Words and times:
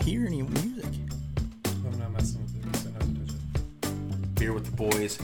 can't 0.00 0.08
hear 0.08 0.26
any 0.26 0.42
music. 0.42 0.84
I'm 1.66 1.98
not 1.98 2.12
messing 2.12 2.42
with 2.42 2.74
it. 2.74 2.76
So 2.76 2.90
not 2.90 3.00
to 3.00 3.06
touch 3.06 3.34
it. 3.34 4.34
Beer 4.34 4.52
with 4.52 4.64
the 4.64 4.72
boys. 4.76 5.18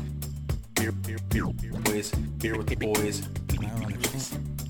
Beer, 0.75 0.93
beer, 0.93 1.19
beer, 1.31 1.47
beer, 1.47 1.73
boys. 1.73 2.11
Beer 2.11 2.57
with 2.59 2.67
the 2.69 2.77
boys. 2.77 3.23
I 3.51 3.55
don't 3.57 3.85
understand. 3.95 4.63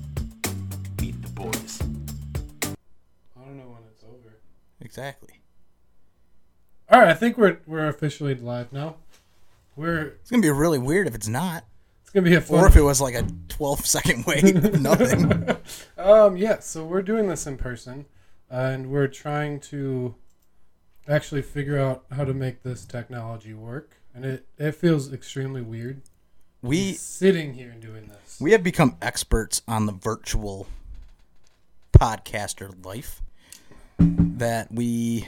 Meet 1.01 1.21
the 1.21 1.29
boys. 1.29 1.81
I 1.81 3.41
don't 3.45 3.57
know 3.57 3.63
when 3.69 3.81
it's 3.93 4.03
over. 4.03 4.37
Exactly. 4.81 5.41
All 6.89 6.99
right, 6.99 7.09
I 7.09 7.13
think 7.13 7.37
we're 7.37 7.59
we're 7.67 7.87
officially 7.89 8.33
live 8.35 8.71
now. 8.71 8.95
We're 9.75 10.13
It's 10.21 10.31
gonna 10.31 10.41
be 10.41 10.49
really 10.49 10.79
weird 10.79 11.07
if 11.07 11.13
it's 11.15 11.27
not, 11.27 11.65
it's 12.01 12.09
gonna 12.11 12.23
be 12.23 12.35
a 12.35 12.41
fun. 12.41 12.59
or 12.59 12.67
if 12.67 12.75
it 12.77 12.81
was 12.81 13.01
like 13.01 13.13
a 13.13 13.27
12 13.49 13.85
second 13.85 14.25
wait, 14.25 14.55
nothing. 14.81 15.49
um, 15.97 16.37
yeah, 16.37 16.59
so 16.59 16.85
we're 16.85 17.01
doing 17.03 17.27
this 17.27 17.45
in 17.45 17.57
person, 17.57 18.05
and 18.49 18.89
we're 18.89 19.07
trying 19.07 19.59
to 19.59 20.15
actually 21.07 21.41
figure 21.41 21.79
out 21.79 22.05
how 22.11 22.23
to 22.25 22.33
make 22.33 22.63
this 22.63 22.85
technology 22.85 23.53
work, 23.53 23.91
and 24.13 24.25
it 24.25 24.45
it 24.57 24.73
feels 24.75 25.11
extremely 25.13 25.61
weird 25.61 26.01
We 26.61 26.93
sitting 26.93 27.53
here 27.53 27.69
and 27.71 27.81
doing 27.81 28.07
this. 28.07 28.37
we 28.41 28.51
have 28.51 28.63
become 28.63 28.97
experts 29.01 29.61
on 29.67 29.85
the 29.85 29.93
virtual 29.93 30.67
podcaster 31.93 32.85
life 32.85 33.21
that 33.99 34.71
we 34.71 35.27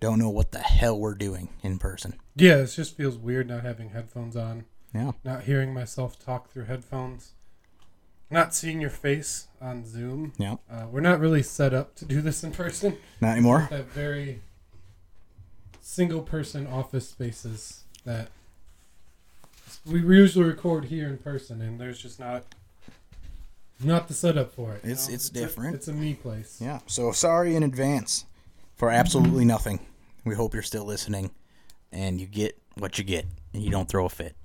don't 0.00 0.18
know 0.18 0.28
what 0.30 0.52
the 0.52 0.58
hell 0.60 0.98
we're 0.98 1.14
doing 1.14 1.48
in 1.62 1.78
person. 1.78 2.14
Yeah, 2.36 2.56
it 2.56 2.66
just 2.66 2.96
feels 2.96 3.16
weird 3.16 3.48
not 3.48 3.62
having 3.62 3.90
headphones 3.90 4.36
on, 4.36 4.66
Yeah. 4.92 5.12
not 5.24 5.44
hearing 5.44 5.72
myself 5.72 6.18
talk 6.18 6.50
through 6.50 6.64
headphones, 6.66 7.32
not 8.34 8.54
seeing 8.54 8.80
your 8.80 8.90
face 8.90 9.46
on 9.60 9.86
Zoom. 9.86 10.32
Yeah. 10.36 10.56
Uh, 10.70 10.86
we're 10.90 11.00
not 11.00 11.20
really 11.20 11.42
set 11.42 11.72
up 11.72 11.94
to 11.96 12.04
do 12.04 12.20
this 12.20 12.44
in 12.44 12.52
person. 12.52 12.98
Not 13.20 13.32
anymore. 13.32 13.68
That 13.70 13.86
very 13.86 14.40
single 15.80 16.20
person 16.22 16.66
office 16.66 17.08
spaces 17.08 17.84
that 18.04 18.28
we 19.86 20.00
usually 20.00 20.44
record 20.44 20.86
here 20.86 21.08
in 21.08 21.18
person, 21.18 21.60
and 21.62 21.78
there's 21.80 22.00
just 22.00 22.18
not 22.20 22.44
not 23.82 24.08
the 24.08 24.14
setup 24.14 24.54
for 24.54 24.72
it. 24.74 24.84
you 24.84 24.90
It's- 24.92 25.08
know? 25.08 25.14
it's 25.14 25.28
a- 25.28 25.32
different. 25.32 25.74
it's 25.74 25.88
a 25.88 25.92
me 25.92 26.14
place. 26.14 26.58
Yeah. 26.60 26.80
So 26.86 27.12
sorry 27.12 27.54
in 27.56 27.62
advance 27.62 28.24
for 28.76 28.90
absolutely 28.90 29.44
nothing. 29.44 29.80
We 30.24 30.34
hope 30.34 30.54
you're 30.54 30.62
still 30.62 30.84
listening 30.84 31.30
and 31.92 32.20
you 32.20 32.26
get 32.26 32.58
what 32.78 32.98
you 32.98 33.04
get 33.04 33.26
and 33.52 33.62
you 33.62 33.70
don't 33.70 33.88
throw 33.88 34.06
a 34.06 34.08
fit. 34.08 34.36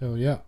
Hell 0.00 0.16
yeah. 0.18 0.38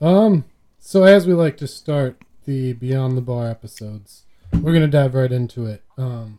Um. 0.00 0.44
So 0.80 1.04
as 1.04 1.26
we 1.26 1.34
like 1.34 1.56
to 1.58 1.66
start 1.66 2.22
the 2.46 2.72
Beyond 2.72 3.16
the 3.16 3.20
Bar 3.22 3.48
episodes, 3.48 4.22
we're 4.60 4.72
gonna 4.72 4.88
dive 4.88 5.14
right 5.14 5.30
into 5.30 5.66
it. 5.66 5.82
Um. 5.96 6.38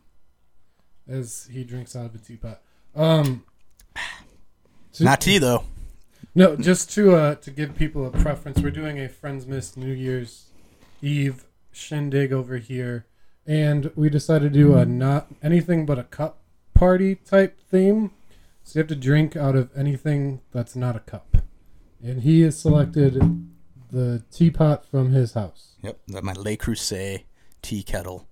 As 1.07 1.47
he 1.51 1.63
drinks 1.63 1.95
out 1.95 2.05
of 2.07 2.15
a 2.15 2.17
teapot. 2.17 2.61
Um. 2.95 3.43
to- 4.93 5.03
Not 5.03 5.21
tea 5.21 5.37
though. 5.37 5.63
No, 6.33 6.55
just 6.55 6.89
to 6.93 7.13
uh 7.15 7.35
to 7.35 7.51
give 7.51 7.75
people 7.75 8.05
a 8.05 8.11
preference, 8.11 8.59
we're 8.61 8.71
doing 8.71 8.99
a 8.99 9.09
Friends 9.09 9.45
Miss 9.45 9.75
New 9.77 9.93
Year's 9.93 10.47
Eve 11.01 11.45
shindig 11.71 12.31
over 12.33 12.57
here, 12.57 13.05
and 13.45 13.91
we 13.95 14.09
decided 14.09 14.53
to 14.53 14.59
do 14.59 14.75
a 14.75 14.85
not 14.85 15.27
anything 15.43 15.85
but 15.85 15.99
a 15.99 16.03
cup 16.03 16.39
party 16.73 17.15
type 17.15 17.59
theme. 17.69 18.11
So 18.63 18.79
you 18.79 18.81
have 18.81 18.89
to 18.89 18.95
drink 18.95 19.35
out 19.35 19.55
of 19.55 19.69
anything 19.75 20.41
that's 20.51 20.75
not 20.75 20.95
a 20.95 20.99
cup, 20.99 21.37
and 22.03 22.21
he 22.21 22.41
has 22.41 22.57
selected 22.57 23.21
the 23.91 24.23
teapot 24.31 24.85
from 24.89 25.11
his 25.11 25.33
house. 25.33 25.73
Yep. 25.83 25.99
That 26.09 26.23
my 26.23 26.33
Le 26.33 26.55
Creuset 26.57 27.23
tea 27.61 27.83
kettle 27.83 28.27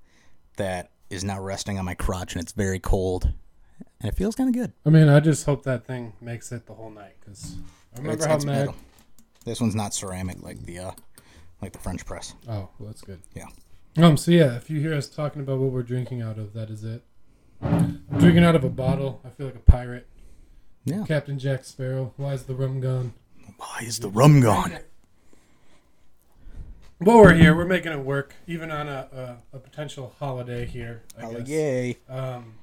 that 0.58 0.92
is 1.10 1.24
now 1.24 1.40
resting 1.42 1.78
on 1.80 1.86
my 1.86 1.94
crotch 1.96 2.34
and 2.34 2.42
it's 2.44 2.52
very 2.52 2.80
cold. 2.80 3.32
And 4.02 4.10
it 4.12 4.16
feels 4.16 4.36
kind 4.36 4.50
of 4.50 4.54
good. 4.56 4.72
I 4.86 4.90
mean, 4.90 5.10
I 5.10 5.20
just 5.20 5.46
hope 5.46 5.64
that 5.64 5.86
thing 5.86 6.14
makes 6.22 6.52
it 6.52 6.66
the 6.66 6.74
whole 6.74 6.90
night 6.90 7.16
because 7.20 7.56
I 7.94 7.98
remember 7.98 8.14
It's- 8.14 8.28
how 8.30 8.36
it's 8.36 8.46
mad. 8.46 8.60
metal. 8.60 8.76
This 9.46 9.60
one's 9.62 9.76
not 9.76 9.94
ceramic 9.94 10.42
like 10.44 10.60
the 10.66 10.80
uh 10.80 10.92
like 11.62 11.72
the 11.74 11.80
French 11.80 12.06
press. 12.06 12.34
Oh, 12.48 12.70
well, 12.80 12.88
that's 12.88 13.02
good. 13.02 13.20
Yeah. 13.36 13.48
Um. 13.98 14.16
So 14.18 14.32
yeah, 14.32 14.56
if 14.56 14.70
you 14.70 14.80
hear 14.80 14.94
us 14.94 15.10
talking 15.10 15.42
about 15.42 15.60
what 15.60 15.72
we're 15.72 15.84
drinking 15.84 16.22
out 16.22 16.38
of, 16.38 16.54
that 16.54 16.70
is 16.70 16.84
it. 16.84 17.04
I'm 17.62 18.04
drinking 18.18 18.44
out 18.46 18.56
of 18.56 18.64
a 18.64 18.70
bottle. 18.70 19.22
I 19.26 19.30
feel 19.30 19.48
like 19.48 19.56
a 19.56 19.60
pirate. 19.60 20.08
Yeah. 20.86 21.04
Captain 21.06 21.38
Jack 21.40 21.66
Sparrow. 21.66 22.14
Why 22.16 22.34
is 22.34 22.44
the 22.44 22.56
rum 22.56 22.80
gone? 22.80 23.14
Why 23.58 23.80
is 23.82 24.00
the 24.00 24.10
rum 24.10 24.40
gone? 24.40 24.78
Well, 27.02 27.20
we're 27.20 27.34
here. 27.34 27.56
We're 27.56 27.66
making 27.66 27.94
it 27.94 28.00
work, 28.00 28.36
even 28.46 28.72
on 28.72 28.90
a 28.90 29.40
a, 29.54 29.56
a 29.58 29.60
potential 29.60 30.14
holiday 30.20 30.66
here. 30.66 31.04
I 31.18 31.34
guess. 31.34 31.48
yay. 31.48 31.98
Um, 32.10 32.56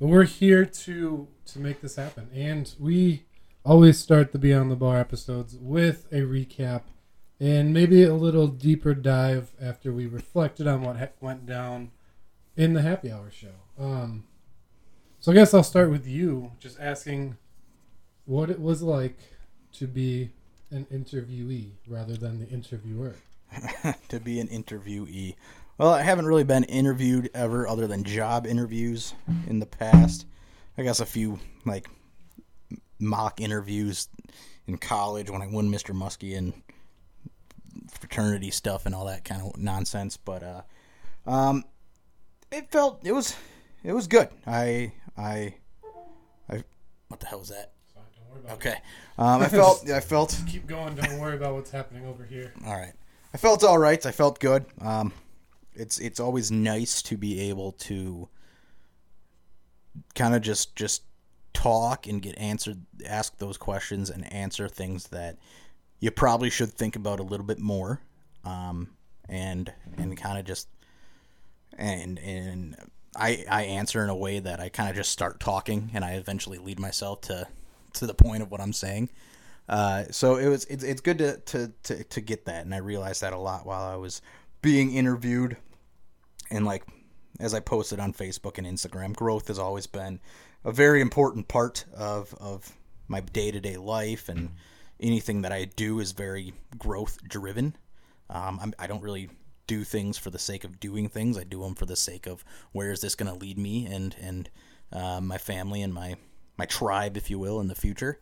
but 0.00 0.08
we're 0.08 0.24
here 0.24 0.64
to 0.64 1.28
to 1.46 1.58
make 1.60 1.80
this 1.80 1.94
happen, 1.94 2.28
and 2.34 2.74
we 2.80 3.24
always 3.64 3.98
start 3.98 4.32
the 4.32 4.38
Beyond 4.38 4.70
the 4.72 4.76
Bar 4.76 4.98
episodes 4.98 5.56
with 5.56 6.06
a 6.10 6.22
recap 6.22 6.82
and 7.40 7.72
maybe 7.72 8.02
a 8.02 8.14
little 8.14 8.46
deeper 8.48 8.94
dive 8.94 9.52
after 9.60 9.92
we 9.92 10.06
reflected 10.06 10.66
on 10.66 10.82
what 10.82 10.96
ha- 10.96 11.08
went 11.20 11.46
down 11.46 11.90
in 12.56 12.72
the 12.72 12.82
happy 12.82 13.10
hour 13.10 13.30
show. 13.30 13.54
Um, 13.78 14.24
so 15.20 15.32
I 15.32 15.34
guess 15.34 15.54
I'll 15.54 15.62
start 15.62 15.90
with 15.90 16.06
you, 16.06 16.52
just 16.58 16.78
asking 16.80 17.36
what 18.24 18.50
it 18.50 18.60
was 18.60 18.82
like 18.82 19.18
to 19.74 19.86
be 19.86 20.30
an 20.70 20.86
interviewee 20.92 21.70
rather 21.86 22.16
than 22.16 22.40
the 22.40 22.48
interviewer. 22.48 23.16
to 24.08 24.20
be 24.20 24.40
an 24.40 24.48
interviewee. 24.48 25.34
Well, 25.78 25.92
I 25.92 26.02
haven't 26.02 26.26
really 26.26 26.44
been 26.44 26.64
interviewed 26.64 27.30
ever 27.34 27.66
other 27.66 27.86
than 27.86 28.04
job 28.04 28.46
interviews 28.46 29.14
in 29.48 29.58
the 29.58 29.66
past. 29.66 30.26
I 30.78 30.82
guess 30.82 31.00
a 31.00 31.06
few 31.06 31.38
like 31.64 31.88
mock 32.98 33.40
interviews 33.40 34.08
in 34.66 34.78
college 34.78 35.30
when 35.30 35.42
I 35.42 35.46
won 35.46 35.70
Mr. 35.70 35.94
Muskie 35.94 36.36
and 36.36 36.52
fraternity 37.90 38.50
stuff 38.50 38.86
and 38.86 38.94
all 38.94 39.06
that 39.06 39.24
kind 39.24 39.42
of 39.42 39.56
nonsense, 39.58 40.16
but 40.16 40.42
uh 40.42 40.62
um 41.30 41.64
it 42.52 42.70
felt 42.70 43.00
it 43.04 43.12
was 43.12 43.36
it 43.82 43.92
was 43.92 44.06
good. 44.06 44.28
I 44.46 44.92
I 45.16 45.54
I 46.48 46.62
what 47.08 47.20
the 47.20 47.26
hell 47.26 47.40
was 47.40 47.48
that? 47.48 47.72
So 47.92 48.00
don't 48.16 48.30
worry 48.30 48.40
about 48.44 48.54
Okay. 48.56 48.76
Um 49.18 49.42
I 49.42 49.48
felt 49.48 49.90
I 49.90 50.00
felt. 50.00 50.40
Keep 50.48 50.66
going. 50.66 50.94
Don't 50.94 51.18
worry 51.18 51.34
about 51.36 51.54
what's 51.54 51.70
happening 51.70 52.06
over 52.06 52.24
here. 52.24 52.52
all 52.66 52.74
right. 52.74 52.92
I 53.34 53.36
felt 53.36 53.64
all 53.64 53.78
right. 53.78 54.06
I 54.06 54.12
felt 54.12 54.38
good. 54.38 54.64
Um, 54.80 55.12
it's 55.74 55.98
it's 55.98 56.20
always 56.20 56.52
nice 56.52 57.02
to 57.02 57.16
be 57.16 57.50
able 57.50 57.72
to 57.72 58.28
kind 60.14 60.36
of 60.36 60.42
just 60.42 60.76
just 60.76 61.02
talk 61.52 62.06
and 62.06 62.22
get 62.22 62.38
answered, 62.38 62.80
ask 63.04 63.36
those 63.38 63.56
questions 63.56 64.08
and 64.08 64.32
answer 64.32 64.68
things 64.68 65.08
that 65.08 65.36
you 65.98 66.12
probably 66.12 66.48
should 66.48 66.72
think 66.72 66.94
about 66.94 67.18
a 67.18 67.24
little 67.24 67.44
bit 67.44 67.58
more, 67.58 68.00
um, 68.44 68.90
and 69.28 69.72
and 69.98 70.16
kind 70.16 70.38
of 70.38 70.44
just 70.44 70.68
and 71.76 72.20
and 72.20 72.76
I 73.16 73.44
I 73.50 73.64
answer 73.64 74.04
in 74.04 74.10
a 74.10 74.16
way 74.16 74.38
that 74.38 74.60
I 74.60 74.68
kind 74.68 74.90
of 74.90 74.94
just 74.94 75.10
start 75.10 75.40
talking 75.40 75.90
and 75.92 76.04
I 76.04 76.12
eventually 76.12 76.58
lead 76.58 76.78
myself 76.78 77.22
to 77.22 77.48
to 77.94 78.06
the 78.06 78.14
point 78.14 78.44
of 78.44 78.52
what 78.52 78.60
I'm 78.60 78.72
saying. 78.72 79.10
Uh, 79.68 80.04
so 80.10 80.36
it 80.36 80.48
was 80.48 80.64
it's, 80.66 80.84
it's 80.84 81.00
good 81.00 81.18
to, 81.18 81.38
to, 81.38 81.72
to, 81.84 82.04
to 82.04 82.20
get 82.20 82.44
that. 82.44 82.64
And 82.64 82.74
I 82.74 82.78
realized 82.78 83.22
that 83.22 83.32
a 83.32 83.38
lot 83.38 83.66
while 83.66 83.84
I 83.84 83.96
was 83.96 84.20
being 84.62 84.92
interviewed. 84.94 85.56
And 86.50 86.64
like 86.64 86.84
as 87.40 87.54
I 87.54 87.60
posted 87.60 88.00
on 88.00 88.12
Facebook 88.12 88.58
and 88.58 88.66
Instagram 88.66 89.14
growth 89.14 89.48
has 89.48 89.58
always 89.58 89.86
been 89.86 90.20
a 90.64 90.72
very 90.72 91.00
important 91.00 91.48
part 91.48 91.84
of 91.96 92.34
of 92.34 92.72
my 93.08 93.20
day-to-day 93.20 93.76
life. 93.76 94.28
And 94.28 94.50
anything 95.00 95.42
that 95.42 95.52
I 95.52 95.64
do 95.64 96.00
is 96.00 96.12
very 96.12 96.54
growth 96.78 97.18
driven. 97.28 97.76
Um, 98.30 98.58
I'm, 98.62 98.74
I 98.78 98.86
don't 98.86 99.02
really 99.02 99.30
do 99.66 99.84
things 99.84 100.18
for 100.18 100.30
the 100.30 100.38
sake 100.38 100.64
of 100.64 100.78
doing 100.78 101.08
things. 101.08 101.38
I 101.38 101.44
do 101.44 101.62
them 101.62 101.74
for 101.74 101.86
the 101.86 101.96
sake 101.96 102.26
of 102.26 102.44
where 102.72 102.90
is 102.90 103.00
this 103.00 103.14
going 103.14 103.32
to 103.32 103.38
lead 103.38 103.58
me 103.58 103.86
and 103.86 104.14
and 104.20 104.50
uh, 104.92 105.20
my 105.20 105.38
family 105.38 105.82
and 105.82 105.92
my 105.92 106.16
my 106.58 106.66
tribe 106.66 107.16
if 107.16 107.30
you 107.30 107.38
will 107.38 107.60
in 107.60 107.68
the 107.68 107.74
future. 107.74 108.20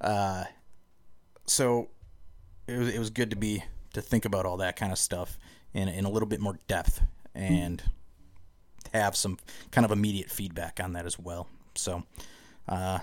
Uh, 0.00 0.44
so 1.50 1.88
it 2.66 2.78
was, 2.78 2.88
it 2.88 2.98
was 2.98 3.10
good 3.10 3.30
to 3.30 3.36
be 3.36 3.62
to 3.92 4.00
think 4.00 4.24
about 4.24 4.46
all 4.46 4.56
that 4.58 4.76
kind 4.76 4.92
of 4.92 4.98
stuff 4.98 5.38
in, 5.74 5.88
in 5.88 6.04
a 6.04 6.10
little 6.10 6.28
bit 6.28 6.40
more 6.40 6.58
depth 6.68 7.02
and 7.34 7.82
have 8.92 9.16
some 9.16 9.38
kind 9.70 9.84
of 9.84 9.90
immediate 9.90 10.30
feedback 10.30 10.80
on 10.82 10.92
that 10.92 11.06
as 11.06 11.18
well 11.18 11.48
so 11.74 12.02
uh, 12.68 12.98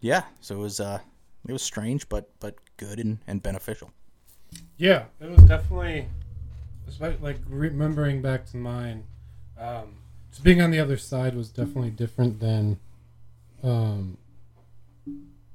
yeah 0.00 0.22
so 0.40 0.56
it 0.56 0.58
was 0.58 0.80
uh, 0.80 0.98
it 1.46 1.52
was 1.52 1.62
strange 1.62 2.08
but 2.08 2.30
but 2.40 2.56
good 2.76 2.98
and, 2.98 3.18
and 3.26 3.42
beneficial 3.42 3.90
Yeah, 4.76 5.04
it 5.20 5.30
was 5.30 5.42
definitely, 5.44 6.08
like 7.20 7.38
remembering 7.48 8.22
back 8.22 8.46
to 8.46 8.56
mine. 8.56 9.04
Um, 9.58 9.96
just 10.30 10.42
being 10.42 10.60
on 10.60 10.70
the 10.70 10.80
other 10.80 10.96
side 10.96 11.34
was 11.34 11.50
definitely 11.50 11.90
different 11.90 12.40
than, 12.40 12.78
um, 13.62 14.16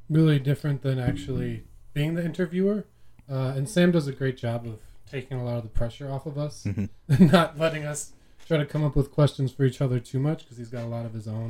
really 0.10 0.39
different 0.39 0.81
than 0.81 1.00
actually 1.00 1.63
being 1.98 2.14
the 2.14 2.24
interviewer. 2.24 2.86
Uh, 3.28 3.54
and 3.58 3.68
Sam 3.68 3.90
does 3.92 4.08
a 4.08 4.12
great 4.12 4.38
job 4.38 4.68
of 4.68 4.80
taking 5.10 5.40
a 5.40 5.44
lot 5.44 5.58
of 5.58 5.64
the 5.64 5.70
pressure 5.70 6.12
off 6.12 6.28
of 6.28 6.38
us, 6.38 6.64
and 6.66 6.90
not 7.32 7.58
letting 7.58 7.86
us 7.86 8.12
try 8.46 8.58
to 8.58 8.66
come 8.68 8.84
up 8.84 8.96
with 8.96 9.12
questions 9.12 9.52
for 9.52 9.66
each 9.66 9.82
other 9.82 10.00
too 10.00 10.20
much 10.20 10.44
because 10.44 10.58
he's 10.60 10.70
got 10.70 10.84
a 10.84 10.88
lot 10.88 11.06
of 11.08 11.14
his 11.14 11.28
own, 11.28 11.50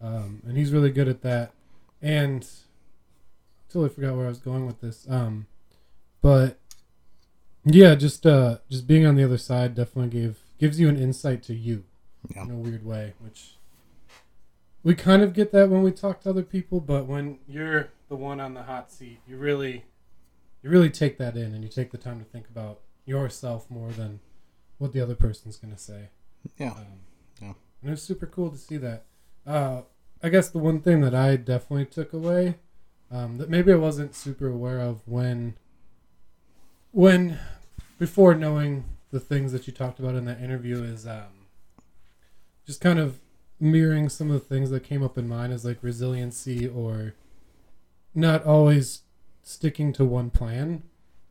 um, 0.00 0.40
and 0.46 0.56
he's 0.56 0.72
really 0.72 0.90
good 0.90 1.08
at 1.08 1.20
that. 1.22 1.52
And 2.00 2.48
totally 3.68 3.90
forgot 3.90 4.16
where 4.16 4.24
I 4.24 4.28
was 4.30 4.38
going 4.38 4.66
with 4.66 4.80
this. 4.80 5.06
Um, 5.10 5.46
but 6.22 6.58
yeah, 7.66 7.94
just 7.94 8.24
uh, 8.26 8.58
just 8.70 8.86
being 8.86 9.04
on 9.04 9.14
the 9.14 9.24
other 9.24 9.38
side 9.38 9.74
definitely 9.74 10.10
gave 10.20 10.38
gives 10.58 10.80
you 10.80 10.88
an 10.88 10.96
insight 10.96 11.42
to 11.44 11.54
you 11.54 11.84
Yeah. 12.34 12.44
in 12.44 12.50
a 12.50 12.56
weird 12.56 12.84
way, 12.86 13.12
which 13.20 13.56
we 14.82 14.94
kind 14.94 15.22
of 15.22 15.34
get 15.34 15.52
that 15.52 15.68
when 15.68 15.82
we 15.82 15.92
talk 15.92 16.22
to 16.22 16.30
other 16.30 16.42
people, 16.42 16.80
but 16.80 17.06
when 17.06 17.38
you're 17.46 17.90
the 18.12 18.16
one 18.16 18.40
on 18.40 18.52
the 18.52 18.64
hot 18.64 18.92
seat, 18.92 19.20
you 19.26 19.38
really 19.38 19.86
you 20.62 20.68
really 20.68 20.90
take 20.90 21.16
that 21.16 21.34
in 21.34 21.54
and 21.54 21.64
you 21.64 21.70
take 21.70 21.92
the 21.92 21.98
time 21.98 22.18
to 22.18 22.26
think 22.26 22.46
about 22.46 22.80
yourself 23.06 23.70
more 23.70 23.88
than 23.88 24.20
what 24.76 24.92
the 24.92 25.00
other 25.00 25.14
person's 25.14 25.56
going 25.56 25.72
to 25.72 25.80
say. 25.80 26.10
Yeah. 26.58 26.72
Um, 26.72 27.00
Yeah. 27.40 27.54
And 27.80 27.88
it 27.88 27.90
was 27.90 28.02
super 28.02 28.26
cool 28.26 28.50
to 28.50 28.58
see 28.58 28.76
that. 28.76 29.04
Uh, 29.46 29.80
I 30.22 30.28
guess 30.28 30.50
the 30.50 30.58
one 30.58 30.82
thing 30.82 31.00
that 31.00 31.14
I 31.14 31.36
definitely 31.36 31.86
took 31.86 32.12
away 32.12 32.56
um, 33.10 33.38
that 33.38 33.48
maybe 33.48 33.72
I 33.72 33.76
wasn't 33.76 34.14
super 34.14 34.48
aware 34.48 34.80
of 34.80 35.00
when 35.06 35.54
when 36.90 37.38
before 37.98 38.34
knowing 38.34 38.84
the 39.10 39.20
things 39.20 39.52
that 39.52 39.66
you 39.66 39.72
talked 39.72 39.98
about 39.98 40.16
in 40.16 40.26
that 40.26 40.38
interview 40.42 40.82
is 40.82 41.06
um, 41.06 41.46
just 42.66 42.82
kind 42.82 42.98
of 42.98 43.20
mirroring 43.58 44.10
some 44.10 44.30
of 44.30 44.34
the 44.34 44.54
things 44.54 44.68
that 44.68 44.84
came 44.84 45.02
up 45.02 45.16
in 45.16 45.26
mine 45.26 45.50
as 45.50 45.64
like 45.64 45.78
resiliency 45.80 46.68
or 46.68 47.14
not 48.14 48.44
always 48.44 49.02
sticking 49.42 49.92
to 49.94 50.04
one 50.04 50.30
plan. 50.30 50.82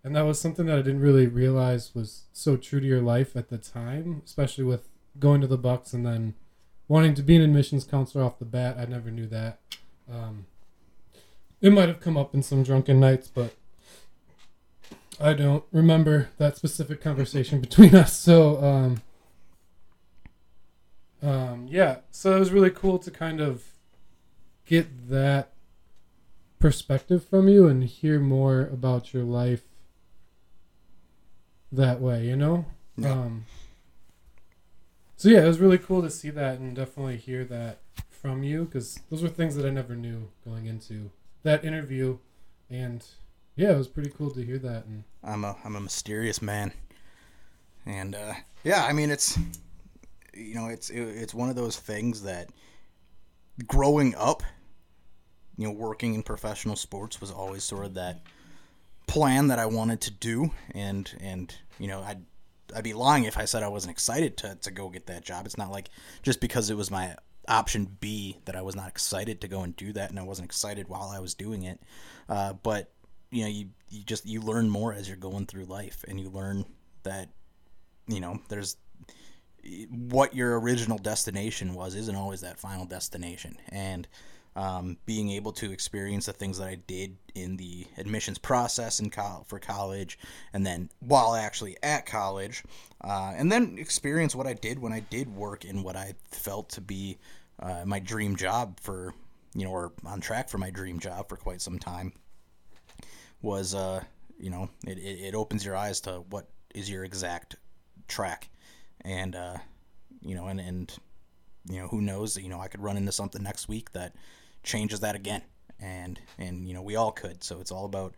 And 0.03 0.15
that 0.15 0.23
was 0.23 0.41
something 0.41 0.65
that 0.65 0.79
i 0.79 0.81
didn't 0.81 1.01
really 1.01 1.27
realize 1.27 1.93
was 1.93 2.23
so 2.33 2.57
true 2.57 2.79
to 2.79 2.87
your 2.87 3.01
life 3.01 3.35
at 3.35 3.49
the 3.49 3.59
time 3.59 4.23
especially 4.25 4.63
with 4.63 4.89
going 5.19 5.41
to 5.41 5.47
the 5.47 5.59
bucks 5.59 5.93
and 5.93 6.03
then 6.03 6.33
wanting 6.87 7.13
to 7.13 7.21
be 7.21 7.35
an 7.35 7.43
admissions 7.43 7.83
counselor 7.83 8.23
off 8.23 8.39
the 8.39 8.45
bat. 8.45 8.77
I 8.79 8.85
never 8.85 9.11
knew 9.11 9.27
that. 9.27 9.59
Um, 10.11 10.47
it 11.61 11.71
might 11.71 11.87
have 11.87 11.99
come 11.99 12.17
up 12.17 12.33
in 12.33 12.41
some 12.41 12.63
drunken 12.63 12.99
nights 12.99 13.27
but 13.27 13.53
i 15.19 15.33
don't 15.33 15.63
remember 15.71 16.29
that 16.39 16.57
specific 16.57 16.99
conversation 16.99 17.61
between 17.67 17.93
us. 17.93 18.17
So 18.17 18.63
um, 18.63 19.01
um, 21.23 21.67
yeah, 21.69 21.97
so 22.09 22.35
it 22.35 22.39
was 22.39 22.51
really 22.51 22.71
cool 22.71 22.97
to 22.99 23.11
kind 23.11 23.39
of 23.39 23.63
get 24.65 25.09
that 25.09 25.53
perspective 26.61 27.25
from 27.25 27.47
you 27.47 27.67
and 27.67 27.83
hear 27.83 28.19
more 28.19 28.61
about 28.61 29.13
your 29.13 29.23
life 29.23 29.63
that 31.71 31.99
way, 31.99 32.25
you 32.25 32.35
know? 32.35 32.65
Yeah. 32.97 33.11
Um, 33.11 33.45
so 35.17 35.29
yeah, 35.29 35.43
it 35.43 35.47
was 35.47 35.59
really 35.59 35.77
cool 35.77 36.01
to 36.01 36.09
see 36.09 36.29
that 36.29 36.59
and 36.59 36.75
definitely 36.75 37.17
hear 37.17 37.43
that 37.45 37.79
from 38.09 38.43
you 38.43 38.65
because 38.65 38.99
those 39.09 39.21
were 39.21 39.29
things 39.29 39.55
that 39.55 39.65
I 39.65 39.69
never 39.69 39.95
knew 39.95 40.29
going 40.45 40.67
into 40.67 41.11
that 41.43 41.65
interview, 41.65 42.17
and 42.69 43.05
yeah, 43.55 43.71
it 43.71 43.77
was 43.77 43.87
pretty 43.87 44.11
cool 44.15 44.31
to 44.31 44.43
hear 44.43 44.59
that. 44.59 44.85
And 44.85 45.03
I'm 45.23 45.43
a 45.43 45.55
I'm 45.63 45.75
a 45.75 45.79
mysterious 45.79 46.41
man, 46.41 46.71
and 47.85 48.15
uh, 48.15 48.33
yeah, 48.63 48.85
I 48.85 48.93
mean 48.93 49.09
it's 49.09 49.37
you 50.33 50.55
know 50.55 50.67
it's 50.67 50.89
it, 50.89 51.01
it's 51.01 51.33
one 51.33 51.49
of 51.49 51.55
those 51.55 51.77
things 51.77 52.23
that 52.23 52.49
growing 53.67 54.15
up, 54.15 54.43
you 55.57 55.67
know, 55.67 55.73
working 55.73 56.13
in 56.13 56.23
professional 56.23 56.75
sports 56.75 57.21
was 57.21 57.31
always 57.31 57.63
sort 57.63 57.85
of 57.85 57.93
that 57.95 58.21
plan 59.07 59.47
that 59.47 59.59
I 59.59 59.65
wanted 59.65 60.01
to 60.01 60.11
do, 60.11 60.51
and 60.73 61.11
and 61.19 61.53
you 61.79 61.87
know 61.87 62.01
I'd 62.01 62.23
I'd 62.75 62.83
be 62.83 62.93
lying 62.93 63.25
if 63.25 63.37
I 63.37 63.45
said 63.45 63.63
I 63.63 63.67
wasn't 63.67 63.91
excited 63.91 64.37
to 64.37 64.55
to 64.61 64.71
go 64.71 64.89
get 64.89 65.07
that 65.07 65.23
job. 65.23 65.45
It's 65.45 65.57
not 65.57 65.71
like 65.71 65.89
just 66.23 66.39
because 66.39 66.69
it 66.69 66.77
was 66.77 66.89
my 66.89 67.15
option 67.47 67.97
B 67.99 68.37
that 68.45 68.55
I 68.55 68.61
was 68.61 68.75
not 68.75 68.87
excited 68.87 69.41
to 69.41 69.47
go 69.47 69.61
and 69.61 69.75
do 69.75 69.93
that, 69.93 70.09
and 70.09 70.19
I 70.19 70.23
wasn't 70.23 70.45
excited 70.45 70.87
while 70.87 71.09
I 71.09 71.19
was 71.19 71.33
doing 71.33 71.63
it. 71.63 71.81
Uh, 72.29 72.53
but 72.53 72.91
you 73.31 73.43
know, 73.43 73.49
you 73.49 73.69
you 73.89 74.03
just 74.03 74.25
you 74.25 74.41
learn 74.41 74.69
more 74.69 74.93
as 74.93 75.07
you're 75.07 75.17
going 75.17 75.45
through 75.45 75.65
life, 75.65 76.05
and 76.07 76.19
you 76.19 76.29
learn 76.29 76.65
that 77.03 77.29
you 78.07 78.19
know 78.19 78.39
there's 78.49 78.77
what 79.89 80.35
your 80.35 80.59
original 80.59 80.97
destination 80.97 81.73
was 81.73 81.93
isn't 81.95 82.15
always 82.15 82.41
that 82.41 82.59
final 82.59 82.85
destination, 82.85 83.57
and 83.69 84.07
um, 84.55 84.97
being 85.05 85.31
able 85.31 85.51
to 85.53 85.71
experience 85.71 86.25
the 86.25 86.33
things 86.33 86.57
that 86.57 86.67
I 86.67 86.75
did 86.75 87.17
in 87.35 87.57
the 87.57 87.87
admissions 87.97 88.37
process 88.37 88.99
in 88.99 89.09
for 89.09 89.59
college, 89.59 90.19
and 90.53 90.65
then 90.65 90.89
while 90.99 91.35
actually 91.35 91.77
at 91.81 92.05
college, 92.05 92.63
uh, 93.03 93.33
and 93.35 93.51
then 93.51 93.77
experience 93.77 94.35
what 94.35 94.47
I 94.47 94.53
did 94.53 94.79
when 94.79 94.93
I 94.93 94.99
did 94.99 95.33
work 95.33 95.65
in 95.65 95.83
what 95.83 95.95
I 95.95 96.15
felt 96.31 96.69
to 96.71 96.81
be 96.81 97.17
uh, 97.59 97.83
my 97.85 97.99
dream 97.99 98.35
job 98.35 98.79
for 98.79 99.13
you 99.53 99.65
know, 99.65 99.71
or 99.71 99.91
on 100.05 100.21
track 100.21 100.49
for 100.49 100.57
my 100.57 100.69
dream 100.69 100.99
job 100.99 101.29
for 101.29 101.35
quite 101.35 101.61
some 101.61 101.79
time 101.79 102.13
was 103.41 103.73
uh 103.73 104.03
you 104.39 104.49
know 104.49 104.69
it, 104.85 104.97
it, 104.97 105.19
it 105.19 105.35
opens 105.35 105.65
your 105.65 105.75
eyes 105.75 105.99
to 106.01 106.23
what 106.29 106.47
is 106.73 106.89
your 106.89 107.03
exact 107.03 107.55
track. 108.07 108.49
And 109.01 109.35
uh 109.35 109.57
you 110.21 110.35
know 110.35 110.47
and 110.47 110.59
and 110.59 110.95
you 111.69 111.77
know 111.79 111.87
who 111.87 112.01
knows 112.01 112.37
you 112.37 112.49
know 112.49 112.59
i 112.59 112.67
could 112.67 112.81
run 112.81 112.97
into 112.97 113.11
something 113.11 113.43
next 113.43 113.67
week 113.67 113.91
that 113.91 114.13
changes 114.63 114.99
that 115.01 115.15
again. 115.15 115.41
And 115.79 116.19
and 116.37 116.67
you 116.67 116.73
know 116.73 116.81
we 116.81 116.95
all 116.95 117.11
could. 117.11 117.43
So 117.43 117.59
it's 117.59 117.71
all 117.71 117.85
about 117.85 118.13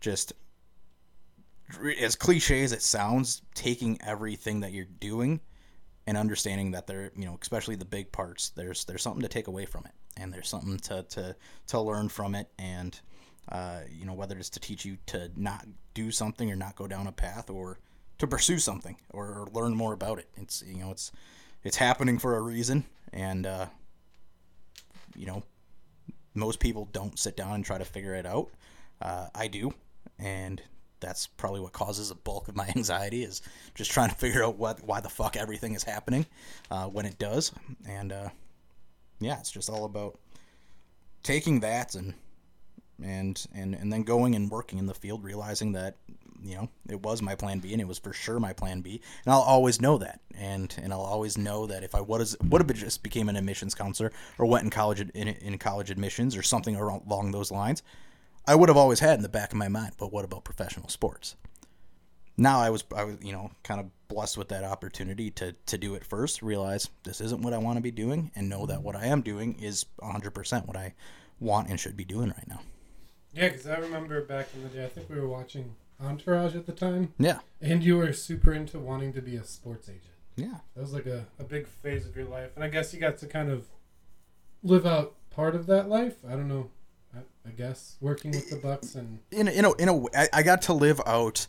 just 0.00 0.32
as 2.00 2.14
cliche 2.16 2.62
as 2.62 2.72
it 2.72 2.82
sounds 2.82 3.42
taking 3.54 3.98
everything 4.02 4.60
that 4.60 4.72
you're 4.72 4.86
doing 5.00 5.40
and 6.06 6.16
understanding 6.16 6.72
that 6.72 6.86
there 6.86 7.10
you 7.16 7.24
know 7.24 7.38
especially 7.40 7.76
the 7.76 7.84
big 7.84 8.12
parts 8.12 8.50
there's 8.50 8.84
there's 8.84 9.02
something 9.02 9.22
to 9.22 9.28
take 9.28 9.48
away 9.48 9.66
from 9.66 9.84
it. 9.84 9.92
And 10.16 10.32
there's 10.32 10.48
something 10.48 10.78
to 10.78 11.02
to 11.02 11.36
to 11.68 11.80
learn 11.80 12.08
from 12.08 12.34
it. 12.34 12.48
And 12.58 12.98
uh, 13.50 13.80
you 13.90 14.06
know 14.06 14.14
whether 14.14 14.38
it's 14.38 14.50
to 14.50 14.60
teach 14.60 14.84
you 14.84 14.96
to 15.06 15.30
not 15.36 15.66
do 15.92 16.10
something 16.10 16.50
or 16.50 16.56
not 16.56 16.76
go 16.76 16.86
down 16.86 17.06
a 17.06 17.12
path 17.12 17.50
or 17.50 17.78
to 18.16 18.26
pursue 18.26 18.58
something 18.58 18.96
or, 19.10 19.26
or 19.26 19.48
learn 19.52 19.74
more 19.74 19.92
about 19.92 20.18
it. 20.18 20.28
It's 20.36 20.62
you 20.66 20.78
know 20.78 20.90
it's 20.90 21.12
it's 21.64 21.76
happening 21.76 22.18
for 22.18 22.36
a 22.36 22.40
reason. 22.40 22.84
And 23.12 23.46
uh, 23.46 23.66
you 25.16 25.26
know 25.26 25.42
most 26.34 26.58
people 26.58 26.88
don't 26.92 27.18
sit 27.18 27.36
down 27.36 27.54
and 27.54 27.64
try 27.64 27.78
to 27.78 27.84
figure 27.84 28.14
it 28.14 28.26
out. 28.26 28.50
Uh, 29.00 29.28
i 29.34 29.48
do. 29.48 29.72
And 30.18 30.62
that's 31.00 31.26
probably 31.26 31.60
what 31.60 31.72
causes 31.72 32.10
a 32.10 32.14
bulk 32.14 32.48
of 32.48 32.56
my 32.56 32.70
anxiety 32.76 33.22
is 33.22 33.42
just 33.74 33.90
trying 33.90 34.08
to 34.10 34.14
figure 34.16 34.44
out 34.44 34.58
what 34.58 34.82
why 34.84 35.00
the 35.00 35.08
fuck 35.08 35.36
everything 35.36 35.74
is 35.74 35.82
happening 35.82 36.26
uh, 36.70 36.86
when 36.86 37.06
it 37.06 37.18
does. 37.18 37.52
And 37.88 38.12
uh, 38.12 38.28
yeah 39.20 39.38
it's 39.38 39.50
just 39.50 39.70
all 39.70 39.84
about 39.84 40.18
taking 41.22 41.60
that 41.60 41.94
and 41.94 42.14
and 43.02 43.46
and 43.54 43.74
and 43.74 43.92
then 43.92 44.02
going 44.02 44.34
and 44.34 44.50
working 44.50 44.78
in 44.78 44.86
the 44.86 44.94
field 44.94 45.24
realizing 45.24 45.72
that 45.72 45.96
you 46.44 46.54
know 46.56 46.68
it 46.88 47.00
was 47.00 47.22
my 47.22 47.34
plan 47.34 47.58
b 47.58 47.72
and 47.72 47.80
it 47.80 47.88
was 47.88 47.98
for 47.98 48.12
sure 48.12 48.38
my 48.38 48.52
plan 48.52 48.80
b. 48.80 49.00
And 49.24 49.32
i'll 49.32 49.40
always 49.40 49.80
know 49.80 49.98
that. 49.98 50.20
And 50.36 50.74
and 50.82 50.92
i'll 50.92 51.00
always 51.00 51.38
know 51.38 51.66
that 51.66 51.82
if 51.82 51.94
i 51.94 52.00
would 52.00 52.20
have 52.20 52.36
would 52.44 52.60
have 52.60 52.76
just 52.76 53.02
became 53.02 53.28
an 53.28 53.36
admissions 53.36 53.74
counselor 53.74 54.12
or 54.38 54.46
went 54.46 54.64
in 54.64 54.70
college 54.70 55.00
in, 55.00 55.28
in 55.28 55.58
college 55.58 55.90
admissions 55.90 56.36
or 56.36 56.42
something 56.42 56.76
along 56.76 57.30
those 57.30 57.50
lines 57.50 57.82
i 58.46 58.54
would 58.54 58.68
have 58.68 58.76
always 58.76 59.00
had 59.00 59.14
in 59.14 59.22
the 59.22 59.28
back 59.28 59.52
of 59.52 59.58
my 59.58 59.68
mind 59.68 59.92
but 59.98 60.12
what 60.12 60.24
about 60.24 60.44
professional 60.44 60.88
sports? 60.88 61.36
Now 62.36 62.58
I 62.60 62.70
was 62.70 62.84
I 62.94 63.04
was 63.04 63.16
you 63.22 63.32
know 63.32 63.50
kind 63.62 63.80
of 63.80 63.86
blessed 64.08 64.36
with 64.36 64.48
that 64.48 64.64
opportunity 64.64 65.30
to 65.32 65.52
to 65.66 65.78
do 65.78 65.94
it 65.94 66.04
first 66.04 66.42
realize 66.42 66.90
this 67.04 67.20
isn't 67.20 67.42
what 67.42 67.52
I 67.52 67.58
want 67.58 67.76
to 67.76 67.82
be 67.82 67.90
doing 67.92 68.30
and 68.34 68.48
know 68.48 68.66
that 68.66 68.82
what 68.82 68.96
I 68.96 69.06
am 69.06 69.22
doing 69.22 69.54
is 69.60 69.86
100% 70.02 70.66
what 70.66 70.76
I 70.76 70.94
want 71.40 71.68
and 71.68 71.78
should 71.78 71.96
be 71.96 72.04
doing 72.04 72.28
right 72.30 72.48
now. 72.48 72.60
Yeah, 73.34 73.48
because 73.48 73.66
I 73.66 73.76
remember 73.78 74.20
back 74.24 74.48
in 74.54 74.62
the 74.62 74.68
day, 74.68 74.84
I 74.84 74.88
think 74.88 75.10
we 75.10 75.18
were 75.18 75.28
watching 75.28 75.74
Entourage 76.00 76.54
at 76.54 76.66
the 76.66 76.72
time, 76.72 77.14
yeah 77.18 77.38
and 77.60 77.82
you 77.82 77.96
were 77.96 78.12
super 78.12 78.52
into 78.52 78.78
wanting 78.78 79.12
to 79.12 79.22
be 79.22 79.36
a 79.36 79.44
sports 79.44 79.88
agent. 79.88 80.02
yeah 80.36 80.58
That 80.74 80.82
was 80.82 80.92
like 80.92 81.06
a, 81.06 81.26
a 81.38 81.44
big 81.44 81.66
phase 81.66 82.06
of 82.06 82.16
your 82.16 82.26
life, 82.26 82.50
and 82.54 82.64
I 82.64 82.68
guess 82.68 82.92
you 82.92 83.00
got 83.00 83.18
to 83.18 83.26
kind 83.26 83.50
of 83.50 83.68
live 84.62 84.86
out 84.86 85.14
part 85.30 85.54
of 85.54 85.66
that 85.66 85.88
life. 85.88 86.16
I 86.26 86.32
don't 86.32 86.48
know. 86.48 86.70
I, 87.14 87.20
I 87.46 87.52
guess 87.52 87.96
working 88.00 88.32
with 88.32 88.50
the 88.50 88.56
Bucks 88.56 88.94
and 88.94 89.20
in 89.30 89.48
a, 89.48 89.50
in 89.50 89.64
a, 89.64 89.72
in 89.74 89.88
a 89.88 89.94
way, 89.94 90.10
I, 90.16 90.28
I 90.32 90.42
got 90.42 90.62
to 90.62 90.72
live 90.72 91.00
out 91.06 91.46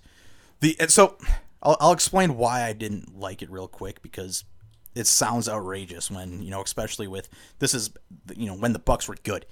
the 0.60 0.76
and 0.80 0.92
so 0.92 1.18
I'll, 1.62 1.78
I'll 1.80 1.94
explain 1.94 2.38
why 2.38 2.64
I 2.64 2.74
didn't 2.74 3.18
like 3.18 3.42
it 3.42 3.50
real 3.50 3.68
quick 3.68 4.02
because 4.02 4.44
it 4.94 5.08
sounds 5.08 5.50
outrageous 5.50 6.10
when 6.12 6.42
you 6.42 6.52
know 6.52 6.62
especially 6.62 7.08
with 7.08 7.30
this 7.60 7.74
is 7.74 7.92
you 8.36 8.46
know 8.46 8.56
when 8.56 8.74
the 8.74 8.80
Bucks 8.80 9.08
were 9.08 9.18
good 9.24 9.46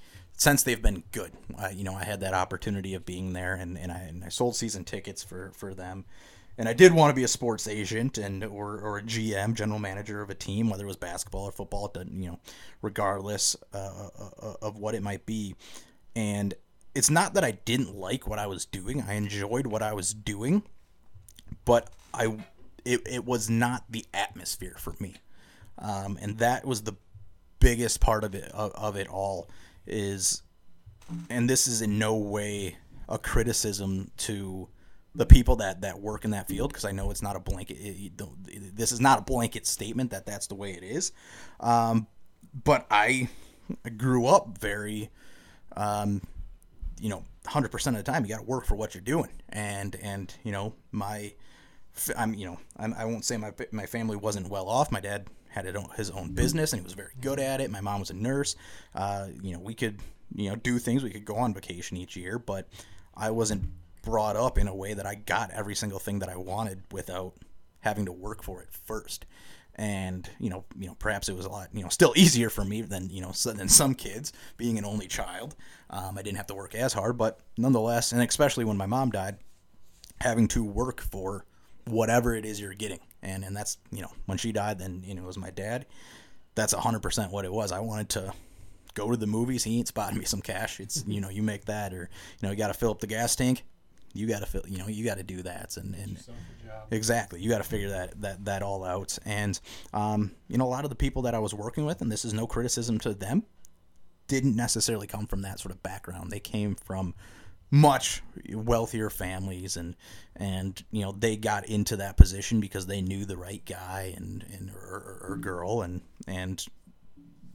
since 0.43 0.63
they've 0.63 0.81
been 0.81 1.03
good 1.11 1.31
uh, 1.57 1.69
you 1.73 1.83
know 1.83 1.93
I 1.95 2.03
had 2.03 2.19
that 2.19 2.33
opportunity 2.33 2.93
of 2.93 3.05
being 3.05 3.33
there 3.33 3.53
and, 3.55 3.77
and 3.77 3.91
I 3.91 3.99
and 3.99 4.23
I 4.23 4.29
sold 4.29 4.55
season 4.55 4.83
tickets 4.83 5.23
for 5.23 5.51
for 5.55 5.73
them 5.73 6.05
and 6.57 6.69
I 6.69 6.73
did 6.73 6.93
want 6.93 7.09
to 7.09 7.15
be 7.15 7.23
a 7.23 7.27
sports 7.27 7.67
agent 7.67 8.17
and 8.17 8.43
or, 8.43 8.77
or 8.77 8.97
a 8.99 9.01
GM 9.01 9.55
general 9.55 9.79
manager 9.79 10.21
of 10.21 10.29
a 10.29 10.35
team 10.35 10.69
whether 10.69 10.83
it 10.83 10.87
was 10.87 10.97
basketball 10.97 11.45
or 11.45 11.51
football 11.51 11.91
you 12.11 12.27
know 12.27 12.39
regardless 12.81 13.55
uh, 13.73 14.09
uh, 14.19 14.53
of 14.61 14.77
what 14.77 14.95
it 14.95 15.01
might 15.01 15.25
be 15.25 15.55
and 16.15 16.53
it's 16.95 17.09
not 17.09 17.33
that 17.33 17.43
I 17.43 17.51
didn't 17.51 17.95
like 17.95 18.27
what 18.27 18.39
I 18.39 18.47
was 18.47 18.65
doing. 18.65 19.03
I 19.07 19.13
enjoyed 19.13 19.65
what 19.67 19.81
I 19.81 19.93
was 19.93 20.13
doing, 20.13 20.63
but 21.65 21.89
I 22.13 22.37
it, 22.85 23.01
it 23.09 23.25
was 23.25 23.49
not 23.49 23.85
the 23.89 24.05
atmosphere 24.13 24.75
for 24.77 24.93
me. 24.99 25.15
um, 25.79 26.19
and 26.21 26.37
that 26.39 26.65
was 26.65 26.83
the 26.83 26.93
biggest 27.59 28.01
part 28.01 28.23
of 28.23 28.35
it 28.35 28.51
of, 28.51 28.71
of 28.73 28.95
it 28.97 29.07
all 29.07 29.49
is 29.87 30.41
and 31.29 31.49
this 31.49 31.67
is 31.67 31.81
in 31.81 31.99
no 31.99 32.15
way 32.15 32.77
a 33.09 33.17
criticism 33.17 34.09
to 34.17 34.69
the 35.15 35.25
people 35.25 35.57
that 35.57 35.81
that 35.81 35.99
work 36.01 36.25
in 36.25 36.31
that 36.31 36.47
field 36.47 36.71
because 36.71 36.85
I 36.85 36.91
know 36.91 37.11
it's 37.11 37.21
not 37.21 37.35
a 37.35 37.39
blanket. 37.39 37.75
It, 37.79 38.17
don't- 38.17 38.37
this 38.75 38.91
is 38.91 38.99
not 38.99 39.19
a 39.19 39.21
blanket 39.21 39.67
statement 39.67 40.11
that 40.11 40.25
that's 40.25 40.47
the 40.47 40.55
way 40.55 40.71
it 40.71 40.83
is. 40.83 41.11
Um, 41.59 42.07
but 42.63 42.85
I 42.89 43.29
grew 43.97 44.25
up 44.27 44.57
very, 44.57 45.09
um, 45.75 46.21
you 46.99 47.09
know, 47.09 47.23
hundred 47.45 47.71
percent 47.71 47.97
of 47.97 48.03
the 48.03 48.11
time 48.11 48.23
you 48.25 48.29
got 48.29 48.39
to 48.39 48.43
work 48.45 48.65
for 48.65 48.75
what 48.75 48.93
you're 48.95 49.01
doing, 49.01 49.29
and 49.49 49.95
and 50.01 50.33
you 50.43 50.51
know 50.51 50.73
my, 50.91 51.33
I'm 52.17 52.33
you 52.33 52.45
know 52.45 52.59
I'm, 52.77 52.93
I 52.93 53.05
won't 53.05 53.25
say 53.25 53.37
my 53.37 53.51
my 53.71 53.85
family 53.85 54.15
wasn't 54.15 54.49
well 54.49 54.67
off. 54.67 54.91
My 54.91 54.99
dad 54.99 55.27
had 55.53 55.65
his 55.95 56.09
own 56.09 56.33
business 56.33 56.73
and 56.73 56.81
he 56.81 56.83
was 56.83 56.93
very 56.93 57.13
good 57.21 57.39
at 57.39 57.61
it. 57.61 57.69
My 57.69 57.81
mom 57.81 57.99
was 57.99 58.09
a 58.09 58.15
nurse. 58.15 58.55
Uh, 58.95 59.27
you 59.41 59.53
know 59.53 59.59
we 59.59 59.73
could 59.73 59.99
you 60.35 60.49
know 60.49 60.55
do 60.55 60.79
things. 60.79 61.03
We 61.03 61.11
could 61.11 61.25
go 61.25 61.35
on 61.35 61.53
vacation 61.53 61.95
each 61.97 62.15
year, 62.15 62.39
but 62.39 62.67
I 63.15 63.31
wasn't 63.31 63.63
brought 64.01 64.35
up 64.35 64.57
in 64.57 64.67
a 64.67 64.75
way 64.75 64.93
that 64.93 65.05
I 65.05 65.15
got 65.15 65.51
every 65.51 65.75
single 65.75 65.99
thing 65.99 66.19
that 66.19 66.29
I 66.29 66.35
wanted 66.35 66.81
without 66.91 67.33
having 67.79 68.05
to 68.05 68.11
work 68.11 68.43
for 68.43 68.61
it 68.61 68.69
first. 68.71 69.25
And 69.75 70.27
you 70.39 70.49
know, 70.49 70.65
you 70.77 70.87
know, 70.87 70.95
perhaps 70.95 71.29
it 71.29 71.35
was 71.35 71.45
a 71.45 71.49
lot, 71.49 71.69
you 71.73 71.83
know, 71.83 71.89
still 71.89 72.13
easier 72.15 72.49
for 72.49 72.65
me 72.65 72.81
than 72.81 73.09
you 73.09 73.21
know 73.21 73.31
than 73.31 73.69
some 73.69 73.93
kids 73.93 74.33
being 74.57 74.77
an 74.77 74.85
only 74.85 75.07
child. 75.07 75.55
Um, 75.89 76.17
I 76.17 76.23
didn't 76.23 76.37
have 76.37 76.47
to 76.47 76.55
work 76.55 76.73
as 76.73 76.93
hard, 76.93 77.17
but 77.17 77.39
nonetheless, 77.57 78.11
and 78.11 78.21
especially 78.21 78.65
when 78.65 78.77
my 78.77 78.85
mom 78.85 79.11
died, 79.11 79.37
having 80.19 80.47
to 80.49 80.63
work 80.63 81.01
for 81.01 81.45
whatever 81.85 82.35
it 82.35 82.45
is 82.45 82.59
you're 82.59 82.73
getting. 82.73 82.99
And 83.21 83.43
and 83.43 83.55
that's 83.55 83.77
you 83.91 84.01
know 84.01 84.11
when 84.25 84.37
she 84.37 84.51
died, 84.51 84.79
then 84.79 85.03
you 85.05 85.15
know 85.15 85.23
it 85.23 85.27
was 85.27 85.37
my 85.37 85.49
dad. 85.49 85.85
That's 86.55 86.73
hundred 86.73 87.01
percent 87.01 87.31
what 87.31 87.45
it 87.45 87.53
was. 87.53 87.71
I 87.71 87.79
wanted 87.79 88.09
to 88.09 88.33
go 88.93 89.09
to 89.09 89.17
the 89.17 89.27
movies. 89.27 89.63
He 89.63 89.77
ain't 89.77 89.87
spotting 89.87 90.19
me 90.19 90.25
some 90.25 90.41
cash. 90.41 90.79
It's 90.79 91.03
you 91.07 91.21
know 91.21 91.29
you 91.29 91.43
make 91.43 91.65
that, 91.65 91.93
or 91.93 92.09
you 92.41 92.47
know 92.47 92.51
you 92.51 92.57
got 92.57 92.67
to 92.67 92.73
fill 92.73 92.91
up 92.91 92.99
the 92.99 93.07
gas 93.07 93.35
tank. 93.35 93.63
You 94.13 94.27
got 94.27 94.39
to 94.39 94.45
fill. 94.45 94.63
You 94.67 94.77
know 94.77 94.87
you 94.87 95.05
got 95.05 95.17
to 95.17 95.23
do 95.23 95.41
that, 95.43 95.77
and 95.77 95.95
and 95.95 96.19
So 96.19 96.33
good 96.33 96.67
job. 96.67 96.87
Exactly. 96.91 97.41
You 97.41 97.49
got 97.49 97.59
to 97.59 97.63
figure 97.63 97.89
that 97.89 98.21
that 98.21 98.45
that 98.45 98.61
all 98.61 98.83
out. 98.83 99.17
And 99.25 99.59
um, 99.93 100.31
you 100.47 100.57
know, 100.57 100.65
a 100.65 100.69
lot 100.69 100.83
of 100.83 100.89
the 100.89 100.95
people 100.95 101.23
that 101.23 101.33
I 101.33 101.39
was 101.39 101.53
working 101.53 101.85
with, 101.85 102.01
and 102.01 102.11
this 102.11 102.25
is 102.25 102.33
no 102.33 102.45
criticism 102.45 102.99
to 102.99 103.13
them, 103.13 103.43
didn't 104.27 104.55
necessarily 104.55 105.07
come 105.07 105.27
from 105.27 105.41
that 105.41 105.59
sort 105.59 105.73
of 105.73 105.81
background. 105.81 106.31
They 106.31 106.39
came 106.39 106.75
from 106.75 107.15
much 107.73 108.21
wealthier 108.51 109.09
families, 109.09 109.77
and 109.77 109.95
and 110.35 110.83
you 110.91 111.01
know 111.01 111.11
they 111.11 111.35
got 111.35 111.65
into 111.67 111.97
that 111.97 112.17
position 112.17 112.59
because 112.59 112.85
they 112.85 113.01
knew 113.01 113.25
the 113.25 113.35
right 113.35 113.65
guy 113.65 114.13
and 114.15 114.45
and 114.53 114.69
or, 114.69 115.25
or 115.27 115.37
girl, 115.37 115.81
and 115.81 116.01
and 116.27 116.63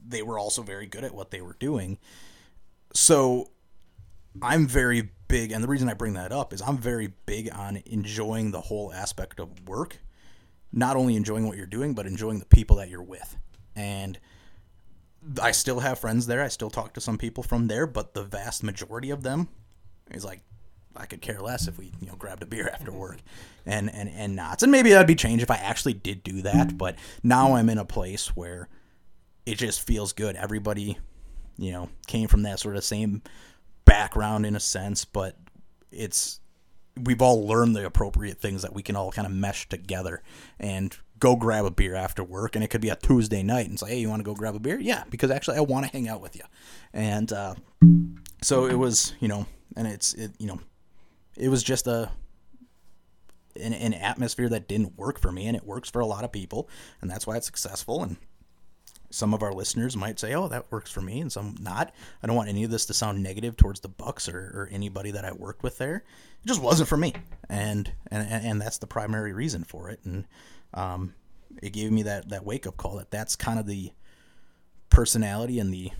they 0.05 0.21
were 0.21 0.37
also 0.37 0.61
very 0.61 0.87
good 0.87 1.05
at 1.05 1.15
what 1.15 1.31
they 1.31 1.39
were 1.39 1.55
doing. 1.57 1.97
So 2.93 3.51
I'm 4.41 4.67
very 4.67 5.09
big, 5.29 5.53
and 5.53 5.63
the 5.63 5.69
reason 5.69 5.87
I 5.87 5.93
bring 5.93 6.13
that 6.15 6.33
up 6.33 6.51
is 6.51 6.61
I'm 6.61 6.77
very 6.77 7.13
big 7.25 7.49
on 7.53 7.81
enjoying 7.85 8.51
the 8.51 8.59
whole 8.59 8.91
aspect 8.91 9.39
of 9.39 9.69
work. 9.69 9.99
Not 10.73 10.97
only 10.97 11.15
enjoying 11.15 11.47
what 11.47 11.55
you're 11.55 11.65
doing, 11.65 11.93
but 11.93 12.05
enjoying 12.05 12.39
the 12.39 12.45
people 12.45 12.75
that 12.75 12.89
you're 12.89 13.01
with. 13.01 13.37
And 13.73 14.19
I 15.41 15.51
still 15.51 15.79
have 15.79 15.97
friends 15.97 16.27
there. 16.27 16.43
I 16.43 16.49
still 16.49 16.69
talk 16.69 16.93
to 16.95 17.01
some 17.01 17.17
people 17.17 17.41
from 17.41 17.67
there, 17.67 17.87
but 17.87 18.13
the 18.13 18.23
vast 18.23 18.63
majority 18.63 19.11
of 19.11 19.23
them 19.23 19.47
is 20.11 20.25
like, 20.25 20.41
I 20.95 21.05
could 21.05 21.21
care 21.21 21.39
less 21.39 21.67
if 21.67 21.77
we, 21.77 21.93
you 21.99 22.07
know, 22.07 22.15
grabbed 22.15 22.43
a 22.43 22.45
beer 22.45 22.69
after 22.73 22.91
work, 22.91 23.17
and 23.65 23.93
and 23.93 24.09
and 24.09 24.35
not. 24.35 24.63
And 24.63 24.71
maybe 24.71 24.89
that'd 24.89 25.07
be 25.07 25.15
changed 25.15 25.43
if 25.43 25.51
I 25.51 25.57
actually 25.57 25.93
did 25.93 26.23
do 26.23 26.41
that. 26.41 26.77
But 26.77 26.95
now 27.23 27.55
I'm 27.55 27.69
in 27.69 27.77
a 27.77 27.85
place 27.85 28.35
where 28.35 28.67
it 29.45 29.55
just 29.55 29.85
feels 29.85 30.13
good. 30.13 30.35
Everybody, 30.35 30.97
you 31.57 31.71
know, 31.71 31.89
came 32.07 32.27
from 32.27 32.43
that 32.43 32.59
sort 32.59 32.75
of 32.75 32.83
same 32.83 33.21
background 33.85 34.45
in 34.45 34.55
a 34.55 34.59
sense, 34.59 35.05
but 35.05 35.35
it's 35.91 36.39
we've 37.03 37.21
all 37.21 37.47
learned 37.47 37.75
the 37.75 37.85
appropriate 37.85 38.39
things 38.39 38.61
that 38.61 38.73
we 38.73 38.83
can 38.83 38.95
all 38.95 39.11
kind 39.11 39.25
of 39.25 39.33
mesh 39.33 39.69
together 39.69 40.21
and 40.59 40.97
go 41.17 41.35
grab 41.35 41.65
a 41.65 41.71
beer 41.71 41.95
after 41.95 42.23
work 42.23 42.55
and 42.55 42.63
it 42.63 42.69
could 42.69 42.81
be 42.81 42.89
a 42.89 42.95
tuesday 42.95 43.41
night 43.43 43.67
and 43.67 43.79
say 43.79 43.89
hey 43.89 43.99
you 43.99 44.09
want 44.09 44.19
to 44.19 44.23
go 44.23 44.33
grab 44.33 44.55
a 44.55 44.59
beer 44.59 44.79
yeah 44.79 45.03
because 45.09 45.31
actually 45.31 45.57
i 45.57 45.61
want 45.61 45.85
to 45.85 45.91
hang 45.91 46.07
out 46.07 46.21
with 46.21 46.35
you 46.35 46.41
and 46.93 47.31
uh, 47.31 47.53
so 48.41 48.65
it 48.65 48.75
was 48.75 49.13
you 49.19 49.27
know 49.27 49.45
and 49.75 49.87
it's 49.87 50.13
it 50.13 50.31
you 50.39 50.47
know 50.47 50.59
it 51.37 51.49
was 51.49 51.63
just 51.63 51.87
a 51.87 52.11
an, 53.55 53.73
an 53.73 53.93
atmosphere 53.93 54.49
that 54.49 54.67
didn't 54.67 54.97
work 54.97 55.19
for 55.19 55.31
me 55.31 55.47
and 55.47 55.55
it 55.55 55.65
works 55.65 55.89
for 55.89 55.99
a 55.99 56.05
lot 56.05 56.23
of 56.23 56.31
people 56.31 56.69
and 57.01 57.09
that's 57.09 57.27
why 57.27 57.35
it's 57.35 57.45
successful 57.45 58.03
and 58.03 58.17
some 59.11 59.33
of 59.33 59.41
our 59.41 59.53
listeners 59.53 59.97
might 59.97 60.19
say, 60.19 60.33
"Oh, 60.33 60.47
that 60.47 60.71
works 60.71 60.91
for 60.91 61.01
me," 61.01 61.19
and 61.19 61.31
some 61.31 61.55
not. 61.59 61.93
I 62.21 62.27
don't 62.27 62.35
want 62.35 62.49
any 62.49 62.63
of 62.63 62.71
this 62.71 62.85
to 62.87 62.93
sound 62.93 63.23
negative 63.23 63.57
towards 63.57 63.79
the 63.79 63.89
Bucks 63.89 64.29
or, 64.29 64.37
or 64.37 64.69
anybody 64.71 65.11
that 65.11 65.25
I 65.25 65.31
worked 65.31 65.63
with 65.63 65.77
there. 65.77 66.03
It 66.43 66.47
just 66.47 66.61
wasn't 66.61 66.89
for 66.89 66.97
me, 66.97 67.13
and 67.49 67.91
and 68.11 68.27
and 68.29 68.61
that's 68.61 68.77
the 68.77 68.87
primary 68.87 69.33
reason 69.33 69.63
for 69.63 69.89
it. 69.89 69.99
And 70.03 70.25
um, 70.73 71.15
it 71.61 71.71
gave 71.73 71.91
me 71.91 72.03
that 72.03 72.29
that 72.29 72.45
wake 72.45 72.67
up 72.67 72.77
call 72.77 72.97
that 72.97 73.11
that's 73.11 73.35
kind 73.35 73.59
of 73.59 73.65
the 73.65 73.91
personality 74.89 75.59
and 75.59 75.73
the 75.73 75.91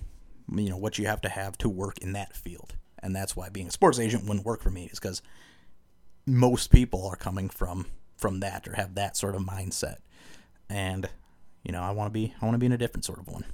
you 0.53 0.69
know 0.69 0.77
what 0.77 0.97
you 0.97 1.07
have 1.07 1.21
to 1.21 1.29
have 1.29 1.57
to 1.59 1.69
work 1.69 1.97
in 1.99 2.13
that 2.13 2.35
field, 2.35 2.75
and 3.01 3.15
that's 3.15 3.35
why 3.35 3.49
being 3.49 3.67
a 3.67 3.71
sports 3.71 3.99
agent 3.99 4.25
wouldn't 4.25 4.45
work 4.45 4.61
for 4.61 4.69
me 4.69 4.85
is 4.85 4.99
because 4.99 5.21
most 6.25 6.71
people 6.71 7.07
are 7.07 7.15
coming 7.15 7.49
from 7.49 7.85
from 8.17 8.41
that 8.41 8.67
or 8.67 8.73
have 8.73 8.95
that 8.95 9.15
sort 9.15 9.35
of 9.35 9.41
mindset, 9.41 9.97
and 10.69 11.09
you 11.63 11.71
know, 11.71 11.81
I 11.81 11.91
want 11.91 12.07
to 12.07 12.13
be 12.13 12.33
I 12.41 12.45
want 12.45 12.55
to 12.55 12.59
be 12.59 12.65
in 12.65 12.71
a 12.71 12.77
different 12.77 13.05
sort 13.05 13.19
of 13.19 13.27
one. 13.27 13.45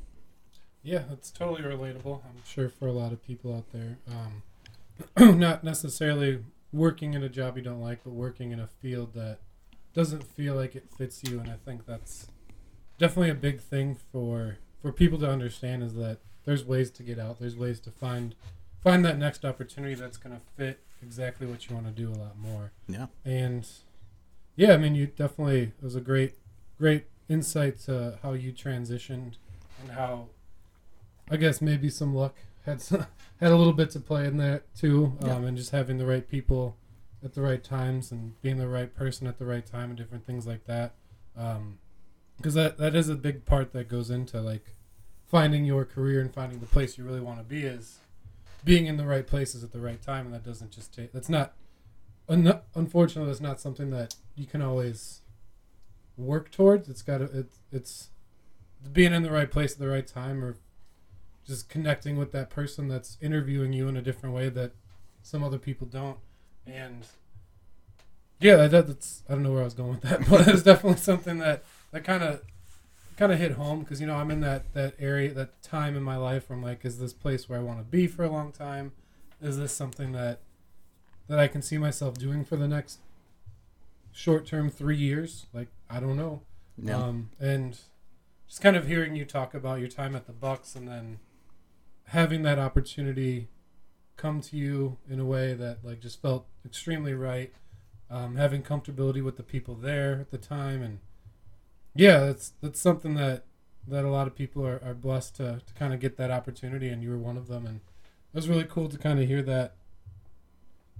Yeah, 0.83 1.03
it's 1.11 1.31
totally 1.31 1.63
relatable. 1.63 2.21
I'm 2.23 2.43
sure 2.45 2.69
for 2.69 2.87
a 2.87 2.91
lot 2.91 3.11
of 3.11 3.23
people 3.23 3.55
out 3.55 3.71
there, 3.71 3.97
um, 5.17 5.39
not 5.39 5.63
necessarily 5.63 6.43
working 6.71 7.15
in 7.15 7.23
a 7.23 7.29
job 7.29 7.57
you 7.57 7.63
don't 7.63 7.81
like, 7.81 8.03
but 8.03 8.13
working 8.13 8.51
in 8.51 8.59
a 8.59 8.67
field 8.67 9.13
that 9.15 9.39
doesn't 9.93 10.23
feel 10.23 10.53
like 10.55 10.75
it 10.75 10.87
fits 10.95 11.23
you. 11.23 11.39
And 11.39 11.49
I 11.49 11.55
think 11.65 11.87
that's 11.87 12.27
definitely 12.99 13.31
a 13.31 13.35
big 13.35 13.61
thing 13.61 13.97
for 14.11 14.57
for 14.81 14.91
people 14.91 15.17
to 15.19 15.29
understand 15.29 15.81
is 15.81 15.95
that 15.95 16.19
there's 16.45 16.63
ways 16.63 16.91
to 16.91 17.03
get 17.03 17.17
out. 17.17 17.39
There's 17.39 17.57
ways 17.57 17.79
to 17.81 17.91
find 17.91 18.35
find 18.85 19.03
that 19.03 19.17
next 19.17 19.43
opportunity 19.43 19.95
that's 19.95 20.15
going 20.17 20.33
to 20.35 20.41
fit 20.55 20.79
exactly 21.01 21.45
what 21.47 21.67
you 21.67 21.75
want 21.75 21.87
to 21.87 21.91
do 21.91 22.09
a 22.09 22.15
lot 22.15 22.37
more. 22.37 22.71
Yeah. 22.87 23.07
And 23.25 23.67
yeah, 24.55 24.73
I 24.73 24.77
mean, 24.77 24.95
you 24.95 25.07
definitely 25.07 25.63
it 25.77 25.83
was 25.83 25.95
a 25.95 26.01
great 26.01 26.35
great 26.77 27.05
insight 27.27 27.79
to 27.79 28.19
how 28.21 28.33
you 28.33 28.53
transitioned 28.53 29.33
and 29.81 29.91
how 29.91 30.27
I 31.29 31.37
guess 31.37 31.61
maybe 31.61 31.89
some 31.89 32.13
luck 32.13 32.35
had 32.65 32.79
some, 32.81 33.07
had 33.39 33.51
a 33.51 33.55
little 33.55 33.73
bit 33.73 33.89
to 33.91 33.99
play 33.99 34.25
in 34.27 34.37
that 34.37 34.63
too, 34.75 35.17
um, 35.21 35.27
Yeah. 35.27 35.47
and 35.47 35.57
just 35.57 35.71
having 35.71 35.97
the 35.97 36.05
right 36.05 36.27
people 36.27 36.77
at 37.23 37.33
the 37.33 37.41
right 37.41 37.63
times 37.63 38.11
and 38.11 38.39
being 38.43 38.57
the 38.57 38.67
right 38.67 38.93
person 38.93 39.25
at 39.25 39.39
the 39.39 39.45
right 39.45 39.65
time 39.65 39.89
and 39.89 39.97
different 39.97 40.27
things 40.27 40.45
like 40.45 40.65
that. 40.67 40.93
Because 42.37 42.53
that 42.53 42.77
that 42.77 42.93
is 42.95 43.09
a 43.09 43.15
big 43.15 43.45
part 43.45 43.73
that 43.73 43.87
goes 43.89 44.11
into 44.11 44.39
like 44.41 44.75
finding 45.25 45.65
your 45.65 45.85
career 45.85 46.21
and 46.21 46.31
finding 46.31 46.59
the 46.59 46.67
place 46.67 46.97
you 46.97 47.03
really 47.03 47.19
want 47.19 47.39
to 47.39 47.43
be 47.43 47.63
is 47.63 47.97
being 48.65 48.87
in 48.87 48.97
the 48.97 49.05
right 49.05 49.25
places 49.25 49.63
at 49.63 49.71
the 49.71 49.79
right 49.79 50.01
time, 50.01 50.25
and 50.25 50.35
that 50.35 50.43
doesn't 50.43 50.71
just 50.71 50.93
take. 50.93 51.13
That's 51.13 51.29
not. 51.29 51.53
un- 52.27 52.59
Unfortunately, 52.73 53.29
that's 53.31 53.41
not 53.41 53.61
something 53.61 53.91
that 53.91 54.15
you 54.35 54.45
can 54.45 54.61
always 54.61 55.21
work 56.17 56.51
towards. 56.51 56.89
It's 56.89 57.01
got 57.01 57.19
to. 57.19 57.25
It's 57.25 57.59
it's 57.71 58.09
being 58.91 59.13
in 59.13 59.23
the 59.23 59.31
right 59.31 59.49
place 59.49 59.73
at 59.73 59.79
the 59.79 59.87
right 59.87 60.05
time, 60.05 60.43
or 60.43 60.57
just 61.47 61.69
connecting 61.69 62.17
with 62.17 62.31
that 62.33 62.49
person 62.49 62.87
that's 62.87 63.17
interviewing 63.21 63.71
you 63.71 63.87
in 63.87 63.95
a 63.95 64.01
different 64.01 64.35
way 64.35 64.49
that 64.49 64.71
some 65.21 65.43
other 65.43 65.59
people 65.59 65.87
don't. 65.87 66.17
And 66.65 67.05
yeah, 68.39 68.67
that, 68.67 68.87
that's 68.87 69.23
I 69.29 69.33
don't 69.33 69.43
know 69.43 69.51
where 69.51 69.61
I 69.61 69.65
was 69.65 69.73
going 69.75 69.91
with 69.91 70.01
that, 70.01 70.27
but 70.29 70.47
it's 70.47 70.63
definitely 70.63 70.97
something 70.99 71.37
that 71.37 71.63
that 71.91 72.03
kind 72.03 72.23
of 72.23 72.41
kind 73.17 73.31
of 73.31 73.39
hit 73.39 73.53
home 73.53 73.79
because 73.79 74.01
you 74.01 74.07
know 74.07 74.15
I'm 74.15 74.31
in 74.31 74.41
that 74.41 74.73
that 74.73 74.95
area 74.99 75.33
that 75.33 75.61
time 75.61 75.95
in 75.95 76.03
my 76.03 76.17
life 76.17 76.49
where 76.49 76.57
I'm 76.57 76.63
like, 76.63 76.85
is 76.85 76.99
this 76.99 77.13
place 77.13 77.47
where 77.49 77.59
I 77.59 77.61
want 77.63 77.79
to 77.79 77.85
be 77.85 78.07
for 78.07 78.23
a 78.23 78.29
long 78.29 78.51
time? 78.51 78.91
Is 79.41 79.57
this 79.57 79.71
something 79.71 80.11
that 80.11 80.41
that 81.27 81.39
I 81.39 81.47
can 81.47 81.61
see 81.61 81.77
myself 81.77 82.15
doing 82.15 82.43
for 82.43 82.55
the 82.55 82.67
next 82.67 82.99
short 84.11 84.45
term 84.45 84.69
three 84.69 84.97
years? 84.97 85.47
Like 85.53 85.69
I 85.89 85.99
don't 85.99 86.17
know. 86.17 86.41
Yeah. 86.77 86.97
Um, 86.97 87.29
and 87.39 87.77
just 88.47 88.61
kind 88.61 88.75
of 88.75 88.87
hearing 88.87 89.15
you 89.15 89.25
talk 89.25 89.53
about 89.53 89.79
your 89.79 89.87
time 89.87 90.15
at 90.15 90.27
the 90.27 90.33
Bucks 90.33 90.75
and 90.75 90.87
then 90.87 91.19
having 92.09 92.43
that 92.43 92.59
opportunity 92.59 93.47
come 94.17 94.41
to 94.41 94.55
you 94.55 94.97
in 95.09 95.19
a 95.19 95.25
way 95.25 95.53
that 95.53 95.79
like 95.83 95.99
just 95.99 96.21
felt 96.21 96.45
extremely 96.65 97.13
right. 97.13 97.53
Um, 98.09 98.35
having 98.35 98.61
comfortability 98.61 99.23
with 99.23 99.35
the 99.35 99.43
people 99.43 99.73
there 99.73 100.19
at 100.21 100.29
the 100.29 100.37
time 100.37 100.83
and 100.83 100.99
yeah, 101.95 102.19
that's 102.19 102.53
that's 102.61 102.79
something 102.79 103.15
that 103.15 103.43
that 103.87 104.03
a 104.03 104.09
lot 104.09 104.27
of 104.27 104.35
people 104.35 104.65
are, 104.65 104.81
are 104.83 104.93
blessed 104.93 105.35
to, 105.37 105.61
to 105.65 105.73
kind 105.73 105.93
of 105.93 105.99
get 105.99 106.17
that 106.17 106.31
opportunity 106.31 106.89
and 106.89 107.03
you 107.03 107.09
were 107.09 107.17
one 107.17 107.37
of 107.37 107.47
them 107.47 107.67
and 107.67 107.75
it 107.77 108.35
was 108.35 108.49
really 108.49 108.63
cool 108.63 108.89
to 108.89 108.97
kind 108.97 109.19
of 109.19 109.27
hear 109.27 109.43
that 109.43 109.75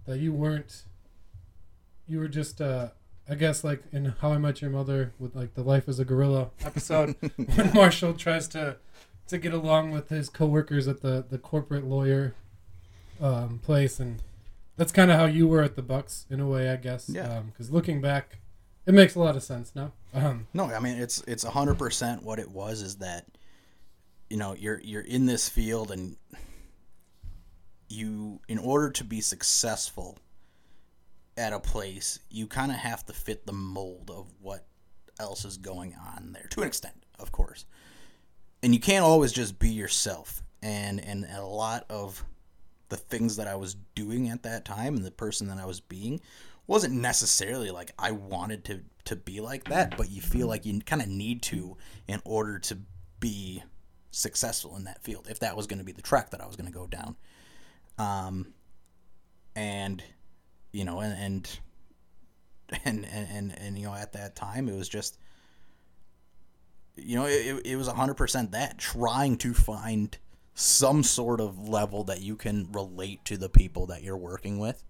that 0.06 0.20
you 0.20 0.32
weren't 0.32 0.84
you 2.08 2.20
were 2.20 2.28
just 2.28 2.62
uh 2.62 2.90
I 3.28 3.36
guess 3.36 3.64
like 3.64 3.84
in 3.92 4.06
How 4.22 4.34
I 4.34 4.38
Met 4.38 4.62
Your 4.62 4.70
Mother 4.70 5.14
with 5.18 5.36
like 5.36 5.56
the 5.56 5.64
Life 5.64 5.90
as 5.90 6.00
a 6.00 6.06
Gorilla 6.06 6.52
episode, 6.64 7.16
when 7.56 7.74
Marshall 7.74 8.14
tries 8.14 8.48
to 8.50 8.78
to 9.28 9.38
get 9.40 9.54
along 9.54 9.92
with 9.92 10.10
his 10.10 10.30
coworkers 10.30 10.88
at 10.88 11.02
the 11.02 11.26
the 11.28 11.40
corporate 11.40 11.86
lawyer 11.86 12.36
um, 13.20 13.60
place, 13.64 14.00
and 14.00 14.22
that's 14.78 14.92
kind 14.92 15.10
of 15.10 15.18
how 15.18 15.26
you 15.26 15.48
were 15.48 15.64
at 15.64 15.76
the 15.76 15.82
Bucks 15.82 16.28
in 16.30 16.40
a 16.40 16.48
way, 16.48 16.70
I 16.70 16.76
guess. 16.76 17.10
Yeah. 17.10 17.42
Because 17.48 17.72
looking 17.72 18.00
back, 18.00 18.38
it 18.86 18.94
makes 18.94 19.16
a 19.16 19.20
lot 19.20 19.36
of 19.36 19.44
sense 19.44 19.72
No. 19.76 19.92
Um, 20.14 20.48
No, 20.54 20.66
I 20.66 20.80
mean 20.80 20.98
it's 20.98 21.22
it's 21.28 21.44
hundred 21.44 21.78
percent 21.78 22.24
what 22.24 22.40
it 22.40 22.50
was 22.50 22.82
is 22.82 22.98
that 22.98 23.26
you 24.30 24.38
know 24.38 24.54
you're 24.54 24.80
you're 24.82 25.02
in 25.02 25.26
this 25.26 25.50
field 25.50 25.92
and 25.92 26.18
you 27.88 28.40
in 28.48 28.58
order 28.58 28.90
to 28.92 29.04
be 29.04 29.22
successful 29.22 30.18
at 31.38 31.54
a 31.54 31.60
place 31.60 32.20
you 32.30 32.48
kind 32.48 32.72
of 32.72 32.78
have 32.78 33.06
to 33.06 33.14
fit 33.14 33.46
the 33.46 33.54
mold 33.54 34.10
of 34.14 34.26
what 34.42 34.66
else 35.20 35.46
is 35.46 35.58
going 35.58 35.96
on 36.16 36.32
there 36.34 36.48
to 36.50 36.62
an 36.62 36.68
extent 36.68 36.96
of 37.20 37.32
course 37.32 37.66
and 38.64 38.74
you 38.74 38.80
can't 38.80 39.06
always 39.06 39.32
just 39.32 39.60
be 39.60 39.70
yourself 39.70 40.42
and 40.64 41.00
and 41.00 41.26
a 41.26 41.46
lot 41.46 41.86
of 41.90 42.24
the 42.90 42.98
things 42.98 43.36
that 43.36 43.48
I 43.48 43.56
was 43.56 43.76
doing 43.96 44.30
at 44.30 44.44
that 44.44 44.66
time 44.66 44.96
and 44.96 45.06
the 45.06 45.12
person 45.12 45.48
that 45.48 45.58
I 45.58 45.66
was 45.66 45.80
being 45.80 46.22
wasn't 46.68 46.96
necessarily 46.96 47.72
like 47.72 47.92
I 47.98 48.12
wanted 48.12 48.66
to 48.66 48.82
to 49.06 49.16
be 49.16 49.40
like 49.40 49.66
that, 49.66 49.96
but 49.98 50.10
you 50.10 50.22
feel 50.22 50.48
like 50.48 50.66
you 50.66 50.80
kind 50.82 51.02
of 51.02 51.08
need 51.08 51.42
to 51.44 51.78
in 52.08 52.22
order 52.26 52.58
to 52.60 52.80
be 53.20 53.64
successful 54.12 54.76
in 54.76 54.86
that 54.86 55.04
field. 55.04 55.28
If 55.30 55.40
that 55.40 55.56
was 55.56 55.68
going 55.68 55.80
to 55.80 55.86
be 55.86 55.92
the 55.92 56.02
track 56.02 56.32
that 56.32 56.42
I 56.42 56.48
was 56.48 56.56
going 56.56 56.72
to 56.72 56.78
go 56.78 56.88
down, 56.88 57.16
um, 57.98 58.54
and 59.56 60.04
you 60.72 60.86
know, 60.86 61.02
and 61.02 61.14
and 61.14 61.60
and 62.86 63.06
and, 63.06 63.28
and, 63.30 63.60
and 63.60 63.78
you 63.78 63.86
know, 63.86 63.94
at 63.94 64.14
that 64.14 64.36
time 64.36 64.68
it 64.68 64.76
was 64.76 64.90
just 64.90 65.18
you 66.98 67.18
know, 67.18 67.26
it, 67.26 67.62
it 67.66 67.76
was 67.76 67.90
100% 67.90 68.52
that 68.52 68.78
trying 68.78 69.38
to 69.38 69.54
find 69.54 70.18
some 70.54 71.04
sort 71.04 71.42
of 71.42 71.68
level 71.68 72.06
that 72.06 72.22
you 72.22 72.36
can 72.36 72.72
relate 72.72 73.24
to 73.26 73.38
the 73.38 73.50
people 73.50 73.86
that 73.88 74.02
you're 74.02 74.16
working 74.16 74.58
with 74.58 74.84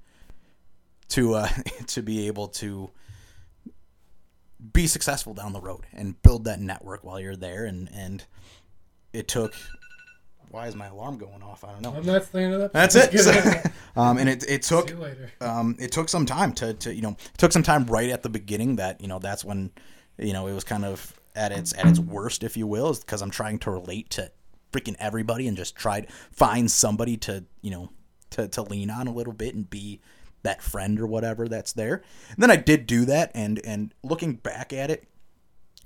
to 1.10 1.36
uh, 1.36 1.48
to 1.88 2.02
be 2.02 2.28
able 2.28 2.48
to 2.50 2.90
be 4.74 4.88
successful 4.88 5.34
down 5.34 5.54
the 5.54 5.62
road 5.62 5.86
and 5.94 6.20
build 6.22 6.46
that 6.46 6.60
network 6.60 7.04
while 7.04 7.20
you're 7.20 7.36
there 7.36 7.66
and 7.66 7.90
and 7.94 8.26
it 9.14 9.28
took 9.28 9.54
why 10.50 10.68
is 10.68 10.76
my 10.76 10.88
alarm 10.88 11.18
going 11.18 11.44
off 11.44 11.64
i 11.64 11.72
don't 11.72 11.82
know 11.82 11.94
and 11.94 12.06
that's 12.06 12.30
the 12.30 12.40
end 12.40 12.54
of 12.54 12.60
that. 12.62 12.74
that's 12.74 12.96
it 12.96 13.18
So- 13.20 13.62
um, 14.02 14.18
and 14.18 14.28
it, 14.30 14.44
it 14.50 14.62
took 14.64 14.98
later. 14.98 15.32
um, 15.42 15.76
it 15.80 15.92
took 15.92 16.10
some 16.10 16.26
time 16.26 16.54
to, 16.54 16.74
to 16.74 16.94
you 16.96 17.02
know 17.02 17.12
it 17.12 17.38
took 17.38 17.52
some 17.52 17.64
time 17.64 17.86
right 17.86 18.10
at 18.10 18.24
the 18.24 18.30
beginning 18.30 18.78
that 18.78 19.02
you 19.02 19.08
know 19.08 19.20
that's 19.20 19.44
when 19.46 19.72
you 20.18 20.34
know 20.34 20.48
it 20.48 20.54
was 20.54 20.64
kind 20.64 20.86
of 20.86 21.14
at 21.36 21.52
its 21.52 21.74
at 21.78 21.86
its 21.86 22.00
worst 22.00 22.44
if 22.44 22.56
you 22.58 22.66
will 22.66 22.90
is 22.90 23.00
because 23.00 23.22
i'm 23.22 23.30
trying 23.32 23.60
to 23.60 23.70
relate 23.72 24.10
to 24.12 24.32
freaking 24.72 24.96
everybody 25.00 25.48
and 25.48 25.58
just 25.58 25.76
try 25.76 26.02
to 26.02 26.08
find 26.32 26.72
somebody 26.72 27.18
to 27.18 27.44
you 27.62 27.70
know 27.72 27.90
to, 28.32 28.48
to 28.48 28.62
lean 28.64 28.90
on 28.90 29.08
a 29.08 29.14
little 29.14 29.34
bit 29.34 29.54
and 29.54 29.70
be 29.70 30.00
that 30.46 30.64
friend 30.64 31.00
or 31.00 31.06
whatever 31.06 31.48
that's 31.48 31.74
there. 31.74 32.02
And 32.30 32.42
then 32.42 32.52
i 32.52 32.56
did 32.56 32.88
do 32.88 33.06
that 33.06 33.32
and 33.36 33.60
and 33.66 33.94
looking 34.04 34.34
back 34.34 34.74
at 34.74 34.90
it 34.90 35.08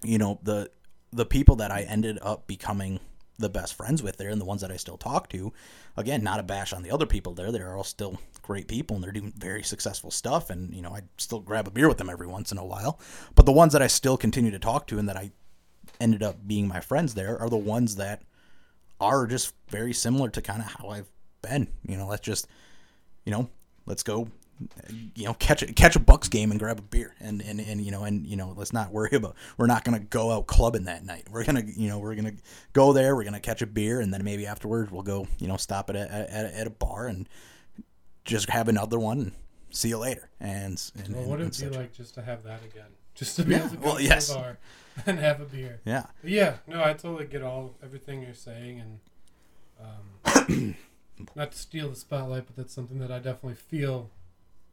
you 0.04 0.18
know 0.18 0.40
the 0.44 0.70
the 1.12 1.26
people 1.26 1.56
that 1.58 1.72
I 1.72 1.82
ended 1.82 2.20
up 2.22 2.48
becoming 2.48 3.00
the 3.38 3.50
best 3.50 3.74
friends 3.74 4.04
with 4.04 4.18
there 4.18 4.30
and 4.30 4.40
the 4.40 4.46
ones 4.46 4.62
that 4.62 4.72
I 4.72 4.78
still 4.78 4.98
talk 4.98 5.30
to 5.30 5.54
again 5.96 6.24
not 6.24 6.40
a 6.40 6.44
bash 6.44 6.74
on 6.74 6.84
the 6.84 6.92
other 6.92 7.06
people 7.06 7.34
there. 7.34 7.52
They're 7.52 7.76
all 7.76 7.84
still 7.84 8.20
great 8.42 8.68
people 8.68 8.96
and 8.96 9.04
they're 9.04 9.12
doing 9.12 9.34
very 9.38 9.64
successful 9.64 10.12
stuff 10.12 10.50
and 10.50 10.74
you 10.74 10.82
know 10.82 10.92
I 10.92 11.02
still 11.18 11.40
grab 11.40 11.68
a 11.68 11.72
beer 11.72 11.88
with 11.88 11.98
them 11.98 12.10
every 12.10 12.28
once 12.28 12.52
in 12.52 12.58
a 12.58 12.66
while. 12.66 13.00
But 13.36 13.46
the 13.46 13.52
ones 13.52 13.74
that 13.74 13.82
I 13.82 13.88
still 13.88 14.18
continue 14.18 14.52
to 14.52 14.60
talk 14.60 14.88
to 14.88 15.00
and 15.00 15.08
that 15.10 15.18
I 15.18 15.32
ended 16.00 16.24
up 16.24 16.48
being 16.48 16.68
my 16.68 16.80
friends 16.80 17.14
there 17.14 17.40
are 17.40 17.50
the 17.50 17.58
ones 17.58 17.96
that 17.96 18.24
are 19.02 19.26
just 19.26 19.54
very 19.70 19.94
similar 19.94 20.30
to 20.30 20.42
kind 20.42 20.62
of 20.62 20.68
how 20.68 20.90
I've 20.90 21.10
been. 21.42 21.68
You 21.88 21.98
know 21.98 22.08
let's 22.08 22.22
just 22.22 22.48
you 23.26 23.32
know 23.32 23.50
let's 23.86 24.04
go 24.04 24.30
you 25.16 25.24
know 25.26 25.34
catch 25.36 25.62
a 25.62 25.72
catch 25.74 25.96
a 25.96 26.00
bucks 26.00 26.28
game 26.28 26.52
and 26.52 26.60
grab 26.60 26.80
a 26.80 26.82
beer 26.82 27.16
and 27.20 27.42
and, 27.42 27.60
and 27.62 27.80
you 27.82 27.92
know 27.92 28.04
and 28.04 28.26
you 28.28 28.36
know 28.36 28.54
let's 28.58 28.74
not 28.74 28.92
worry 28.92 29.10
about 29.14 29.36
we're 29.58 29.68
not 29.68 29.84
gonna 29.86 30.00
go 30.00 30.32
out 30.32 30.48
clubbing 30.48 30.84
that 30.86 31.06
night 31.06 31.26
we're 31.32 31.46
gonna 31.46 31.64
you 31.78 31.88
know 31.88 31.98
we're 32.00 32.16
gonna 32.16 32.34
go 32.74 32.92
there 32.92 33.16
we're 33.16 33.24
gonna 33.24 33.40
catch 33.40 33.62
a 33.62 33.66
beer 33.68 34.02
and 34.02 34.14
then 34.14 34.24
maybe 34.24 34.46
afterwards 34.46 34.92
we'll 34.92 35.02
go 35.04 35.28
you 35.40 35.48
know 35.48 35.56
stop 35.58 35.90
at 35.90 35.96
a 35.96 36.02
at, 36.12 36.46
a- 36.46 36.58
at 36.60 36.68
a 36.68 36.72
bar 36.72 37.08
and 37.08 37.30
just 38.26 38.50
have 38.50 38.68
another 38.68 39.00
one 39.00 39.20
and 39.20 39.32
see 39.72 39.90
you 39.90 39.98
later 39.98 40.30
and, 40.40 40.92
and, 41.04 41.16
Well, 41.16 41.26
what 41.26 41.40
and 41.40 41.50
would 41.50 41.62
it 41.62 41.72
be 41.72 41.78
like 41.78 41.94
just 41.94 42.16
to 42.16 42.22
have 42.22 42.44
that 42.44 42.64
again? 42.66 42.86
Just 43.16 43.36
to 43.38 43.44
be 43.44 43.52
Yeah, 43.54 43.60
able 43.60 43.70
to 43.70 43.76
go 43.78 43.86
well, 43.88 43.96
to 43.98 44.04
yes. 44.04 44.30
a 44.32 44.36
bar 44.36 44.58
and 45.06 45.20
have 45.20 45.42
a 45.42 45.46
beer. 45.46 45.80
yeah 45.86 46.06
But 46.22 46.32
yeah, 46.32 46.56
no, 46.68 46.84
I 46.84 46.94
totally 46.94 47.26
get 47.28 47.42
all 47.44 47.76
everything 47.84 48.22
you're 48.24 48.34
saying, 48.34 48.82
and 48.82 49.00
um, 50.36 50.76
not 51.36 51.52
to 51.52 51.58
steal 51.58 51.90
the 51.90 51.96
spotlight, 51.96 52.46
but 52.48 52.56
that's 52.56 52.74
something 52.74 53.00
that 53.00 53.12
I 53.12 53.18
definitely 53.20 53.56
feel 53.56 54.10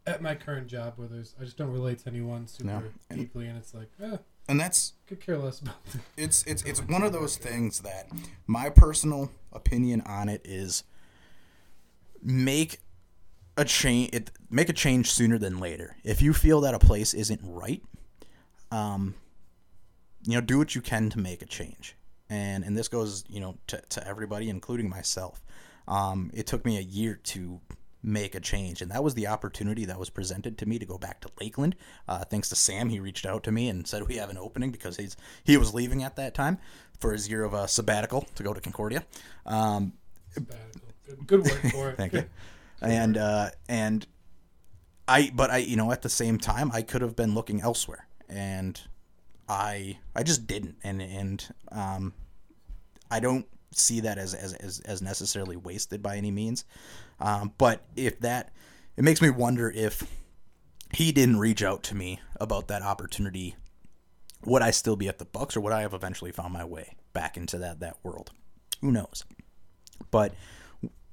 at 0.07 0.23
my 0.23 0.35
current 0.35 0.67
job, 0.69 0.95
where 0.97 1.09
there's 1.09 1.35
I 1.41 1.45
just 1.45 1.57
don't 1.57 1.73
relate 1.73 1.99
to 2.01 2.09
anyone 2.09 2.47
super 2.47 2.65
No, 2.69 2.83
and- 3.11 3.19
deeply, 3.19 3.47
and 3.49 3.59
it's 3.59 3.75
like, 3.75 3.91
eh, 4.03 4.17
and 4.49 4.61
that's 4.61 4.93
could 5.07 5.21
care 5.21 5.37
less 5.39 5.61
about 5.61 5.85
them. 5.87 6.03
it's 6.17 6.45
it's 6.45 6.63
it's 6.63 6.81
one 6.81 7.03
of 7.03 7.13
those 7.13 7.37
things 7.37 7.81
that 7.81 8.09
my 8.47 8.71
personal 8.71 9.31
opinion 9.53 10.03
on 10.03 10.29
it 10.29 10.41
is 10.45 10.85
make 12.23 12.79
a 13.57 13.65
change 13.65 14.11
it 14.13 14.31
make 14.51 14.69
a 14.69 14.73
change 14.73 15.11
sooner 15.11 15.39
than 15.39 15.59
later. 15.59 15.97
If 16.05 16.23
you 16.23 16.33
feel 16.33 16.61
that 16.63 16.75
a 16.75 16.79
place 16.79 17.15
isn't 17.15 17.41
right 17.43 17.83
um 18.71 19.15
you 20.25 20.35
know 20.35 20.41
do 20.41 20.59
what 20.59 20.75
you 20.75 20.81
can 20.81 21.09
to 21.11 21.19
make 21.19 21.43
a 21.43 21.47
change. 21.47 21.97
And 22.29 22.65
and 22.65 22.77
this 22.77 22.89
goes 22.89 23.25
you 23.29 23.41
know 23.41 23.57
to, 23.69 23.81
to 23.91 24.07
everybody 24.07 24.49
including 24.51 24.89
myself. 24.89 25.43
Um 25.89 26.31
it 26.35 26.47
took 26.47 26.65
me 26.65 26.77
a 26.79 26.83
year 26.83 27.19
to 27.25 27.61
make 28.07 28.35
a 28.35 28.41
change 28.41 28.81
and 28.81 28.91
that 28.91 29.03
was 29.03 29.15
the 29.15 29.27
opportunity 29.27 29.85
that 29.85 29.99
was 29.99 30.09
presented 30.09 30.57
to 30.57 30.67
me 30.67 30.79
to 30.79 30.87
go 30.87 30.97
back 30.97 31.21
to 31.21 31.29
lakeland 31.41 31.75
uh, 32.09 32.25
thanks 32.25 32.49
to 32.49 32.55
sam 32.55 32.89
he 32.89 33.01
reached 33.01 33.27
out 33.27 33.43
to 33.43 33.51
me 33.51 33.69
and 33.69 33.87
said 33.87 34.07
we 34.07 34.17
have 34.17 34.31
an 34.31 34.39
opening 34.39 34.71
because 34.71 34.97
he's 34.97 35.17
he 35.45 35.57
was 35.57 35.75
leaving 35.75 36.03
at 36.03 36.17
that 36.17 36.35
time 36.35 36.57
for 37.01 37.13
his 37.13 37.29
year 37.29 37.45
of 37.45 37.53
uh, 37.53 37.67
sabbatical 37.67 38.27
to 38.35 38.43
go 38.43 38.55
to 38.55 38.61
concordia 38.61 39.05
um, 39.45 39.93
Sabbatical. 40.31 40.81
Good, 41.07 41.27
good 41.27 41.45
word 41.45 41.73
for 41.73 41.91
it. 41.91 41.97
Thank 41.97 42.13
you. 42.13 42.25
And 42.83 43.17
uh, 43.17 43.51
and 43.69 44.07
I, 45.09 45.31
but 45.35 45.51
I, 45.51 45.59
you 45.59 45.77
know, 45.77 45.93
at 45.93 46.03
the 46.03 46.09
same 46.09 46.39
time, 46.39 46.71
I 46.73 46.83
could 46.83 47.01
have 47.01 47.17
been 47.17 47.35
looking 47.35 47.61
elsewhere, 47.61 48.07
and 48.29 48.79
I, 49.49 49.99
I 50.15 50.23
just 50.23 50.47
didn't, 50.47 50.77
and 50.85 51.01
and 51.01 51.55
um, 51.73 52.13
I 53.11 53.21
don't 53.21 53.47
see 53.73 54.01
that 54.01 54.19
as 54.19 54.35
as 54.35 54.53
as, 54.55 54.81
as 54.81 55.01
necessarily 55.01 55.57
wasted 55.57 56.03
by 56.03 56.17
any 56.17 56.31
means. 56.31 56.65
Um, 57.19 57.53
but 57.59 57.85
if 57.97 58.21
that, 58.21 58.53
it 58.97 59.05
makes 59.05 59.23
me 59.23 59.31
wonder 59.31 59.71
if 59.71 60.07
he 60.93 61.13
didn't 61.13 61.39
reach 61.39 61.63
out 61.63 61.83
to 61.85 61.95
me 61.95 62.21
about 62.41 62.69
that 62.69 62.83
opportunity, 62.83 63.57
would 64.45 64.63
I 64.63 64.71
still 64.71 64.97
be 64.97 65.09
at 65.09 65.19
the 65.19 65.25
Bucks, 65.25 65.57
or 65.57 65.61
would 65.61 65.73
I 65.73 65.83
have 65.83 65.95
eventually 65.95 66.33
found 66.33 66.53
my 66.53 66.65
way 66.65 66.97
back 67.13 67.37
into 67.37 67.59
that 67.59 67.81
that 67.81 67.97
world? 68.03 68.31
Who 68.81 68.93
knows? 68.93 69.25
But 70.11 70.35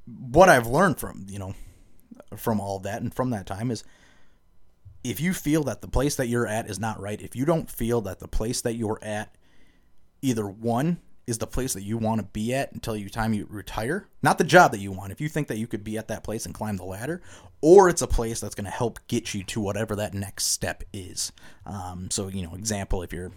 what 0.05 0.49
I've 0.49 0.67
learned 0.67 0.99
from 0.99 1.25
you 1.29 1.39
know 1.39 1.55
from 2.35 2.59
all 2.59 2.79
that 2.79 3.01
and 3.01 3.13
from 3.13 3.29
that 3.31 3.47
time 3.47 3.71
is 3.71 3.83
if 5.03 5.19
you 5.19 5.33
feel 5.33 5.63
that 5.63 5.81
the 5.81 5.87
place 5.87 6.15
that 6.15 6.27
you're 6.27 6.47
at 6.47 6.69
is 6.69 6.79
not 6.79 6.99
right, 6.99 7.21
if 7.21 7.35
you 7.35 7.45
don't 7.45 7.69
feel 7.69 8.01
that 8.01 8.19
the 8.19 8.27
place 8.27 8.61
that 8.61 8.75
you're 8.75 8.99
at 9.01 9.35
either 10.21 10.47
one 10.47 10.99
is 11.25 11.37
the 11.37 11.47
place 11.47 11.73
that 11.73 11.83
you 11.83 11.97
want 11.97 12.19
to 12.19 12.27
be 12.27 12.53
at 12.53 12.71
until 12.73 12.95
you 12.95 13.09
time 13.09 13.33
you 13.33 13.47
retire, 13.49 14.07
not 14.21 14.37
the 14.37 14.43
job 14.43 14.71
that 14.71 14.79
you 14.79 14.91
want. 14.91 15.11
If 15.11 15.21
you 15.21 15.29
think 15.29 15.47
that 15.47 15.57
you 15.57 15.67
could 15.67 15.83
be 15.83 15.97
at 15.97 16.09
that 16.09 16.23
place 16.23 16.45
and 16.45 16.53
climb 16.53 16.77
the 16.77 16.83
ladder, 16.83 17.21
or 17.61 17.87
it's 17.89 18.01
a 18.01 18.07
place 18.07 18.39
that's 18.39 18.55
going 18.55 18.65
to 18.65 18.71
help 18.71 18.99
get 19.07 19.33
you 19.33 19.43
to 19.45 19.61
whatever 19.61 19.95
that 19.95 20.13
next 20.13 20.47
step 20.47 20.83
is. 20.91 21.31
Um, 21.65 22.09
so 22.11 22.27
you 22.27 22.43
know, 22.43 22.55
example, 22.55 23.03
if 23.03 23.13
you're 23.13 23.31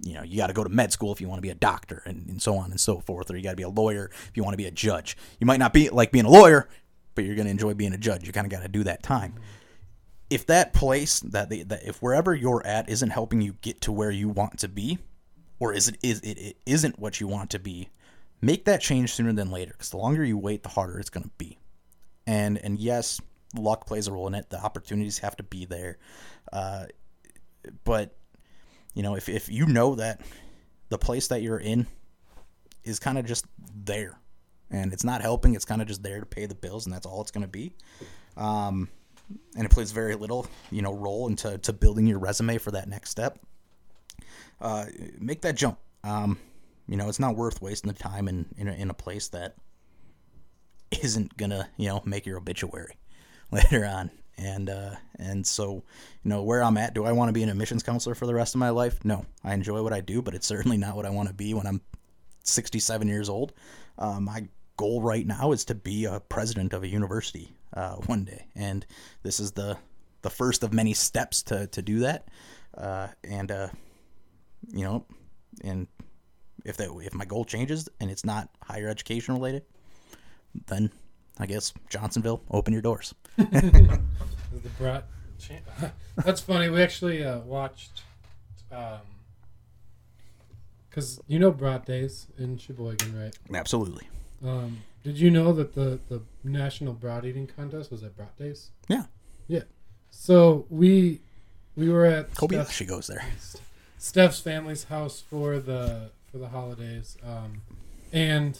you 0.00 0.14
know, 0.14 0.22
you 0.22 0.36
got 0.36 0.48
to 0.48 0.52
go 0.52 0.64
to 0.64 0.70
med 0.70 0.92
school 0.92 1.12
if 1.12 1.20
you 1.20 1.28
want 1.28 1.38
to 1.38 1.42
be 1.42 1.50
a 1.50 1.54
doctor 1.54 2.02
and, 2.04 2.28
and 2.28 2.42
so 2.42 2.56
on 2.56 2.70
and 2.70 2.80
so 2.80 3.00
forth, 3.00 3.30
or 3.30 3.36
you 3.36 3.42
got 3.42 3.50
to 3.50 3.56
be 3.56 3.62
a 3.62 3.68
lawyer 3.68 4.10
if 4.28 4.32
you 4.34 4.42
want 4.42 4.52
to 4.52 4.58
be 4.58 4.66
a 4.66 4.70
judge. 4.70 5.16
You 5.38 5.46
might 5.46 5.58
not 5.58 5.72
be 5.72 5.88
like 5.90 6.12
being 6.12 6.26
a 6.26 6.30
lawyer, 6.30 6.68
but 7.14 7.24
you're 7.24 7.34
going 7.34 7.46
to 7.46 7.50
enjoy 7.50 7.74
being 7.74 7.94
a 7.94 7.98
judge. 7.98 8.26
You 8.26 8.32
kind 8.32 8.46
of 8.46 8.50
got 8.50 8.62
to 8.62 8.68
do 8.68 8.84
that 8.84 9.02
time. 9.02 9.34
If 10.30 10.46
that 10.46 10.74
place 10.74 11.20
that, 11.20 11.48
they, 11.48 11.62
that 11.62 11.84
if 11.84 12.02
wherever 12.02 12.34
you're 12.34 12.64
at 12.66 12.88
isn't 12.90 13.10
helping 13.10 13.40
you 13.40 13.54
get 13.62 13.80
to 13.82 13.92
where 13.92 14.10
you 14.10 14.28
want 14.28 14.58
to 14.58 14.68
be, 14.68 14.98
or 15.60 15.72
is 15.72 15.88
it 15.88 15.96
is 16.02 16.20
it, 16.20 16.38
it 16.38 16.56
isn't 16.66 16.98
what 16.98 17.20
you 17.20 17.26
want 17.26 17.50
to 17.50 17.58
be, 17.58 17.88
make 18.40 18.64
that 18.66 18.80
change 18.80 19.12
sooner 19.12 19.32
than 19.32 19.50
later. 19.50 19.72
Because 19.72 19.90
the 19.90 19.96
longer 19.96 20.24
you 20.24 20.38
wait, 20.38 20.62
the 20.62 20.68
harder 20.68 20.98
it's 20.98 21.10
going 21.10 21.24
to 21.24 21.30
be. 21.38 21.58
And 22.26 22.58
and 22.58 22.78
yes, 22.78 23.20
luck 23.56 23.86
plays 23.86 24.06
a 24.06 24.12
role 24.12 24.26
in 24.26 24.34
it. 24.34 24.50
The 24.50 24.62
opportunities 24.62 25.18
have 25.18 25.36
to 25.36 25.42
be 25.42 25.64
there, 25.64 25.98
uh, 26.52 26.86
but 27.84 28.14
you 28.94 29.02
know, 29.02 29.14
if, 29.14 29.28
if 29.28 29.48
you 29.48 29.64
know 29.66 29.94
that 29.94 30.20
the 30.88 30.98
place 30.98 31.28
that 31.28 31.40
you're 31.40 31.60
in 31.60 31.86
is 32.82 32.98
kind 32.98 33.16
of 33.16 33.26
just 33.26 33.46
there 33.84 34.18
and 34.70 34.92
it's 34.92 35.04
not 35.04 35.22
helping, 35.22 35.54
it's 35.54 35.64
kind 35.64 35.80
of 35.80 35.86
just 35.86 36.02
there 36.02 36.18
to 36.18 36.26
pay 36.26 36.46
the 36.46 36.54
bills 36.54 36.84
and 36.84 36.92
that's 36.92 37.06
all 37.06 37.20
it's 37.20 37.30
going 37.30 37.44
to 37.44 37.48
be. 37.48 37.72
Um, 38.36 38.88
and 39.56 39.64
it 39.64 39.70
plays 39.70 39.92
very 39.92 40.16
little, 40.16 40.48
you 40.72 40.82
know, 40.82 40.92
role 40.92 41.28
into 41.28 41.58
to 41.58 41.72
building 41.72 42.06
your 42.06 42.18
resume 42.18 42.58
for 42.58 42.70
that 42.72 42.88
next 42.88 43.10
step. 43.10 43.38
Uh, 44.60 44.86
make 45.18 45.42
that 45.42 45.56
jump. 45.56 45.78
Um, 46.04 46.38
you 46.88 46.96
know, 46.96 47.08
it's 47.08 47.20
not 47.20 47.36
worth 47.36 47.60
wasting 47.60 47.92
the 47.92 47.98
time 47.98 48.28
in 48.28 48.46
in 48.56 48.68
a, 48.68 48.72
in 48.72 48.90
a 48.90 48.94
place 48.94 49.28
that 49.28 49.56
isn't 51.02 51.36
gonna, 51.36 51.68
you 51.76 51.88
know, 51.88 52.02
make 52.04 52.26
your 52.26 52.38
obituary 52.38 52.96
later 53.50 53.84
on. 53.84 54.10
And 54.36 54.70
uh, 54.70 54.94
and 55.18 55.44
so, 55.44 55.82
you 56.22 56.28
know, 56.30 56.42
where 56.42 56.62
I'm 56.62 56.76
at, 56.76 56.94
do 56.94 57.04
I 57.04 57.12
want 57.12 57.28
to 57.28 57.32
be 57.32 57.42
an 57.42 57.48
admissions 57.48 57.82
counselor 57.82 58.14
for 58.14 58.26
the 58.26 58.34
rest 58.34 58.54
of 58.54 58.60
my 58.60 58.70
life? 58.70 59.04
No, 59.04 59.26
I 59.42 59.52
enjoy 59.52 59.82
what 59.82 59.92
I 59.92 60.00
do, 60.00 60.22
but 60.22 60.34
it's 60.34 60.46
certainly 60.46 60.76
not 60.76 60.94
what 60.94 61.06
I 61.06 61.10
want 61.10 61.28
to 61.28 61.34
be 61.34 61.54
when 61.54 61.66
I'm 61.66 61.80
67 62.44 63.08
years 63.08 63.28
old. 63.28 63.52
Uh, 63.98 64.20
my 64.20 64.46
goal 64.76 65.02
right 65.02 65.26
now 65.26 65.50
is 65.50 65.64
to 65.66 65.74
be 65.74 66.04
a 66.04 66.20
president 66.20 66.72
of 66.72 66.84
a 66.84 66.88
university 66.88 67.52
uh, 67.74 67.96
one 68.06 68.24
day, 68.24 68.46
and 68.54 68.86
this 69.24 69.40
is 69.40 69.52
the 69.52 69.76
the 70.22 70.30
first 70.30 70.62
of 70.62 70.72
many 70.72 70.94
steps 70.94 71.42
to 71.44 71.66
to 71.68 71.82
do 71.82 72.00
that. 72.00 72.28
Uh, 72.76 73.08
and 73.24 73.50
uh, 73.50 73.68
you 74.66 74.84
know, 74.84 75.04
and 75.62 75.86
if 76.64 76.76
that 76.76 76.90
if 77.02 77.14
my 77.14 77.24
goal 77.24 77.44
changes 77.44 77.88
and 78.00 78.10
it's 78.10 78.24
not 78.24 78.48
higher 78.62 78.88
education 78.88 79.34
related, 79.34 79.62
then 80.66 80.90
I 81.38 81.46
guess 81.46 81.72
Johnsonville, 81.88 82.42
open 82.50 82.72
your 82.72 82.82
doors. 82.82 83.14
The 84.50 84.70
brat. 84.78 85.04
That's 86.24 86.40
funny. 86.40 86.68
We 86.68 86.82
actually 86.82 87.22
uh, 87.24 87.40
watched, 87.40 88.02
because 90.88 91.20
you 91.28 91.38
know 91.38 91.52
Brat 91.52 91.86
Days 91.86 92.26
in 92.38 92.58
Sheboygan, 92.58 93.16
right? 93.16 93.36
Absolutely. 93.54 94.08
Um, 94.44 94.78
did 95.04 95.18
you 95.18 95.30
know 95.30 95.52
that 95.52 95.74
the 95.74 96.00
the 96.08 96.22
national 96.42 96.94
brat 96.94 97.24
eating 97.24 97.46
contest 97.46 97.90
was 97.90 98.02
at 98.02 98.16
Brat 98.16 98.36
Days? 98.36 98.70
Yeah. 98.88 99.04
Yeah. 99.46 99.62
So 100.10 100.66
we 100.70 101.20
we 101.76 101.88
were 101.88 102.04
at 102.04 102.34
Steph's, 102.34 102.52
Kobayashi 102.52 102.86
goes 102.88 103.06
there. 103.06 103.24
Steph's 103.98 104.40
family's 104.40 104.84
house 104.84 105.20
for 105.20 105.58
the 105.58 106.10
for 106.30 106.38
the 106.38 106.48
holidays, 106.48 107.16
um, 107.26 107.62
and 108.12 108.58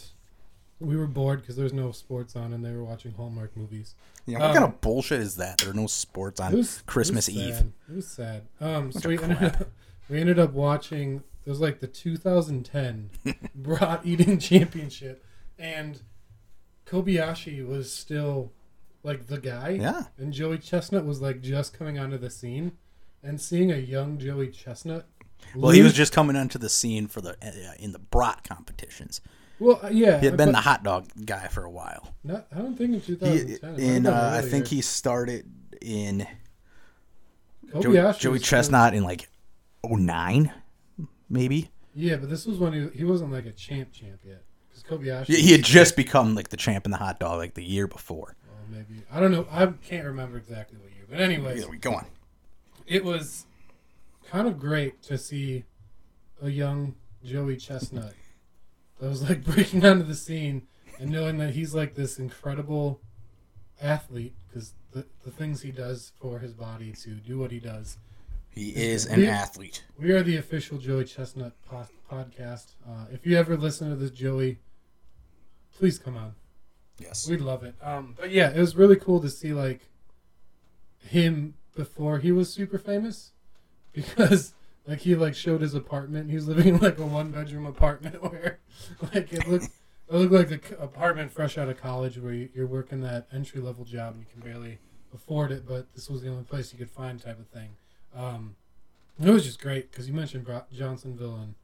we 0.79 0.95
were 0.95 1.07
bored 1.07 1.41
because 1.41 1.55
there 1.55 1.63
was 1.63 1.73
no 1.73 1.91
sports 1.91 2.35
on, 2.35 2.53
and 2.53 2.63
they 2.63 2.71
were 2.71 2.83
watching 2.83 3.13
Hallmark 3.13 3.55
movies. 3.55 3.95
Yeah, 4.25 4.39
what 4.39 4.49
Um, 4.49 4.53
kind 4.55 4.65
of 4.73 4.81
bullshit 4.81 5.19
is 5.19 5.35
that? 5.37 5.57
There 5.59 5.69
are 5.71 5.73
no 5.73 5.87
sports 5.87 6.39
on 6.39 6.53
was 6.53 6.83
Christmas 6.85 7.27
it 7.27 7.33
Eve. 7.33 7.63
It 7.89 7.95
was 7.95 8.07
sad. 8.07 8.43
Um, 8.61 8.91
so 8.91 9.09
we 9.09 9.19
ended, 9.19 9.43
up, 9.43 9.67
we 10.09 10.19
ended 10.19 10.39
up 10.39 10.53
watching. 10.53 11.23
It 11.45 11.49
was 11.49 11.59
like 11.61 11.79
the 11.79 11.87
2010 11.87 13.09
Brat 13.55 14.01
Eating 14.05 14.39
Championship, 14.39 15.23
and 15.57 16.01
Kobayashi 16.85 17.65
was 17.65 17.91
still 17.93 18.51
like 19.03 19.27
the 19.27 19.37
guy. 19.39 19.69
Yeah. 19.81 20.03
And 20.17 20.33
Joey 20.33 20.57
Chestnut 20.57 21.05
was 21.05 21.21
like 21.21 21.41
just 21.41 21.73
coming 21.77 21.97
onto 21.99 22.17
the 22.17 22.29
scene, 22.29 22.73
and 23.23 23.39
seeing 23.39 23.71
a 23.71 23.77
young 23.77 24.17
Joey 24.17 24.49
Chestnut. 24.49 25.07
Well, 25.55 25.71
he 25.71 25.81
was 25.81 25.93
just 25.93 26.13
coming 26.13 26.35
onto 26.35 26.59
the 26.59 26.69
scene 26.69 27.07
for 27.07 27.21
the 27.21 27.31
uh, 27.41 27.73
in 27.79 27.91
the 27.91 27.99
brat 27.99 28.43
competitions. 28.47 29.21
well, 29.59 29.79
uh, 29.83 29.89
yeah. 29.89 30.19
He 30.19 30.25
had 30.27 30.37
been 30.37 30.51
the 30.51 30.61
hot 30.61 30.83
dog 30.83 31.07
guy 31.25 31.47
for 31.47 31.63
a 31.65 31.71
while. 31.71 32.13
Not, 32.23 32.47
I 32.55 32.59
don't 32.59 32.77
think 32.77 32.93
in 32.93 32.99
He, 32.99 33.15
2010. 33.15 33.49
It 33.49 33.63
might 33.63 33.69
have 33.69 33.79
in 33.97 34.05
uh, 34.07 34.31
I 34.37 34.41
think 34.47 34.67
he 34.67 34.81
started 34.81 35.49
in 35.81 36.27
Joey, 37.73 37.83
Kobayashi 37.95 38.19
Joey 38.19 38.39
Chestnut 38.39 38.93
in 38.93 39.03
like 39.03 39.29
09, 39.87 40.51
maybe. 41.29 41.69
yeah, 41.95 42.15
but 42.17 42.29
this 42.29 42.45
was 42.45 42.57
when 42.57 42.73
he 42.73 42.89
he 42.97 43.03
wasn't 43.03 43.31
like 43.31 43.45
a 43.45 43.51
champ 43.51 43.91
champ 43.91 44.19
yet 44.25 44.43
because 44.69 44.83
Kobayashi. 44.83 45.25
He 45.25 45.41
he 45.41 45.51
had 45.51 45.63
just 45.63 45.95
become 45.95 46.35
like 46.35 46.49
the 46.49 46.57
champ 46.57 46.85
in 46.85 46.91
the 46.91 46.97
hot 46.97 47.19
dog 47.19 47.37
like 47.37 47.53
the 47.55 47.63
year 47.63 47.87
before. 47.87 48.35
Well, 48.47 48.57
maybe 48.71 49.03
I 49.11 49.19
don't 49.19 49.31
know. 49.31 49.47
I 49.51 49.67
can't 49.87 50.05
remember 50.05 50.37
exactly 50.37 50.77
what 50.79 50.91
year, 50.91 51.05
but 51.09 51.19
anyways, 51.21 51.61
Either 51.61 51.71
way, 51.71 51.77
go 51.77 51.93
on. 51.93 52.05
it 52.87 53.03
was 53.03 53.45
kind 54.29 54.47
of 54.47 54.59
great 54.59 55.01
to 55.03 55.17
see 55.17 55.63
a 56.41 56.49
young 56.49 56.95
Joey 57.23 57.57
Chestnut 57.57 58.13
that 58.99 59.09
was 59.09 59.27
like 59.27 59.43
breaking 59.51 59.85
onto 59.85 60.03
the 60.03 60.15
scene 60.15 60.67
and 60.99 61.09
knowing 61.09 61.37
that 61.39 61.51
he's 61.53 61.73
like 61.73 61.95
this 61.95 62.19
incredible 62.19 63.01
athlete 63.81 64.35
because 64.47 64.73
the, 64.91 65.05
the 65.23 65.31
things 65.31 65.61
he 65.61 65.71
does 65.71 66.11
for 66.19 66.39
his 66.39 66.53
body 66.53 66.91
to 67.03 67.11
do 67.15 67.37
what 67.39 67.51
he 67.51 67.59
does. 67.59 67.97
He 68.49 68.69
is 68.69 69.05
an 69.05 69.21
Yeah. 69.21 69.29
athlete. 69.31 69.83
We 69.97 70.11
are 70.11 70.23
the 70.23 70.37
official 70.37 70.77
Joey 70.77 71.05
Chestnut 71.05 71.53
po- 71.67 71.87
podcast. 72.11 72.73
Uh, 72.87 73.05
if 73.11 73.25
you 73.25 73.37
ever 73.37 73.55
listen 73.57 73.89
to 73.89 73.95
this, 73.95 74.11
Joey, 74.11 74.59
please 75.77 75.97
come 75.99 76.17
on. 76.17 76.33
Yes. 76.99 77.29
We'd 77.29 77.41
love 77.41 77.63
it. 77.63 77.75
Um, 77.81 78.15
but 78.19 78.31
yeah, 78.31 78.49
it 78.51 78.59
was 78.59 78.75
really 78.75 78.95
cool 78.97 79.21
to 79.21 79.29
see 79.29 79.53
like 79.53 79.81
him 80.97 81.53
before 81.75 82.19
he 82.19 82.31
was 82.31 82.51
super 82.51 82.77
famous, 82.77 83.31
because 83.93 84.53
like 84.87 84.99
he 84.99 85.15
like 85.15 85.35
showed 85.35 85.61
his 85.61 85.73
apartment. 85.73 86.29
He 86.29 86.35
was 86.35 86.47
living 86.47 86.75
in 86.75 86.79
like 86.79 86.97
a 86.97 87.05
one 87.05 87.31
bedroom 87.31 87.65
apartment 87.65 88.21
where 88.31 88.59
like 89.13 89.31
it 89.33 89.47
looked 89.47 89.65
it 90.09 90.15
looked 90.15 90.33
like 90.33 90.49
the 90.49 90.79
apartment 90.81 91.31
fresh 91.31 91.57
out 91.57 91.69
of 91.69 91.79
college 91.79 92.17
where 92.17 92.33
you- 92.33 92.49
you're 92.53 92.67
working 92.67 93.01
that 93.01 93.27
entry 93.31 93.61
level 93.61 93.85
job 93.85 94.13
and 94.15 94.21
you 94.23 94.27
can 94.31 94.41
barely 94.41 94.79
afford 95.13 95.51
it, 95.51 95.67
but 95.67 95.93
this 95.93 96.09
was 96.09 96.21
the 96.21 96.29
only 96.29 96.43
place 96.43 96.71
you 96.73 96.79
could 96.79 96.89
find 96.91 97.21
type 97.21 97.39
of 97.39 97.47
thing. 97.47 97.69
Um, 98.15 98.55
it 99.21 99.29
was 99.29 99.43
just 99.45 99.61
great 99.61 99.91
because 99.91 100.07
you 100.07 100.13
mentioned 100.13 100.47
Johnsonville 100.73 101.35
and 101.35 101.55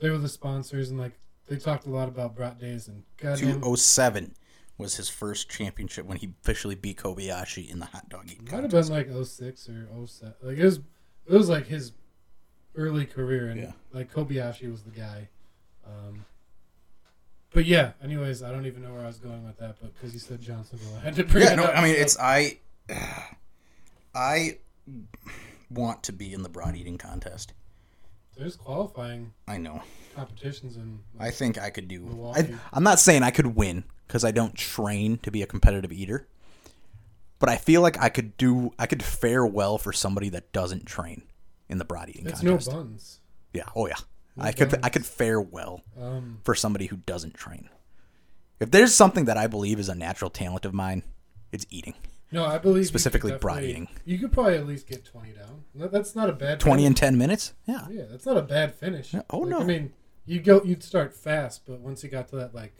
they 0.00 0.10
were 0.10 0.18
the 0.18 0.28
sponsors 0.28 0.90
and 0.90 0.98
like 0.98 1.12
they 1.46 1.56
talked 1.56 1.86
a 1.86 1.90
lot 1.90 2.08
about 2.08 2.34
Brat 2.34 2.58
Days 2.58 2.88
and 2.88 3.02
goddamn. 3.18 3.60
207 3.60 4.34
was 4.78 4.96
his 4.96 5.08
first 5.08 5.48
championship 5.48 6.06
when 6.06 6.16
he 6.16 6.30
officially 6.42 6.74
beat 6.74 6.96
Kobayashi 6.98 7.70
in 7.70 7.78
the 7.78 7.84
hot 7.86 8.08
dog 8.08 8.24
eating 8.30 8.48
Might 8.50 8.62
have 8.62 8.70
been 8.70 8.88
like 8.88 9.08
06 9.24 9.68
or 9.68 10.06
07. 10.06 10.34
Like 10.42 10.58
it 10.58 10.64
was, 10.64 10.80
it 11.26 11.32
was 11.32 11.48
like 11.48 11.66
his 11.66 11.92
early 12.76 13.06
career, 13.06 13.48
and 13.48 13.60
Yeah. 13.60 13.72
like 13.92 14.12
Kobayashi 14.12 14.70
was 14.70 14.82
the 14.82 14.90
guy. 14.90 15.28
Um, 15.86 16.24
but 17.52 17.64
yeah. 17.66 17.92
Anyways, 18.02 18.42
I 18.42 18.50
don't 18.50 18.66
even 18.66 18.82
know 18.82 18.92
where 18.92 19.02
I 19.04 19.06
was 19.06 19.18
going 19.18 19.44
with 19.44 19.58
that, 19.58 19.76
but 19.80 19.94
because 19.94 20.12
you 20.12 20.18
said 20.20 20.40
Johnsonville, 20.40 20.96
I 20.96 21.00
had 21.00 21.14
to 21.16 21.24
bring 21.24 21.44
Yeah, 21.44 21.52
it 21.52 21.56
no, 21.56 21.64
up. 21.64 21.76
I 21.78 21.82
mean 21.84 21.94
so- 21.94 22.00
it's 22.00 22.18
I 22.18 22.58
I 24.14 24.58
want 25.70 26.02
to 26.04 26.12
be 26.12 26.32
in 26.32 26.42
the 26.42 26.48
brat 26.48 26.76
eating 26.76 26.98
contest. 26.98 27.52
there's 28.36 28.56
qualifying 28.56 29.32
I 29.46 29.58
know. 29.58 29.82
competitions 30.16 30.76
in. 30.76 30.98
I 31.18 31.30
think 31.30 31.58
I 31.58 31.70
could 31.70 31.86
do. 31.88 32.32
I, 32.34 32.52
I'm 32.72 32.82
not 32.82 32.98
saying 33.00 33.22
I 33.22 33.30
could 33.30 33.54
win 33.56 33.84
because 34.06 34.24
I 34.24 34.30
don't 34.32 34.54
train 34.56 35.18
to 35.18 35.30
be 35.30 35.42
a 35.42 35.46
competitive 35.46 35.92
eater, 35.92 36.26
but 37.38 37.48
I 37.48 37.56
feel 37.56 37.80
like 37.82 38.00
I 38.00 38.08
could 38.08 38.36
do. 38.36 38.72
I 38.78 38.86
could 38.86 39.02
fare 39.02 39.44
well 39.46 39.78
for 39.78 39.92
somebody 39.92 40.28
that 40.30 40.52
doesn't 40.52 40.86
train 40.86 41.22
in 41.68 41.78
the 41.78 41.84
brat 41.84 42.08
eating 42.08 42.26
it's 42.26 42.40
contest. 42.40 42.68
no 42.68 42.74
buns. 42.74 43.20
Yeah. 43.52 43.64
Oh 43.74 43.86
yeah. 43.86 43.94
No 44.36 44.44
I 44.44 44.52
could. 44.52 44.78
I 44.82 44.88
could 44.88 45.06
fare 45.06 45.40
well 45.40 45.82
Um, 46.00 46.40
for 46.44 46.54
somebody 46.54 46.86
who 46.86 46.96
doesn't 46.96 47.34
train. 47.34 47.68
If 48.60 48.70
there's 48.70 48.94
something 48.94 49.24
that 49.26 49.36
I 49.36 49.46
believe 49.46 49.78
is 49.78 49.88
a 49.88 49.94
natural 49.94 50.30
talent 50.30 50.64
of 50.64 50.72
mine, 50.74 51.02
it's 51.52 51.66
eating. 51.70 51.94
no, 52.32 52.44
I 52.44 52.58
believe 52.58 52.86
Specifically 52.86 53.32
brat 53.36 53.62
eating. 53.62 53.88
You 54.04 54.18
could 54.18 54.32
probably 54.32 54.56
at 54.56 54.66
least 54.66 54.86
get 54.88 55.04
20 55.04 55.32
down. 55.32 55.64
That's 55.74 56.14
not 56.16 56.28
a 56.30 56.32
bad. 56.32 56.60
Twenty 56.60 56.82
finish. 56.82 56.88
in 56.90 56.94
ten 56.94 57.18
minutes. 57.18 57.52
Yeah. 57.66 57.86
Yeah, 57.90 58.04
that's 58.10 58.26
not 58.26 58.36
a 58.36 58.42
bad 58.42 58.74
finish. 58.74 59.12
Yeah, 59.14 59.22
oh, 59.30 59.38
Like, 59.40 59.50
no. 59.50 59.60
I 59.60 59.64
mean, 59.64 59.92
you 60.24 60.40
go, 60.40 60.62
you'd 60.64 60.82
start 60.82 61.14
fast, 61.14 61.62
but 61.66 61.80
once 61.80 62.02
you 62.02 62.08
got 62.10 62.28
to 62.28 62.36
that 62.36 62.54
like, 62.54 62.74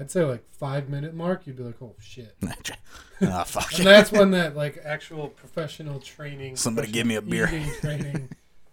I'd 0.00 0.10
say 0.10 0.24
like 0.24 0.42
five 0.52 0.88
minute 0.88 1.14
mark, 1.14 1.46
you'd 1.46 1.56
be 1.58 1.62
like, 1.62 1.80
oh 1.82 1.94
shit. 2.00 2.34
Ah, 3.22 3.44
fuck. 3.44 3.76
And 3.76 3.86
that's 3.86 4.10
when 4.10 4.30
that 4.30 4.56
like 4.56 4.80
actual 4.82 5.28
professional 5.28 6.00
training. 6.00 6.56
Somebody 6.56 6.90
give 6.90 7.06
me 7.06 7.16
a 7.16 7.22
beer. 7.22 7.46
training 7.82 8.30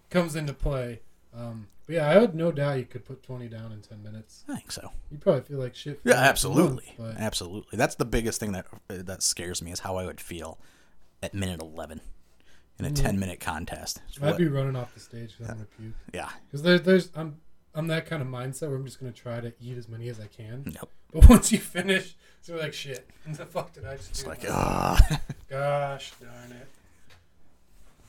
comes 0.08 0.34
into 0.36 0.54
play. 0.54 1.00
Um, 1.36 1.66
but 1.86 1.96
yeah, 1.96 2.08
I 2.08 2.14
had 2.14 2.34
no 2.34 2.50
doubt 2.50 2.78
you 2.78 2.86
could 2.86 3.04
put 3.04 3.22
twenty 3.22 3.46
down 3.48 3.72
in 3.72 3.82
ten 3.82 4.02
minutes. 4.02 4.44
I 4.48 4.54
think 4.56 4.72
so. 4.72 4.90
You 5.10 5.18
probably 5.18 5.42
feel 5.42 5.58
like 5.58 5.74
shit. 5.74 6.00
for 6.02 6.08
Yeah, 6.08 6.14
absolutely, 6.14 6.94
month, 6.98 7.16
absolutely. 7.18 7.76
That's 7.76 7.94
the 7.96 8.06
biggest 8.06 8.40
thing 8.40 8.52
that 8.52 8.64
that 8.88 9.22
scares 9.22 9.60
me 9.60 9.70
is 9.70 9.80
how 9.80 9.96
I 9.96 10.06
would 10.06 10.20
feel 10.20 10.58
at 11.22 11.34
minute 11.34 11.60
eleven 11.60 12.00
in 12.78 12.86
a 12.86 12.90
Mhm. 12.90 12.94
ten 12.94 13.18
minute 13.20 13.40
contest. 13.40 14.00
I'd 14.22 14.28
what- 14.28 14.38
be 14.38 14.48
running 14.48 14.76
off 14.76 14.94
the 14.94 15.00
stage 15.00 15.32
because 15.36 15.50
I'm 15.50 15.56
gonna 15.56 15.68
puke. 15.78 15.94
yeah, 16.14 16.30
Because 16.46 16.62
there, 16.62 16.78
there's 16.78 17.10
I'm 17.14 17.36
I'm 17.74 17.86
that 17.88 18.06
kind 18.06 18.22
of 18.22 18.28
mindset 18.28 18.68
where 18.68 18.76
I'm 18.76 18.84
just 18.84 18.98
gonna 19.00 19.12
try 19.12 19.40
to 19.40 19.52
eat 19.60 19.76
as 19.78 19.88
many 19.88 20.08
as 20.08 20.18
I 20.20 20.26
can. 20.26 20.64
nope. 20.66 20.90
But 21.12 21.28
once 21.28 21.52
you 21.52 21.58
finish, 21.58 22.16
it's 22.40 22.48
like 22.50 22.72
shit. 22.74 23.08
The 23.28 23.44
fuck 23.46 23.72
did 23.72 23.84
I 23.86 23.96
just 23.96 24.10
It's 24.10 24.22
do? 24.22 24.28
like 24.28 24.44
ah, 24.48 24.98
myself? 25.00 25.20
gosh 25.48 26.12
darn 26.20 26.52
it. 26.52 26.68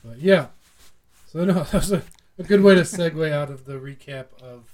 But 0.03 0.19
yeah, 0.19 0.47
so 1.27 1.43
no, 1.45 1.53
that 1.63 1.73
was 1.73 1.91
a, 1.91 2.03
a 2.37 2.43
good 2.43 2.61
way 2.61 2.75
to 2.75 2.81
segue 2.81 3.31
out 3.31 3.49
of 3.49 3.65
the 3.65 3.73
recap 3.73 4.27
of 4.41 4.71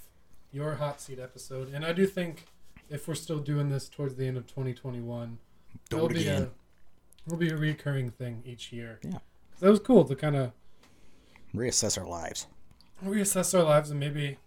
your 0.52 0.76
hot 0.76 1.02
seat 1.02 1.19
episode. 1.19 1.74
And 1.74 1.84
I 1.86 1.93
do 1.93 2.06
think 2.06 2.45
if 2.89 3.08
we're 3.08 3.15
still 3.15 3.39
doing 3.39 3.69
this 3.69 3.89
towards 3.89 4.15
the 4.15 4.28
end 4.28 4.38
of 4.38 4.45
2021, 4.48 5.38
do 5.89 5.95
there'll 5.95 6.06
it 6.08 6.13
be 6.13 6.28
a 6.28 6.50
will 7.28 7.38
be 7.38 7.50
a 7.50 7.58
recurring 7.58 8.12
thing 8.12 8.43
each 8.45 8.71
year. 8.71 9.00
Yeah, 9.04 9.17
that 9.60 9.69
was 9.69 9.80
cool 9.80 10.06
to 10.06 10.15
kind 10.15 10.36
of 10.36 10.52
Reassess 11.56 11.98
our 11.98 12.06
lives. 12.08 12.48
reassess 13.04 13.58
our 13.58 13.63
lives 13.63 13.89
and 13.89 14.00
maybe 14.00 14.38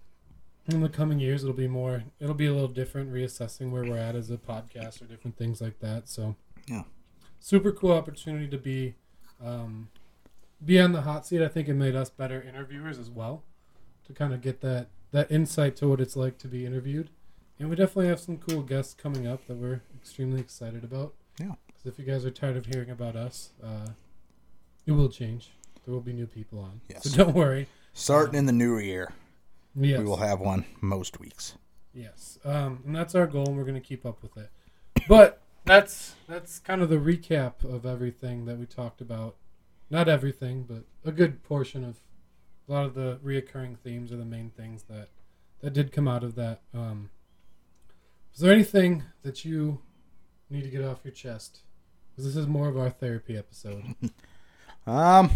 in 0.68 0.80
the 0.82 0.88
coming 0.88 1.18
years 1.18 1.42
it'll 1.42 1.54
be 1.54 1.66
more 1.68 2.04
it'll 2.20 2.34
be 2.34 2.46
a 2.46 2.52
little 2.52 2.68
different 2.68 3.12
reassessing 3.12 3.70
where 3.70 3.84
we're 3.84 3.96
at 3.96 4.14
as 4.14 4.30
a 4.30 4.36
podcast 4.36 5.00
or 5.00 5.06
different 5.06 5.36
things 5.36 5.60
like 5.60 5.78
that 5.80 6.08
so 6.08 6.36
Yeah. 6.68 6.82
super 7.40 7.72
cool 7.72 7.92
opportunity 7.92 8.46
to 8.48 8.58
be 8.58 8.94
um, 9.42 9.88
be 10.64 10.80
on 10.80 10.90
the 10.92 11.02
hot 11.02 11.24
seat. 11.24 11.40
I 11.40 11.46
think 11.48 11.68
it 11.68 11.74
made 11.74 11.94
us 11.94 12.10
better 12.10 12.42
interviewers 12.42 12.98
as 12.98 13.08
well 13.08 13.44
to 14.06 14.12
kind 14.12 14.32
of 14.34 14.40
get 14.40 14.60
that 14.62 14.88
that 15.12 15.30
insight 15.30 15.76
to 15.76 15.88
what 15.88 16.00
it's 16.00 16.16
like 16.16 16.38
to 16.38 16.48
be 16.48 16.66
interviewed. 16.66 17.10
And 17.60 17.70
we 17.70 17.76
definitely 17.76 18.08
have 18.08 18.18
some 18.20 18.36
cool 18.38 18.62
guests 18.62 18.94
coming 18.94 19.26
up 19.28 19.46
that 19.46 19.56
we're 19.56 19.80
extremely 19.96 20.40
excited 20.40 20.82
about. 20.84 21.14
Yeah. 21.38 21.46
'Cause 21.68 21.86
if 21.86 21.98
you 22.00 22.04
guys 22.04 22.24
are 22.26 22.30
tired 22.32 22.56
of 22.56 22.66
hearing 22.66 22.90
about 22.90 23.14
us, 23.14 23.50
uh, 23.62 23.90
it 24.86 24.92
will 24.92 25.08
change. 25.08 25.52
There 25.84 25.94
will 25.94 26.00
be 26.02 26.12
new 26.12 26.26
people 26.26 26.58
on. 26.58 26.80
Yes. 26.88 27.04
So 27.08 27.24
don't 27.24 27.34
worry. 27.36 27.68
Starting 27.94 28.34
in 28.34 28.46
the 28.46 28.52
new 28.52 28.78
year, 28.78 29.12
Yes. 29.74 29.98
we 29.98 30.04
will 30.04 30.16
have 30.16 30.40
one 30.40 30.64
most 30.80 31.20
weeks. 31.20 31.54
Yes, 31.94 32.38
um, 32.44 32.82
and 32.86 32.94
that's 32.94 33.14
our 33.14 33.26
goal, 33.26 33.46
and 33.46 33.56
we're 33.56 33.64
going 33.64 33.74
to 33.74 33.80
keep 33.80 34.04
up 34.06 34.22
with 34.22 34.36
it. 34.36 34.50
But 35.08 35.42
that's 35.64 36.14
that's 36.28 36.58
kind 36.58 36.82
of 36.82 36.88
the 36.88 36.96
recap 36.96 37.64
of 37.64 37.84
everything 37.86 38.44
that 38.46 38.58
we 38.58 38.66
talked 38.66 39.00
about. 39.00 39.36
Not 39.90 40.08
everything, 40.08 40.64
but 40.64 40.84
a 41.08 41.12
good 41.12 41.42
portion 41.42 41.84
of 41.84 41.98
a 42.68 42.72
lot 42.72 42.84
of 42.84 42.94
the 42.94 43.18
reoccurring 43.24 43.78
themes 43.78 44.12
are 44.12 44.16
the 44.16 44.24
main 44.24 44.50
things 44.50 44.84
that 44.84 45.08
that 45.60 45.72
did 45.72 45.92
come 45.92 46.06
out 46.06 46.22
of 46.24 46.34
that. 46.36 46.60
Um, 46.74 47.10
is 48.34 48.40
there 48.40 48.52
anything 48.52 49.02
that 49.22 49.44
you 49.44 49.80
need 50.50 50.62
to 50.62 50.70
get 50.70 50.84
off 50.84 51.00
your 51.04 51.12
chest? 51.12 51.60
Because 52.10 52.24
this 52.26 52.36
is 52.36 52.46
more 52.46 52.68
of 52.68 52.76
our 52.78 52.90
therapy 52.90 53.36
episode. 53.36 53.94
Um, 54.86 55.30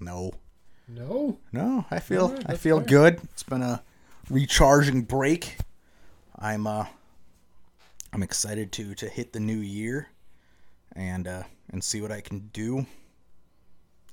no, 0.00 0.32
No, 0.92 1.38
no, 1.52 1.84
I 1.90 2.00
feel 2.00 2.24
Alright, 2.26 2.44
I 2.46 2.56
feel 2.56 2.78
fair. 2.78 2.86
good. 2.88 3.20
It's 3.32 3.42
been 3.42 3.62
a 3.62 3.82
recharging 4.28 5.02
break. 5.02 5.56
I'm 6.38 6.66
uh, 6.66 6.86
I'm 8.12 8.22
excited 8.22 8.72
to 8.72 8.94
to 8.96 9.08
hit 9.08 9.32
the 9.32 9.40
new 9.40 9.58
year, 9.58 10.08
and 10.94 11.28
uh, 11.28 11.42
and 11.70 11.82
see 11.84 12.00
what 12.00 12.10
I 12.10 12.20
can 12.20 12.50
do. 12.52 12.86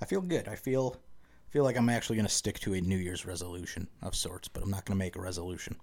I 0.01 0.05
feel 0.05 0.21
good. 0.21 0.47
I 0.47 0.55
feel 0.55 0.97
feel 1.49 1.63
like 1.63 1.77
I'm 1.77 1.89
actually 1.89 2.17
gonna 2.17 2.29
stick 2.29 2.59
to 2.59 2.73
a 2.75 2.81
New 2.81 2.97
Year's 2.97 3.25
resolution 3.25 3.87
of 4.01 4.15
sorts, 4.15 4.47
but 4.47 4.61
I'm 4.61 4.69
not 4.69 4.85
gonna 4.85 4.97
make 4.99 5.15
a 5.15 5.21
resolution. 5.21 5.77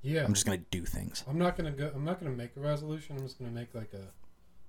yeah, 0.00 0.24
I'm 0.24 0.32
just 0.32 0.46
gonna 0.46 0.62
do 0.70 0.84
things. 0.84 1.24
I'm 1.28 1.38
not 1.38 1.56
gonna 1.56 1.72
go. 1.72 1.90
I'm 1.94 2.04
not 2.04 2.18
gonna 2.20 2.34
make 2.34 2.56
a 2.56 2.60
resolution. 2.60 3.16
I'm 3.16 3.24
just 3.24 3.38
gonna 3.38 3.50
make 3.50 3.74
like 3.74 3.92
a 3.92 4.06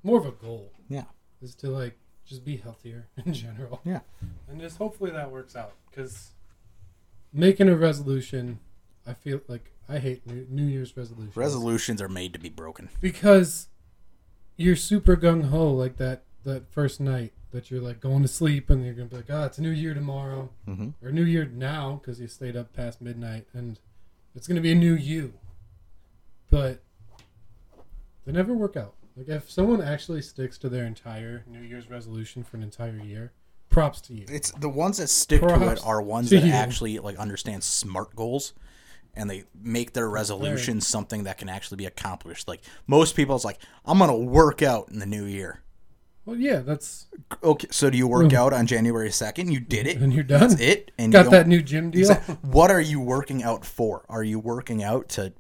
more 0.06 0.18
of 0.20 0.26
a 0.26 0.32
goal. 0.32 0.74
Yeah. 0.90 1.06
is 1.42 1.56
to 1.56 1.70
like 1.70 1.98
just 2.26 2.44
be 2.46 2.58
healthier 2.58 3.08
in 3.26 3.34
general. 3.34 3.82
Yeah. 3.84 4.00
And 4.50 4.60
just 4.62 4.78
hopefully 4.78 5.12
that 5.12 5.32
works 5.32 5.56
out 5.56 5.74
because 5.90 6.32
making 7.34 7.70
a 7.70 7.76
resolution, 7.76 8.60
I 9.08 9.14
feel 9.14 9.42
like 9.48 9.72
I 9.90 10.00
hate 10.00 10.26
New, 10.26 10.46
New 10.50 10.66
Year's 10.66 10.96
resolutions. 10.96 11.36
Resolutions 11.36 12.02
are 12.02 12.08
made 12.10 12.34
to 12.34 12.40
be 12.40 12.50
broken. 12.50 12.90
because 13.02 13.68
you're 14.56 14.76
super 14.76 15.16
gung 15.18 15.46
ho 15.50 15.72
like 15.72 15.98
that 15.98 16.24
that 16.44 16.72
first 16.72 17.00
night 17.00 17.34
that 17.52 17.72
you're 17.72 17.82
like 17.82 18.00
going 18.00 18.22
to 18.22 18.28
sleep 18.28 18.70
and 18.70 18.84
you're 18.86 18.94
gonna 18.94 19.08
be 19.10 19.16
like, 19.16 19.30
oh, 19.30 19.46
it's 19.46 19.58
a 19.58 19.62
new 19.62 19.70
year 19.70 19.94
tomorrow 19.94 20.50
Mm-hmm. 20.68 20.90
or 21.06 21.12
New 21.12 21.24
Year 21.24 21.46
now 21.46 22.00
because 22.02 22.20
you 22.20 22.28
stayed 22.28 22.56
up 22.56 22.74
past 22.74 23.02
midnight 23.02 23.48
and 23.54 23.80
it's 24.36 24.48
gonna 24.48 24.62
be 24.62 24.72
a 24.72 24.76
new 24.76 24.94
you. 24.94 25.34
But 26.50 26.82
they 28.26 28.32
never 28.32 28.54
work 28.54 28.76
out. 28.78 28.94
Like 29.16 29.30
if 29.30 29.50
someone 29.50 29.82
actually 29.82 30.22
sticks 30.22 30.58
to 30.60 30.70
their 30.70 30.86
entire 30.86 31.46
New 31.48 31.62
Year's 31.62 31.90
resolution 31.90 32.44
for 32.44 32.58
an 32.58 32.64
entire 32.64 32.98
year, 32.98 33.32
props 33.70 34.02
to 34.02 34.14
you. 34.14 34.26
It's 34.30 34.52
the 34.52 34.70
ones 34.70 34.98
that 34.98 35.10
stick 35.10 35.42
to 35.42 35.72
it 35.72 35.86
are 35.86 36.02
ones 36.02 36.30
that 36.30 36.44
you. 36.44 36.52
actually 36.52 37.00
like 37.00 37.18
understand 37.18 37.64
smart 37.64 38.16
goals 38.16 38.54
and 39.16 39.30
they 39.30 39.44
make 39.62 39.94
their 39.94 40.10
resolutions 40.10 40.88
something 40.88 41.24
that 41.24 41.38
can 41.38 41.50
actually 41.50 41.78
be 41.78 41.86
accomplished. 41.86 42.48
Like 42.48 42.62
most 42.88 43.16
people 43.16 43.36
it's 43.36 43.46
like 43.46 43.60
I'm 43.86 43.98
going 43.98 44.10
to 44.10 44.16
work 44.16 44.62
out 44.62 44.90
in 44.90 45.00
the 45.00 45.06
new 45.06 45.26
year. 45.26 45.60
Well, 46.26 46.38
yeah, 46.38 46.60
that's 46.60 47.08
Okay, 47.44 47.68
so 47.70 47.90
do 47.90 47.98
you 47.98 48.08
work 48.08 48.32
out 48.32 48.54
on 48.54 48.66
January 48.66 49.10
2nd? 49.10 49.52
You 49.52 49.60
did 49.60 49.88
it. 49.88 50.00
Mm. 50.00 50.04
and 50.04 50.14
you're 50.14 50.24
done. 50.24 50.40
That's 50.40 50.62
it. 50.62 50.92
And 50.98 51.12
you 51.12 51.22
Got 51.22 51.32
that 51.32 51.48
new 51.48 51.62
gym 51.62 51.92
deal. 51.92 52.14
What 52.42 52.72
are 52.72 52.80
you 52.80 53.02
working 53.02 53.44
out 53.44 53.66
for? 53.66 54.06
Are 54.08 54.24
you 54.24 54.40
working 54.40 54.82
out 54.82 55.10
to 55.10 55.34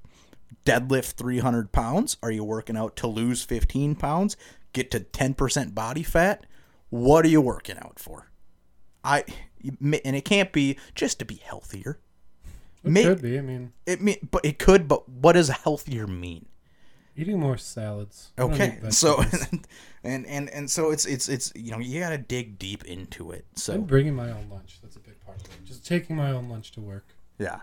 deadlift 0.65 1.13
300 1.13 1.71
pounds? 1.71 2.17
Are 2.23 2.31
you 2.31 2.43
working 2.43 2.77
out 2.77 2.95
to 2.97 3.07
lose 3.07 3.43
15 3.43 3.95
pounds? 3.95 4.37
Get 4.73 4.91
to 4.91 4.99
10% 5.01 5.73
body 5.75 6.03
fat? 6.03 6.45
What 6.89 7.25
are 7.25 7.29
you 7.29 7.41
working 7.41 7.77
out 7.77 7.99
for? 7.99 8.31
I 9.03 9.23
and 9.81 10.15
it 10.15 10.25
can't 10.25 10.51
be 10.51 10.77
just 10.95 11.19
to 11.19 11.25
be 11.25 11.35
healthier. 11.35 11.99
It 12.83 12.91
May- 12.91 13.03
could 13.03 13.21
be. 13.21 13.37
I 13.37 13.41
mean, 13.41 13.71
It 13.85 14.01
mean, 14.01 14.17
but 14.29 14.43
it 14.45 14.59
could. 14.59 14.87
But 14.87 15.07
what 15.09 15.33
does 15.33 15.49
healthier 15.49 16.07
mean? 16.07 16.47
eating 17.15 17.39
more 17.39 17.57
salads. 17.57 18.31
Okay, 18.39 18.79
so 18.89 19.23
and 20.03 20.25
and 20.25 20.49
and 20.49 20.69
so 20.69 20.89
it's 20.91 21.05
it's 21.05 21.29
it's 21.29 21.51
you 21.55 21.71
know 21.71 21.77
you 21.79 21.99
got 21.99 22.09
to 22.09 22.17
dig 22.17 22.57
deep 22.57 22.83
into 22.85 23.31
it. 23.31 23.45
So 23.55 23.73
and 23.73 23.85
bringing 23.87 24.15
my 24.15 24.31
own 24.31 24.47
lunch. 24.49 24.79
That's 24.81 24.95
a 24.95 24.99
big 24.99 25.19
part 25.21 25.37
of 25.37 25.45
it. 25.45 25.63
Just 25.65 25.85
taking 25.85 26.15
my 26.15 26.31
own 26.31 26.49
lunch 26.49 26.71
to 26.71 26.81
work. 26.81 27.05
yeah, 27.39 27.59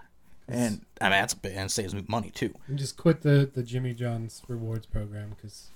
and 0.53 0.85
I 1.01 1.05
mean 1.05 1.13
that's 1.13 1.35
and 1.45 1.71
saves 1.71 1.95
me 1.95 2.05
money 2.09 2.31
too. 2.31 2.55
And 2.67 2.79
just 2.79 2.97
quit 2.97 3.23
the, 3.23 3.51
the 3.53 3.63
Jimmy 3.63 3.95
John's 3.95 4.43
rewards 4.49 4.87
program 4.87 5.31
because 5.31 5.69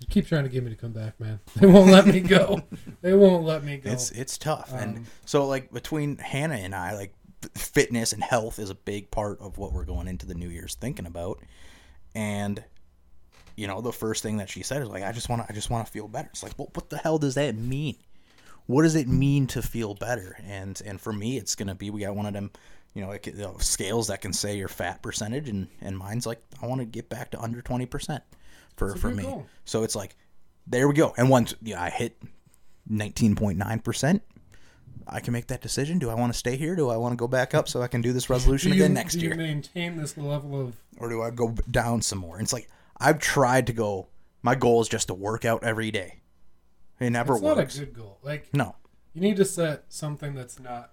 you 0.00 0.06
keep 0.08 0.26
trying 0.26 0.44
to 0.44 0.48
get 0.48 0.64
me 0.64 0.70
to 0.70 0.76
come 0.76 0.92
back, 0.92 1.18
man. 1.20 1.40
They 1.56 1.66
won't 1.66 1.90
let 1.90 2.06
me 2.06 2.20
go. 2.20 2.62
they 3.02 3.12
won't 3.14 3.44
let 3.44 3.64
me 3.64 3.76
go. 3.76 3.90
It's 3.90 4.10
it's 4.12 4.38
tough, 4.38 4.72
and 4.72 4.98
Um, 4.98 5.06
so 5.26 5.46
like 5.46 5.72
between 5.72 6.16
Hannah 6.18 6.56
and 6.56 6.74
I, 6.74 6.94
like 6.94 7.14
fitness 7.54 8.12
and 8.12 8.22
health 8.22 8.58
is 8.58 8.70
a 8.70 8.74
big 8.74 9.10
part 9.10 9.40
of 9.40 9.58
what 9.58 9.72
we're 9.72 9.84
going 9.84 10.08
into 10.08 10.26
the 10.26 10.34
New 10.34 10.48
Year's 10.48 10.74
thinking 10.74 11.06
about, 11.06 11.40
and 12.14 12.62
you 13.56 13.66
know 13.66 13.80
the 13.80 13.92
first 13.92 14.22
thing 14.22 14.38
that 14.38 14.48
she 14.48 14.62
said 14.62 14.82
is 14.82 14.88
like, 14.88 15.02
I 15.02 15.12
just 15.12 15.28
want 15.28 15.42
to 15.42 15.52
I 15.52 15.54
just 15.54 15.68
want 15.70 15.86
to 15.86 15.92
feel 15.92 16.08
better. 16.08 16.28
It's 16.32 16.42
like, 16.42 16.58
well, 16.58 16.70
what 16.74 16.88
the 16.88 16.98
hell 16.98 17.18
does 17.18 17.34
that 17.34 17.54
mean? 17.56 17.96
What 18.66 18.82
does 18.82 18.94
it 18.94 19.08
mean 19.08 19.46
to 19.48 19.62
feel 19.62 19.94
better? 19.94 20.36
And 20.46 20.80
and 20.86 21.00
for 21.00 21.12
me, 21.12 21.36
it's 21.36 21.54
gonna 21.54 21.74
be 21.74 21.90
we 21.90 22.00
got 22.02 22.16
one 22.16 22.26
of 22.26 22.32
them. 22.32 22.50
You 22.94 23.02
know, 23.02 23.08
like, 23.08 23.26
you 23.26 23.34
know, 23.34 23.56
scales 23.58 24.08
that 24.08 24.20
can 24.20 24.32
say 24.32 24.56
your 24.56 24.68
fat 24.68 25.02
percentage, 25.02 25.48
and, 25.48 25.68
and 25.80 25.96
mine's 25.96 26.26
like 26.26 26.40
I 26.60 26.66
want 26.66 26.80
to 26.80 26.84
get 26.84 27.08
back 27.08 27.30
to 27.32 27.40
under 27.40 27.62
twenty 27.62 27.86
percent 27.86 28.22
for 28.76 28.96
for 28.96 29.10
me. 29.10 29.22
goal. 29.22 29.46
So 29.64 29.84
it's 29.84 29.94
like, 29.94 30.16
there 30.66 30.88
we 30.88 30.94
go. 30.94 31.14
And 31.16 31.28
once 31.30 31.54
you 31.62 31.74
know, 31.74 31.80
I 31.80 31.90
hit 31.90 32.20
nineteen 32.88 33.36
point 33.36 33.58
nine 33.58 33.78
percent, 33.78 34.22
I 35.06 35.20
can 35.20 35.32
make 35.32 35.46
that 35.48 35.60
decision. 35.60 35.98
Do 35.98 36.10
I 36.10 36.14
want 36.14 36.32
to 36.32 36.38
stay 36.38 36.56
here? 36.56 36.74
Do 36.74 36.88
I 36.90 36.96
want 36.96 37.12
to 37.12 37.16
go 37.16 37.28
back 37.28 37.54
up 37.54 37.68
so 37.68 37.80
I 37.82 37.86
can 37.88 38.00
do 38.00 38.12
this 38.12 38.28
resolution 38.28 38.72
do 38.72 38.76
you, 38.76 38.84
again 38.84 38.94
next 38.94 39.14
do 39.14 39.20
you 39.20 39.28
year, 39.28 39.36
maintain 39.36 39.96
this 39.96 40.16
level 40.16 40.60
of 40.60 40.76
or 40.98 41.08
do 41.08 41.22
I 41.22 41.30
go 41.30 41.54
down 41.70 42.02
some 42.02 42.18
more? 42.18 42.36
And 42.36 42.44
it's 42.44 42.52
like 42.52 42.68
I've 42.98 43.18
tried 43.18 43.66
to 43.68 43.72
go. 43.72 44.08
My 44.42 44.54
goal 44.54 44.80
is 44.80 44.88
just 44.88 45.08
to 45.08 45.14
work 45.14 45.44
out 45.44 45.62
every 45.62 45.90
day. 45.90 46.20
It 46.98 47.10
never 47.10 47.34
it's 47.34 47.42
not 47.42 47.58
a 47.58 47.64
good 47.64 47.94
goal. 47.94 48.18
Like 48.22 48.52
no, 48.52 48.76
you 49.14 49.20
need 49.20 49.36
to 49.36 49.44
set 49.44 49.84
something 49.88 50.34
that's 50.34 50.58
not 50.58 50.92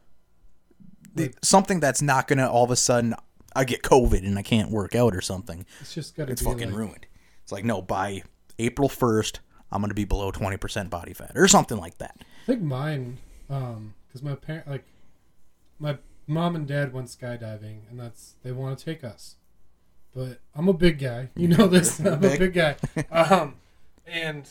The- 1.18 1.34
something 1.42 1.80
that's 1.80 2.02
not 2.02 2.28
gonna 2.28 2.48
all 2.50 2.64
of 2.64 2.72
a 2.72 2.76
sudden 2.76 3.16
I 3.56 3.64
get 3.64 3.82
COVID 3.82 4.20
and 4.26 4.38
I 4.38 4.44
can't 4.44 4.70
work 4.72 4.94
out 4.96 5.16
or 5.16 5.22
something. 5.22 5.66
it's 5.82 5.94
just 5.94 6.16
gotta 6.16 6.32
It's 6.32 6.42
be 6.42 6.46
fucking 6.50 6.70
like, 6.70 6.78
ruined. 6.78 7.06
It's 7.44 7.52
like 7.52 7.66
no, 7.66 7.82
by 7.82 8.24
April 8.60 8.90
first, 8.90 9.40
I'm 9.72 9.82
gonna 9.82 9.94
be 9.94 10.06
below 10.06 10.32
twenty 10.32 10.58
percent 10.58 10.90
body 10.90 11.14
fat 11.14 11.32
or 11.36 11.48
something 11.48 11.78
like 11.78 11.98
that. 12.00 12.18
I 12.44 12.46
think 12.46 12.62
mine, 12.62 13.18
um, 13.50 13.94
because 14.08 14.22
my 14.24 14.36
parent, 14.36 14.68
like, 14.70 14.86
my 15.80 15.98
mom 16.28 16.56
and 16.56 16.68
dad 16.68 16.94
went 16.94 17.08
skydiving, 17.08 17.80
and 17.90 18.00
that's 18.00 18.36
they 18.44 18.52
want 18.52 18.78
to 18.78 18.86
take 18.86 19.04
us. 19.04 19.36
But 20.16 20.40
I'm 20.56 20.68
a 20.68 20.74
big 20.74 21.00
guy, 21.00 21.30
you 21.36 21.48
know 21.48 21.68
this. 21.68 22.00
I'm 22.02 22.08
a 22.08 22.18
Big. 22.18 22.40
big 22.40 22.54
guy, 22.54 22.76
um, 23.12 23.56
and 24.06 24.50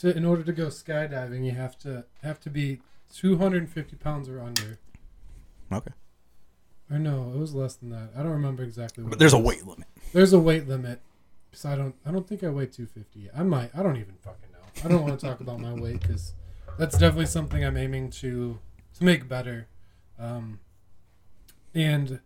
to, 0.00 0.16
in 0.16 0.24
order 0.24 0.42
to 0.44 0.52
go 0.52 0.66
skydiving, 0.66 1.44
you 1.44 1.52
have 1.52 1.78
to 1.80 2.04
have 2.22 2.38
to 2.40 2.50
be 2.50 2.80
250 3.14 3.96
pounds 3.96 4.28
or 4.28 4.40
under. 4.40 4.78
Okay, 5.72 5.92
Or 6.90 6.98
no, 6.98 7.32
it 7.34 7.38
was 7.38 7.54
less 7.54 7.74
than 7.74 7.90
that. 7.90 8.10
I 8.16 8.22
don't 8.22 8.32
remember 8.32 8.62
exactly. 8.62 9.04
What 9.04 9.10
but 9.10 9.18
there's 9.18 9.32
a 9.32 9.38
weight 9.38 9.66
limit. 9.66 9.86
There's 10.12 10.32
a 10.32 10.38
weight 10.38 10.66
limit. 10.68 11.00
Cause 11.52 11.64
I 11.64 11.76
don't. 11.76 11.94
I 12.06 12.10
don't 12.12 12.28
think 12.28 12.44
I 12.44 12.48
weigh 12.48 12.66
250. 12.66 13.30
I 13.36 13.42
might. 13.42 13.70
I 13.74 13.82
don't 13.82 13.96
even 13.96 14.14
fucking 14.22 14.50
know. 14.52 14.84
I 14.84 14.88
don't 14.88 15.02
want 15.02 15.18
to 15.18 15.26
talk 15.26 15.40
about 15.40 15.58
my 15.60 15.74
weight 15.74 16.00
because 16.00 16.32
that's 16.78 16.96
definitely 16.96 17.26
something 17.26 17.64
I'm 17.64 17.76
aiming 17.76 18.10
to 18.10 18.58
to 18.98 19.04
make 19.04 19.28
better. 19.28 19.66
Um, 20.18 20.60
and 21.74 22.20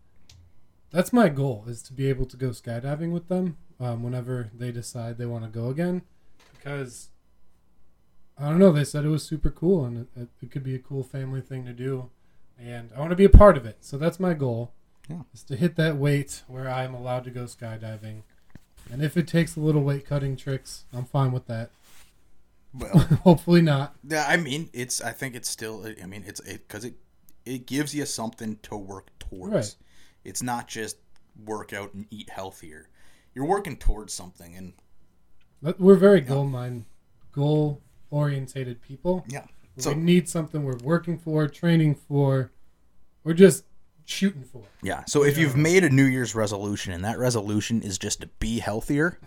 that's 0.90 1.12
my 1.12 1.28
goal 1.28 1.64
is 1.66 1.82
to 1.84 1.92
be 1.92 2.08
able 2.08 2.26
to 2.26 2.36
go 2.36 2.50
skydiving 2.50 3.12
with 3.12 3.28
them 3.28 3.56
um, 3.80 4.02
whenever 4.02 4.50
they 4.54 4.70
decide 4.72 5.16
they 5.18 5.26
want 5.26 5.44
to 5.44 5.50
go 5.50 5.68
again. 5.68 6.02
Because 6.54 7.08
I 8.38 8.48
don't 8.48 8.58
know. 8.58 8.72
They 8.72 8.84
said 8.84 9.04
it 9.04 9.08
was 9.08 9.22
super 9.24 9.50
cool 9.50 9.84
and 9.84 10.06
it, 10.16 10.28
it 10.42 10.50
could 10.50 10.64
be 10.64 10.74
a 10.74 10.78
cool 10.78 11.02
family 11.02 11.40
thing 11.40 11.64
to 11.66 11.72
do, 11.72 12.10
and 12.58 12.90
I 12.96 13.00
want 13.00 13.10
to 13.10 13.16
be 13.16 13.24
a 13.24 13.30
part 13.30 13.56
of 13.56 13.66
it. 13.66 13.78
So 13.80 13.98
that's 13.98 14.18
my 14.20 14.34
goal. 14.34 14.72
Yeah. 15.08 15.22
Is 15.34 15.42
to 15.44 15.56
hit 15.56 15.76
that 15.76 15.96
weight 15.96 16.42
where 16.48 16.68
I'm 16.68 16.94
allowed 16.94 17.24
to 17.24 17.30
go 17.30 17.44
skydiving. 17.44 18.22
And 18.90 19.02
if 19.02 19.16
it 19.16 19.26
takes 19.28 19.56
a 19.56 19.60
little 19.60 19.82
weight 19.82 20.06
cutting 20.06 20.36
tricks, 20.36 20.84
I'm 20.92 21.04
fine 21.04 21.32
with 21.32 21.46
that. 21.46 21.70
Well, 22.72 22.98
Hopefully 23.24 23.62
not. 23.62 23.94
yeah, 24.06 24.24
I 24.28 24.36
mean, 24.36 24.70
it's. 24.72 25.00
I 25.00 25.12
think 25.12 25.34
it's 25.34 25.48
still. 25.48 25.86
I 26.02 26.06
mean, 26.06 26.24
it's 26.26 26.40
it 26.40 26.66
because 26.66 26.84
it 26.84 26.94
it 27.44 27.66
gives 27.66 27.94
you 27.94 28.04
something 28.06 28.58
to 28.62 28.76
work 28.76 29.08
towards. 29.18 29.54
Right. 29.54 29.74
It's 30.24 30.42
not 30.42 30.68
just 30.68 30.96
work 31.44 31.72
out 31.72 31.94
and 31.94 32.06
eat 32.10 32.30
healthier. 32.30 32.88
You're 33.34 33.46
working 33.46 33.76
towards 33.76 34.12
something, 34.12 34.56
and 34.56 34.72
But 35.62 35.78
We're 35.80 35.96
very 35.96 36.20
goal 36.20 36.46
mind, 36.46 36.86
goal 37.32 37.82
orientated 38.10 38.80
people. 38.82 39.24
Yeah. 39.28 39.44
We 39.76 39.94
need 39.94 40.28
something 40.28 40.62
we're 40.64 40.76
working 40.82 41.18
for, 41.18 41.46
training 41.48 41.94
for, 41.96 42.50
we're 43.24 43.34
just 43.34 43.64
shooting 44.04 44.44
for. 44.44 44.62
yeah. 44.82 45.04
So 45.06 45.24
if 45.24 45.36
Yeah. 45.36 45.42
you've 45.44 45.56
made 45.56 45.82
a 45.84 45.90
New 45.90 46.04
Year's 46.04 46.34
resolution 46.34 46.92
and 46.92 47.04
that 47.04 47.18
resolution 47.18 47.82
is 47.82 47.98
just 47.98 48.20
to 48.20 48.26
be 48.38 48.58
healthier, 48.58 49.18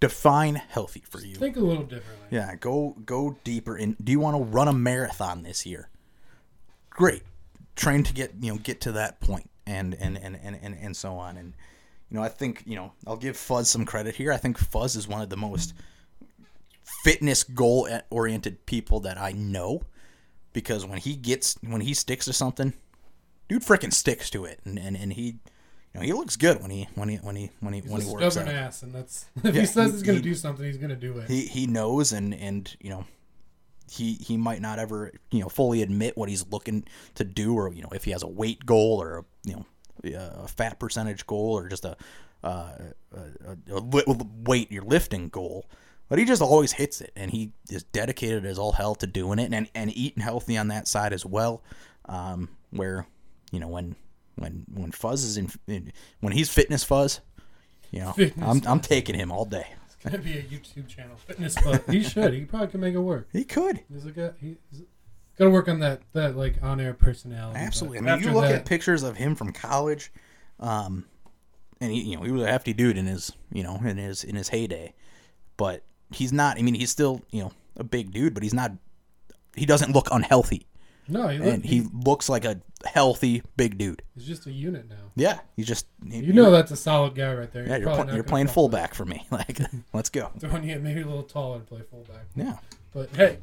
define 0.00 0.56
healthy 0.56 1.02
for 1.08 1.20
you. 1.20 1.34
Think 1.34 1.56
a 1.56 1.60
little 1.60 1.84
differently. 1.84 2.26
Yeah, 2.30 2.54
go 2.56 2.96
go 3.04 3.36
deeper 3.44 3.76
in. 3.76 3.96
Do 4.02 4.12
you 4.12 4.20
want 4.20 4.36
to 4.36 4.42
run 4.42 4.68
a 4.68 4.72
marathon 4.72 5.42
this 5.42 5.64
year? 5.66 5.88
Great, 6.90 7.22
train 7.76 8.02
to 8.04 8.12
get 8.12 8.32
you 8.40 8.52
know 8.52 8.58
get 8.58 8.80
to 8.82 8.92
that 8.92 9.20
point, 9.20 9.50
and 9.66 9.94
and 9.94 10.16
and 10.18 10.38
and 10.42 10.58
and, 10.60 10.74
and 10.78 10.96
so 10.96 11.14
on. 11.14 11.36
And 11.36 11.54
you 12.10 12.16
know, 12.16 12.22
I 12.22 12.28
think 12.28 12.62
you 12.66 12.76
know 12.76 12.92
I'll 13.06 13.16
give 13.16 13.36
Fuzz 13.36 13.70
some 13.70 13.84
credit 13.84 14.16
here. 14.16 14.32
I 14.32 14.36
think 14.36 14.58
Fuzz 14.58 14.96
is 14.96 15.08
one 15.08 15.22
of 15.22 15.30
the 15.30 15.36
most 15.36 15.72
fitness 17.12 17.44
goal 17.44 17.88
oriented 18.10 18.66
people 18.66 19.00
that 19.00 19.18
I 19.18 19.32
know, 19.32 19.82
because 20.52 20.84
when 20.86 20.98
he 20.98 21.14
gets 21.16 21.56
when 21.62 21.80
he 21.80 21.94
sticks 21.94 22.24
to 22.26 22.32
something, 22.32 22.72
dude 23.48 23.62
freaking 23.62 23.92
sticks 23.92 24.30
to 24.30 24.44
it, 24.44 24.60
and 24.64 24.78
and, 24.78 24.96
and 24.96 25.12
he. 25.12 25.38
You 25.94 26.00
know, 26.00 26.06
he 26.06 26.12
looks 26.12 26.36
good 26.36 26.60
when 26.60 26.70
he 26.70 26.86
when 26.96 27.08
he 27.08 27.16
when 27.16 27.34
he 27.34 27.50
when 27.60 27.72
he 27.72 27.80
He's 27.80 27.90
when 27.90 28.02
he 28.02 28.06
works 28.12 28.34
stubborn 28.34 28.54
out. 28.54 28.62
ass, 28.62 28.82
and 28.82 28.94
that's 28.94 29.24
if 29.42 29.54
Yeah, 29.54 29.60
he 29.62 29.66
says 29.66 29.86
he- 29.86 29.92
he's 29.92 30.02
going 30.02 30.18
to 30.18 30.22
do 30.22 30.34
something, 30.34 30.66
he's 30.66 30.76
going 30.76 30.90
to 30.90 30.96
do 30.96 31.16
it. 31.18 31.28
he 31.30 31.46
he 31.46 31.66
knows 31.66 32.12
and 32.12 32.34
and 32.34 32.76
you 32.78 32.90
know 32.90 33.06
he 33.90 34.12
he 34.20 34.36
might 34.36 34.60
not 34.60 34.78
ever 34.78 35.12
you 35.30 35.40
know 35.40 35.48
fully 35.48 35.80
admit 35.80 36.14
what 36.14 36.28
he's 36.28 36.46
looking 36.48 36.84
to 37.14 37.24
do 37.24 37.54
or 37.54 37.72
you 37.72 37.80
know 37.80 37.88
if 37.94 38.04
he 38.04 38.10
has 38.10 38.22
a 38.22 38.28
weight 38.28 38.66
goal 38.66 39.00
or 39.02 39.18
a 39.20 39.24
you 39.48 39.54
know 39.56 39.66
a 40.14 40.46
fat 40.46 40.78
percentage 40.78 41.26
goal 41.26 41.56
or 41.56 41.68
just 41.70 41.86
a 41.86 41.96
uh, 42.44 42.72
a, 43.14 43.56
a 43.72 44.26
weight 44.44 44.70
you're 44.70 44.84
lifting 44.84 45.30
goal 45.30 45.66
but 46.08 46.18
he 46.18 46.24
just 46.24 46.42
always 46.42 46.72
hits 46.72 47.00
it 47.00 47.12
and 47.16 47.30
he 47.30 47.52
is 47.70 47.82
dedicated 47.84 48.44
as 48.46 48.58
all 48.58 48.72
hell 48.72 48.94
to 48.96 49.06
doing 49.06 49.38
it 49.38 49.52
and 49.52 49.68
and 49.74 49.96
eating 49.96 50.22
healthy 50.22 50.56
on 50.56 50.68
that 50.68 50.88
side 50.88 51.12
as 51.12 51.24
well 51.26 51.62
um 52.06 52.48
where 52.70 53.06
you 53.52 53.60
know 53.60 53.68
when 53.68 53.94
when 54.36 54.64
when 54.72 54.90
fuzz 54.92 55.24
is 55.24 55.36
in, 55.36 55.50
in 55.66 55.92
when 56.20 56.32
he's 56.32 56.48
fitness 56.48 56.84
fuzz 56.84 57.20
you 57.90 58.00
know 58.00 58.12
Fitness 58.12 58.46
I'm, 58.46 58.62
I'm 58.66 58.80
taking 58.80 59.14
him 59.14 59.30
all 59.32 59.44
day 59.44 59.66
It's 59.86 59.96
going 59.96 60.12
to 60.12 60.18
be 60.18 60.38
a 60.38 60.42
YouTube 60.42 60.86
channel, 60.88 61.16
fitness, 61.16 61.56
but 61.64 61.82
he 61.90 62.02
should. 62.04 62.32
He 62.34 62.44
probably 62.44 62.68
can 62.68 62.80
make 62.80 62.94
it 62.94 62.98
work. 63.00 63.28
he 63.32 63.44
could 63.44 63.80
He's 63.92 64.04
a, 64.06 64.34
he's 64.40 64.56
got 65.38 65.44
to 65.46 65.50
work 65.50 65.68
on 65.68 65.80
that 65.80 66.02
that 66.12 66.36
like 66.36 66.62
on 66.62 66.80
air 66.80 66.92
personality. 66.94 67.58
Absolutely. 67.58 67.98
I 67.98 68.16
mean, 68.16 68.24
you 68.24 68.32
look 68.32 68.44
that- 68.44 68.54
at 68.54 68.64
pictures 68.66 69.02
of 69.02 69.16
him 69.16 69.34
from 69.34 69.52
college, 69.52 70.12
um, 70.60 71.04
and 71.80 71.90
he, 71.92 72.02
you 72.02 72.16
know, 72.16 72.22
he 72.24 72.30
was 72.32 72.42
a 72.42 72.46
hefty 72.48 72.72
dude 72.72 72.96
in 72.98 73.06
his, 73.06 73.32
you 73.52 73.62
know, 73.62 73.76
in 73.84 73.96
his 73.96 74.22
in 74.24 74.36
his 74.36 74.48
heyday. 74.50 74.94
But 75.56 75.82
he's 76.12 76.32
not. 76.32 76.58
I 76.58 76.62
mean, 76.62 76.74
he's 76.74 76.90
still, 76.90 77.20
you 77.30 77.42
know, 77.42 77.52
a 77.76 77.84
big 77.84 78.10
dude, 78.12 78.34
but 78.34 78.42
he's 78.42 78.54
not. 78.54 78.72
He 79.54 79.66
doesn't 79.66 79.92
look 79.92 80.08
unhealthy, 80.12 80.66
No, 81.08 81.28
he 81.28 81.38
look, 81.38 81.54
and 81.54 81.64
he 81.64 81.80
looks 81.92 82.28
like 82.28 82.44
a 82.44 82.60
healthy 82.84 83.42
big 83.56 83.76
dude. 83.76 84.02
he's 84.14 84.24
just 84.26 84.46
a 84.46 84.52
unit 84.52 84.88
now. 84.88 84.96
Yeah, 85.16 85.38
he's 85.56 85.66
just. 85.66 85.86
You 86.04 86.32
know 86.32 86.50
that's 86.50 86.70
a 86.70 86.76
solid 86.76 87.14
guy 87.16 87.34
right 87.34 87.50
there. 87.52 87.66
Yeah, 87.66 87.76
you're, 87.78 87.86
probably 87.88 88.04
pl- 88.04 88.14
you're 88.14 88.24
playing 88.24 88.46
fullback 88.48 88.94
for 88.94 89.04
me. 89.04 89.26
Like, 89.32 89.58
let's 89.92 90.10
go. 90.10 90.30
Throwing 90.38 90.64
you 90.68 90.78
maybe 90.78 91.00
a 91.00 91.06
little 91.06 91.22
taller 91.24 91.58
to 91.58 91.64
play 91.64 91.80
fullback. 91.90 92.26
Yeah, 92.36 92.58
But 92.92 93.08
hey, 93.16 93.38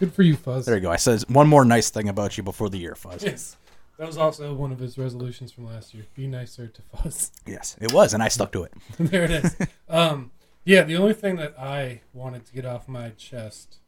good 0.00 0.12
for 0.12 0.22
you, 0.22 0.34
Fuzz. 0.36 0.66
there 0.66 0.74
you 0.74 0.80
go. 0.82 0.90
I 0.90 0.96
says 0.96 1.24
one 1.28 1.46
more 1.48 1.64
nice 1.64 1.90
thing 1.90 2.08
about 2.08 2.36
you 2.36 2.42
before 2.42 2.68
the 2.68 2.78
year, 2.78 2.94
Fuzz. 2.96 3.22
Yes. 3.22 3.56
That 3.98 4.06
was 4.06 4.16
also 4.16 4.54
one 4.54 4.70
of 4.72 4.78
his 4.78 4.96
resolutions 4.96 5.50
from 5.50 5.66
last 5.66 5.92
year. 5.92 6.04
Be 6.14 6.26
nicer 6.28 6.68
to 6.68 6.82
Fuzz. 6.82 7.32
Yes, 7.46 7.76
it 7.80 7.92
was, 7.92 8.14
and 8.14 8.22
I 8.22 8.28
stuck 8.28 8.52
to 8.52 8.62
it. 8.64 8.72
there 8.98 9.24
it 9.24 9.30
is. 9.32 9.56
Um, 9.88 10.30
yeah, 10.68 10.82
the 10.82 10.96
only 10.96 11.14
thing 11.14 11.36
that 11.36 11.58
I 11.58 12.02
wanted 12.12 12.44
to 12.44 12.52
get 12.52 12.66
off 12.66 12.88
my 12.88 13.08
chest, 13.10 13.78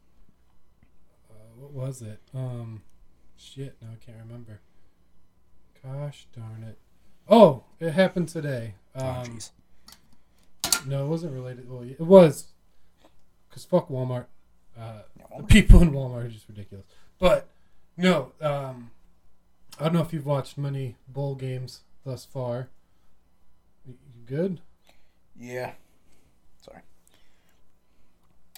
uh, 1.29 1.33
what 1.59 1.71
was 1.71 2.01
it? 2.01 2.19
Um, 2.33 2.81
shit, 3.37 3.75
now 3.81 3.89
I 3.91 4.03
can't 4.03 4.17
remember. 4.17 4.61
Gosh 5.83 6.25
darn 6.35 6.63
it. 6.63 6.79
Oh, 7.29 7.65
it 7.79 7.91
happened 7.91 8.29
today. 8.29 8.73
Oh, 8.95 9.05
Um, 9.07 9.25
jeez. 9.27 9.51
no, 10.87 11.05
it 11.05 11.07
wasn't 11.07 11.33
related. 11.33 11.69
Well, 11.69 11.83
it 11.83 11.99
was. 11.99 12.47
Because 13.47 13.63
fuck 13.65 13.89
Walmart. 13.89 14.25
Uh, 14.75 15.03
Yeah, 15.19 15.37
the 15.37 15.43
people 15.43 15.83
in 15.83 15.91
Walmart 15.91 16.25
are 16.25 16.29
just 16.29 16.47
ridiculous. 16.49 16.85
But, 17.19 17.47
no, 17.95 18.31
um, 18.41 18.89
I 19.79 19.83
don't 19.83 19.93
know 19.93 20.01
if 20.01 20.13
you've 20.13 20.25
watched 20.25 20.57
many 20.57 20.95
bowl 21.07 21.35
games 21.35 21.81
thus 22.03 22.25
far. 22.25 22.69
You 23.85 23.93
good? 24.25 24.61
yeah. 25.37 25.73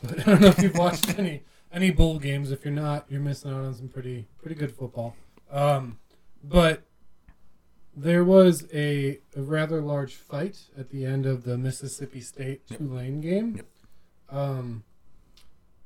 But 0.03 0.19
I 0.21 0.23
don't 0.23 0.41
know 0.41 0.47
if 0.47 0.61
you've 0.61 0.77
watched 0.77 1.17
any 1.17 1.43
any 1.71 1.89
bowl 1.91 2.19
games. 2.19 2.51
If 2.51 2.63
you're 2.65 2.73
not, 2.73 3.05
you're 3.09 3.21
missing 3.21 3.51
out 3.51 3.63
on 3.63 3.73
some 3.73 3.87
pretty 3.87 4.27
pretty 4.39 4.55
good 4.55 4.71
football. 4.75 5.15
Um, 5.51 5.97
but 6.43 6.83
there 7.95 8.23
was 8.23 8.67
a, 8.73 9.19
a 9.35 9.41
rather 9.41 9.79
large 9.81 10.15
fight 10.15 10.65
at 10.77 10.89
the 10.89 11.05
end 11.05 11.25
of 11.27 11.43
the 11.43 11.57
Mississippi 11.57 12.21
State 12.21 12.61
Yep. 12.69 12.79
Tulane 12.79 13.21
game, 13.21 13.55
Yep. 13.57 13.65
um, 14.29 14.83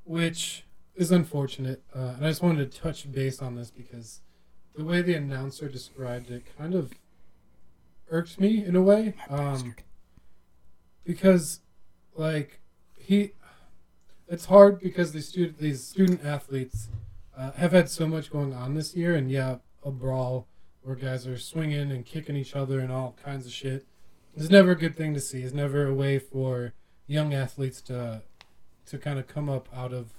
which 0.06 0.64
is 0.96 1.12
unfortunate. 1.12 1.84
Uh, 1.94 2.14
and 2.16 2.26
I 2.26 2.30
just 2.30 2.42
wanted 2.42 2.72
to 2.72 2.80
touch 2.80 3.12
base 3.12 3.42
on 3.42 3.56
this 3.56 3.70
because 3.72 4.22
the 4.76 4.86
way 4.86 5.02
the 5.02 5.16
announcer 5.16 5.68
described 5.68 6.32
it 6.32 6.46
kind 6.58 6.74
of 6.76 6.94
irked 8.10 8.40
me 8.40 8.64
in 8.64 8.76
a 8.78 8.82
way. 8.82 9.14
Um, 9.30 9.76
because 11.04 11.60
like 12.16 12.62
he 12.96 13.32
it's 14.28 14.46
hard 14.46 14.80
because 14.80 15.12
these 15.12 15.28
student 15.28 15.58
these 15.60 15.84
student 15.84 16.24
athletes 16.26 16.90
uh, 17.38 17.52
have 17.54 17.72
had 17.72 17.90
so 17.90 18.08
much 18.08 18.32
going 18.32 18.54
on 18.54 18.74
this 18.74 18.96
year 18.96 19.16
and 19.16 19.32
yeah 19.32 19.58
a 19.84 19.92
brawl 19.92 20.48
where 20.82 20.96
guys 20.96 21.28
are 21.28 21.38
swinging 21.38 21.92
and 21.92 22.06
kicking 22.06 22.36
each 22.36 22.56
other 22.56 22.80
and 22.80 22.92
all 22.92 23.16
kinds 23.24 23.46
of 23.46 23.52
shit 23.52 23.86
is 24.36 24.50
never 24.50 24.72
a 24.72 24.76
good 24.76 24.96
thing 24.96 25.14
to 25.14 25.20
see 25.20 25.42
it's 25.42 25.54
never 25.54 25.88
a 25.88 25.94
way 25.94 26.18
for 26.20 26.74
young 27.08 27.34
athletes 27.34 27.82
to 27.82 28.22
to 28.86 28.98
kind 28.98 29.20
of 29.20 29.28
come 29.28 29.50
up 29.50 29.68
out 29.76 29.94
of 29.94 30.14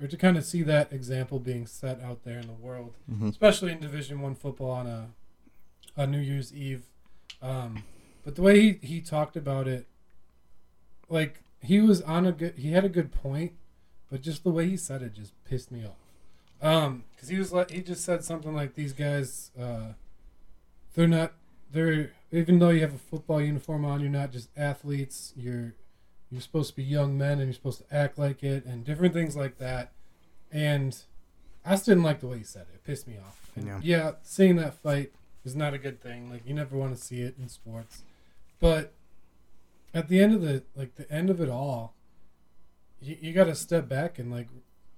or 0.00 0.08
to 0.08 0.16
kind 0.16 0.36
of 0.36 0.44
see 0.44 0.62
that 0.62 0.92
example 0.92 1.38
being 1.38 1.66
set 1.66 2.00
out 2.02 2.24
there 2.24 2.38
in 2.38 2.46
the 2.46 2.52
world 2.52 2.94
Mhm. 3.10 3.30
especially 3.30 3.72
in 3.72 3.80
division 3.80 4.20
one 4.20 4.34
football 4.34 4.70
on 4.70 4.86
a 4.86 5.08
on 5.96 6.10
new 6.10 6.18
year's 6.20 6.52
eve 6.52 6.82
um, 7.42 7.84
but 8.24 8.34
the 8.36 8.42
way 8.42 8.60
he, 8.60 8.78
he 8.86 9.00
talked 9.00 9.36
about 9.36 9.68
it 9.68 9.86
like 11.08 11.40
he 11.64 11.80
was 11.80 12.02
on 12.02 12.26
a 12.26 12.32
good 12.32 12.54
he 12.56 12.72
had 12.72 12.84
a 12.84 12.88
good 12.88 13.10
point 13.12 13.52
but 14.10 14.20
just 14.22 14.44
the 14.44 14.50
way 14.50 14.68
he 14.68 14.76
said 14.76 15.02
it 15.02 15.12
just 15.14 15.32
pissed 15.44 15.70
me 15.72 15.84
off. 15.84 15.96
Um 16.62 17.04
because 17.14 17.28
he 17.28 17.38
was 17.38 17.52
like 17.52 17.70
he 17.70 17.80
just 17.82 18.04
said 18.04 18.24
something 18.24 18.54
like 18.54 18.74
these 18.74 18.92
guys 18.92 19.50
uh 19.60 19.92
they're 20.94 21.08
not 21.08 21.32
they're 21.72 22.12
even 22.30 22.58
though 22.58 22.70
you 22.70 22.80
have 22.80 22.94
a 22.94 22.98
football 22.98 23.40
uniform 23.40 23.84
on 23.84 24.00
you're 24.00 24.10
not 24.10 24.30
just 24.32 24.48
athletes. 24.56 25.32
You're 25.36 25.74
you're 26.30 26.40
supposed 26.40 26.70
to 26.70 26.76
be 26.76 26.82
young 26.84 27.16
men 27.18 27.32
and 27.38 27.42
you're 27.44 27.52
supposed 27.54 27.86
to 27.88 27.94
act 27.94 28.18
like 28.18 28.42
it 28.42 28.64
and 28.64 28.84
different 28.84 29.14
things 29.14 29.36
like 29.36 29.58
that. 29.58 29.92
And 30.52 30.96
i 31.64 31.70
just 31.70 31.86
didn't 31.86 32.02
like 32.02 32.20
the 32.20 32.26
way 32.26 32.38
he 32.38 32.44
said 32.44 32.66
it. 32.72 32.76
It 32.76 32.84
pissed 32.84 33.06
me 33.08 33.16
off. 33.18 33.50
And 33.56 33.66
Yeah. 33.66 33.80
yeah 33.82 34.12
seeing 34.22 34.56
that 34.56 34.74
fight 34.74 35.12
is 35.44 35.54
not 35.56 35.74
a 35.74 35.78
good 35.78 36.00
thing. 36.00 36.30
Like 36.30 36.46
you 36.46 36.54
never 36.54 36.76
want 36.76 36.96
to 36.96 37.02
see 37.02 37.20
it 37.22 37.34
in 37.38 37.48
sports. 37.48 38.02
But 38.60 38.92
at 39.94 40.08
the 40.08 40.20
end 40.20 40.34
of 40.34 40.42
the 40.42 40.62
like 40.74 40.96
the 40.96 41.10
end 41.10 41.30
of 41.30 41.40
it 41.40 41.48
all 41.48 41.94
you, 43.00 43.16
you 43.20 43.32
got 43.32 43.44
to 43.44 43.54
step 43.54 43.88
back 43.88 44.18
and 44.18 44.30
like 44.30 44.48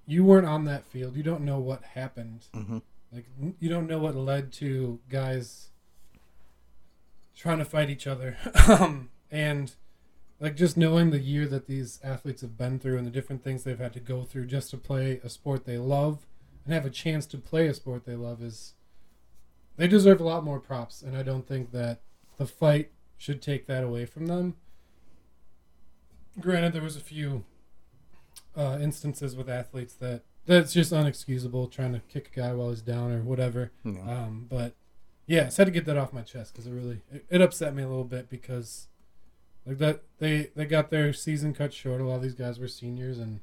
you 0.09 0.23
weren't 0.23 0.47
on 0.47 0.63
that 0.63 0.85
field. 0.85 1.17
You 1.17 1.23
don't 1.23 1.41
know 1.41 1.59
what 1.59 1.83
happened. 1.83 2.47
Mhm. 2.55 2.81
like 3.11 3.25
you 3.59 3.69
don't 3.69 3.87
know 3.87 3.99
what 3.99 4.15
led 4.15 4.51
to 4.53 4.99
guys 5.09 5.69
trying 7.35 7.59
to 7.59 7.65
fight 7.65 7.89
each 7.89 8.07
other. 8.07 8.37
Um 8.67 9.09
and 9.29 9.75
like 10.39 10.55
just 10.55 10.77
knowing 10.77 11.09
the 11.09 11.19
year 11.19 11.47
that 11.47 11.67
these 11.67 11.99
athletes 12.03 12.41
have 12.41 12.57
been 12.57 12.79
through 12.79 12.97
and 12.97 13.05
the 13.07 13.11
different 13.11 13.43
things 13.43 13.63
they've 13.63 13.79
had 13.79 13.93
to 13.93 13.99
go 13.99 14.23
through 14.23 14.45
just 14.45 14.69
to 14.71 14.77
play 14.77 15.19
a 15.23 15.29
sport 15.29 15.65
they 15.65 15.77
love 15.77 16.25
and 16.63 16.73
have 16.73 16.85
a 16.85 16.89
chance 16.89 17.25
to 17.27 17.37
play 17.37 17.67
a 17.67 17.73
sport 17.73 18.05
they 18.05 18.15
love 18.15 18.41
is 18.41 18.73
they 19.77 19.87
deserve 19.87 20.19
a 20.21 20.23
lot 20.23 20.43
more 20.43 20.59
props. 20.59 21.01
And 21.01 21.17
i 21.17 21.23
don't 21.23 21.47
think 21.47 21.71
that 21.71 22.01
the 22.37 22.45
fight 22.45 22.91
should 23.17 23.41
take 23.41 23.65
that 23.67 23.83
away 23.83 24.05
from 24.05 24.27
them 24.27 24.55
granted 26.39 26.73
there 26.73 26.81
was 26.81 26.95
a 26.95 27.01
few 27.01 27.43
uh, 28.55 28.77
instances 28.81 29.35
with 29.35 29.49
athletes 29.49 29.93
that 29.95 30.21
that's 30.45 30.73
just 30.73 30.91
unexcusable 30.93 31.69
trying 31.71 31.93
to 31.93 31.99
kick 32.09 32.31
a 32.33 32.39
guy 32.39 32.53
while 32.53 32.69
he's 32.69 32.81
down 32.81 33.11
or 33.11 33.21
whatever 33.21 33.71
Yeah. 33.83 33.99
um, 34.01 34.47
but 34.49 34.75
yeah, 35.25 35.41
I 35.41 35.45
just 35.45 35.57
had 35.57 35.65
to 35.65 35.71
get 35.71 35.85
that 35.85 35.97
off 35.97 36.13
my 36.13 36.21
chest 36.21 36.53
because 36.53 36.67
it 36.67 36.71
really 36.71 37.01
it, 37.11 37.25
it 37.29 37.41
upset 37.41 37.75
me 37.75 37.83
a 37.83 37.87
little 37.87 38.05
bit 38.05 38.29
because 38.29 38.87
like 39.65 39.77
that 39.79 40.03
they 40.19 40.51
they 40.55 40.65
got 40.65 40.89
their 40.89 41.11
season 41.11 41.53
cut 41.53 41.73
short. 41.73 41.99
A 41.99 42.05
lot 42.05 42.15
of 42.15 42.21
these 42.21 42.33
guys 42.33 42.57
were 42.59 42.69
seniors, 42.69 43.19
and 43.19 43.41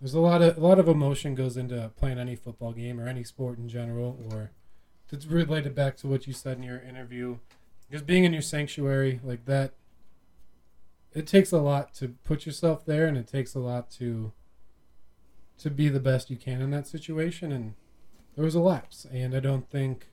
there's 0.00 0.14
a 0.14 0.20
lot 0.20 0.42
of 0.42 0.56
a 0.56 0.60
lot 0.60 0.78
of 0.78 0.86
emotion 0.86 1.34
goes 1.34 1.56
into 1.56 1.90
playing 1.96 2.20
any 2.20 2.36
football 2.36 2.70
game 2.72 3.00
or 3.00 3.08
any 3.08 3.24
sport 3.24 3.58
in 3.58 3.68
general. 3.68 4.16
Or 4.30 4.52
to 5.08 5.28
relate 5.28 5.66
it 5.66 5.74
back 5.74 5.96
to 5.96 6.06
what 6.06 6.28
you 6.28 6.32
said 6.32 6.56
in 6.58 6.62
your 6.62 6.78
interview, 6.78 7.38
just 7.90 8.06
being 8.06 8.22
in 8.22 8.32
your 8.32 8.42
sanctuary 8.42 9.18
like 9.24 9.44
that. 9.46 9.72
It 11.16 11.26
takes 11.26 11.50
a 11.50 11.58
lot 11.58 11.94
to 11.94 12.08
put 12.24 12.44
yourself 12.44 12.84
there, 12.84 13.06
and 13.06 13.16
it 13.16 13.26
takes 13.26 13.54
a 13.54 13.58
lot 13.58 13.90
to 13.92 14.32
to 15.58 15.70
be 15.70 15.88
the 15.88 15.98
best 15.98 16.28
you 16.28 16.36
can 16.36 16.60
in 16.60 16.70
that 16.70 16.86
situation. 16.86 17.50
And 17.50 17.72
there 18.34 18.44
was 18.44 18.54
a 18.54 18.60
lapse, 18.60 19.06
and 19.10 19.34
I 19.34 19.40
don't 19.40 19.68
think 19.70 20.08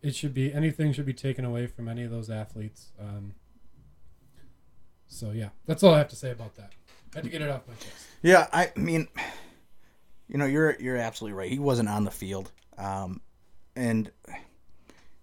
it 0.00 0.14
should 0.14 0.32
be 0.32 0.54
anything 0.54 0.92
should 0.92 1.06
be 1.06 1.12
taken 1.12 1.44
away 1.44 1.66
from 1.66 1.88
any 1.88 2.04
of 2.04 2.12
those 2.12 2.30
athletes. 2.30 2.92
Um, 3.00 3.34
so 5.08 5.32
yeah, 5.32 5.48
that's 5.66 5.82
all 5.82 5.94
I 5.94 5.98
have 5.98 6.08
to 6.10 6.16
say 6.16 6.30
about 6.30 6.54
that. 6.54 6.70
I 7.12 7.18
had 7.18 7.24
to 7.24 7.30
get 7.30 7.42
it 7.42 7.50
off 7.50 7.66
my 7.66 7.74
chest. 7.74 8.06
Yeah, 8.22 8.46
I 8.52 8.70
mean, 8.76 9.08
you 10.28 10.38
know, 10.38 10.46
you're 10.46 10.76
you're 10.78 10.98
absolutely 10.98 11.36
right. 11.36 11.50
He 11.50 11.58
wasn't 11.58 11.88
on 11.88 12.04
the 12.04 12.12
field, 12.12 12.52
um, 12.78 13.20
and 13.74 14.12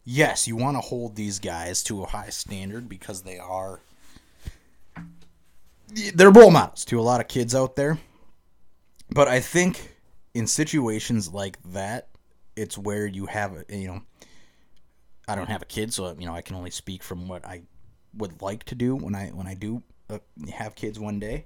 yes, 0.04 0.46
you 0.46 0.58
want 0.58 0.76
to 0.76 0.82
hold 0.82 1.16
these 1.16 1.40
guys 1.40 1.84
to 1.84 2.04
a 2.04 2.08
high 2.08 2.32
standard 2.32 2.90
because 2.90 3.22
they 3.22 3.38
are 3.38 3.80
they're 5.88 6.32
role 6.32 6.52
models 6.52 6.86
to 6.86 7.00
a 7.00 7.02
lot 7.02 7.22
of 7.22 7.28
kids 7.28 7.56
out 7.56 7.76
there. 7.76 8.00
But 9.10 9.28
I 9.28 9.40
think 9.40 9.96
in 10.34 10.48
situations 10.48 11.32
like 11.32 11.58
that, 11.72 12.10
it's 12.56 12.78
where 12.78 13.06
you 13.06 13.26
have 13.28 13.64
you 13.70 13.88
know. 13.88 14.02
I 15.30 15.36
don't 15.36 15.50
have 15.50 15.62
a 15.62 15.66
kid, 15.66 15.94
so 15.94 16.16
you 16.18 16.26
know 16.26 16.34
I 16.34 16.42
can 16.42 16.56
only 16.56 16.72
speak 16.72 17.04
from 17.04 17.28
what 17.28 17.46
I 17.46 17.64
would 18.16 18.42
like 18.42 18.64
to 18.66 18.76
do 18.76 18.96
when 18.96 19.16
I 19.16 19.28
when 19.28 19.48
I 19.48 19.54
do 19.54 19.84
uh, 20.10 20.20
have 20.54 20.76
kids 20.76 21.00
one 21.00 21.20
day 21.20 21.46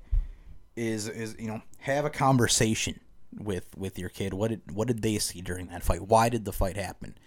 is 0.76 1.08
is 1.08 1.36
you 1.39 1.48
know 1.48 1.62
have 1.80 2.06
a 2.06 2.10
conversation 2.10 3.00
with 3.38 3.66
with 3.78 3.98
your 3.98 4.10
kid 4.10 4.34
what 4.34 4.50
did 4.50 4.62
what 4.72 4.88
did 4.88 5.02
they 5.02 5.18
see 5.18 5.42
during 5.42 5.68
that 5.68 5.84
fight 5.84 6.02
why 6.02 6.30
did 6.30 6.46
the 6.46 6.52
fight 6.52 6.76
happen 6.76 7.18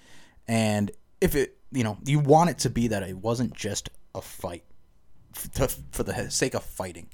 and 0.46 0.90
if 1.20 1.34
it 1.34 1.58
you 1.72 1.84
know 1.84 1.98
you 2.04 2.18
want 2.18 2.50
it 2.50 2.58
to 2.58 2.70
be 2.70 2.88
that 2.88 3.02
it 3.02 3.16
wasn't 3.16 3.52
just 3.54 3.90
a 4.14 4.20
fight 4.20 4.64
to, 5.54 5.68
for 5.92 6.02
the 6.02 6.30
sake 6.30 6.54
of 6.54 6.64
fighting 6.64 7.08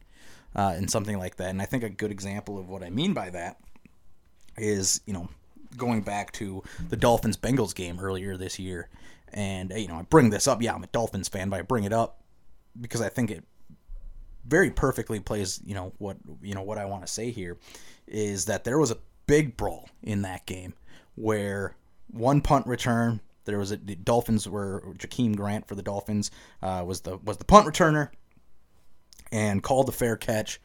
uh, 0.55 0.73
and 0.77 0.91
something 0.91 1.19
like 1.19 1.37
that. 1.37 1.51
And 1.51 1.61
i 1.61 1.65
think 1.65 1.83
a 1.83 1.91
good 1.91 2.11
example 2.11 2.59
of 2.59 2.69
what 2.69 2.83
i 2.83 2.91
mean 2.91 3.15
by 3.15 3.31
that 3.31 3.59
is 4.57 5.01
you 5.07 5.13
know 5.13 5.29
going 5.77 6.03
back 6.03 6.33
to 6.33 6.63
the 6.89 6.97
dolphins 6.97 7.37
bengals 7.37 7.75
game 7.75 8.01
earlier 8.01 8.37
this 8.37 8.59
year. 8.59 8.89
And 9.33 9.73
you 9.77 9.89
know 9.89 9.95
i 9.97 10.03
bring 10.03 10.31
this 10.31 10.49
up. 10.49 10.61
Yeah 10.63 10.75
i'm 10.75 10.83
a 10.85 10.89
dolphins 10.89 11.29
fan 11.29 11.51
but 11.51 11.59
i 11.61 11.63
bring 11.63 11.85
it 11.85 11.93
up 11.93 12.23
because 12.81 13.01
i 13.01 13.09
think 13.09 13.31
it 13.31 13.45
very 14.47 14.71
perfectly 14.71 15.21
plays 15.21 15.61
you 15.65 15.75
know 15.75 15.93
what 15.99 16.17
you 16.43 16.55
know 16.55 16.63
what 16.63 16.79
I 16.79 16.85
want 16.85 17.07
to 17.07 17.13
say 17.13 17.31
here 17.31 17.59
is 18.07 18.47
that 18.47 18.65
there 18.65 18.79
was 18.79 18.91
a 18.91 18.97
big 19.27 19.57
brawl 19.57 19.89
in 20.03 20.23
that 20.23 20.47
game 20.47 20.75
where 21.15 21.77
one 22.09 22.41
punt 22.41 22.67
return 22.67 23.21
there 23.51 23.59
was 23.59 23.73
a 23.73 23.77
the 23.77 23.97
Dolphins 23.97 24.49
were 24.49 24.83
Jakeem 24.99 25.37
Grant 25.37 25.67
for 25.69 25.75
the 25.75 25.83
Dolphins 25.83 26.31
uh, 26.63 26.83
was 26.87 27.03
the 27.03 27.19
was 27.19 27.37
the 27.37 27.45
punt 27.45 27.67
returner 27.67 28.11
and 29.31 29.63
called 29.63 29.87
the 29.87 29.93
fair 29.93 30.17
catch 30.17 30.61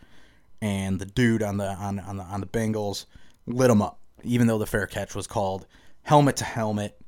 and 0.61 0.99
the 0.99 1.05
dude 1.05 1.43
on 1.43 1.57
the 1.57 1.67
on 1.67 1.99
on 1.99 2.17
the 2.17 2.23
on 2.23 2.39
the 2.39 2.47
Bengals 2.47 3.05
lit 3.45 3.69
him 3.69 3.81
up 3.81 3.99
even 4.23 4.47
though 4.47 4.57
the 4.57 4.65
fair 4.65 4.87
catch 4.87 5.13
was 5.13 5.27
called 5.27 5.67
helmet 6.03 6.37
to 6.37 6.45
helmet 6.45 6.99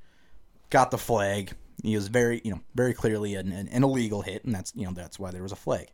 got 0.69 0.91
the 0.91 0.97
flag 0.97 1.53
he 1.83 1.95
was 1.95 2.07
very 2.07 2.41
you 2.43 2.51
know 2.51 2.59
very 2.75 2.93
clearly 2.93 3.35
an, 3.35 3.51
an, 3.51 3.67
an 3.69 3.83
illegal 3.83 4.21
hit 4.21 4.43
and 4.43 4.53
that's 4.53 4.73
you 4.75 4.85
know 4.85 4.91
that's 4.91 5.17
why 5.17 5.31
there 5.31 5.43
was 5.43 5.51
a 5.51 5.55
flag 5.55 5.87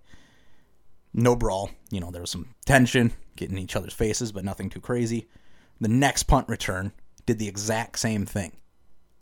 no 1.14 1.36
brawl. 1.36 1.70
You 1.92 2.00
know, 2.00 2.12
there 2.12 2.22
was 2.22 2.32
some 2.32 2.48
tension, 2.66 3.14
getting 3.36 3.58
each 3.58 3.76
other's 3.76 3.94
faces, 3.94 4.32
but 4.32 4.44
nothing 4.44 4.70
too 4.70 4.82
crazy. 4.82 5.28
The 5.80 5.88
next 5.88 6.24
punt 6.24 6.50
return 6.50 6.92
did 7.26 7.40
the 7.40 7.48
exact 7.48 8.00
same 8.00 8.26
thing. 8.26 8.54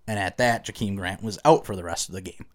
And 0.07 0.19
at 0.19 0.37
that, 0.37 0.65
Jakeem 0.65 0.95
Grant 0.95 1.23
was 1.23 1.39
out 1.45 1.65
for 1.65 1.75
the 1.75 1.83
rest 1.83 2.09
of 2.09 2.15
the 2.15 2.21
game 2.21 2.45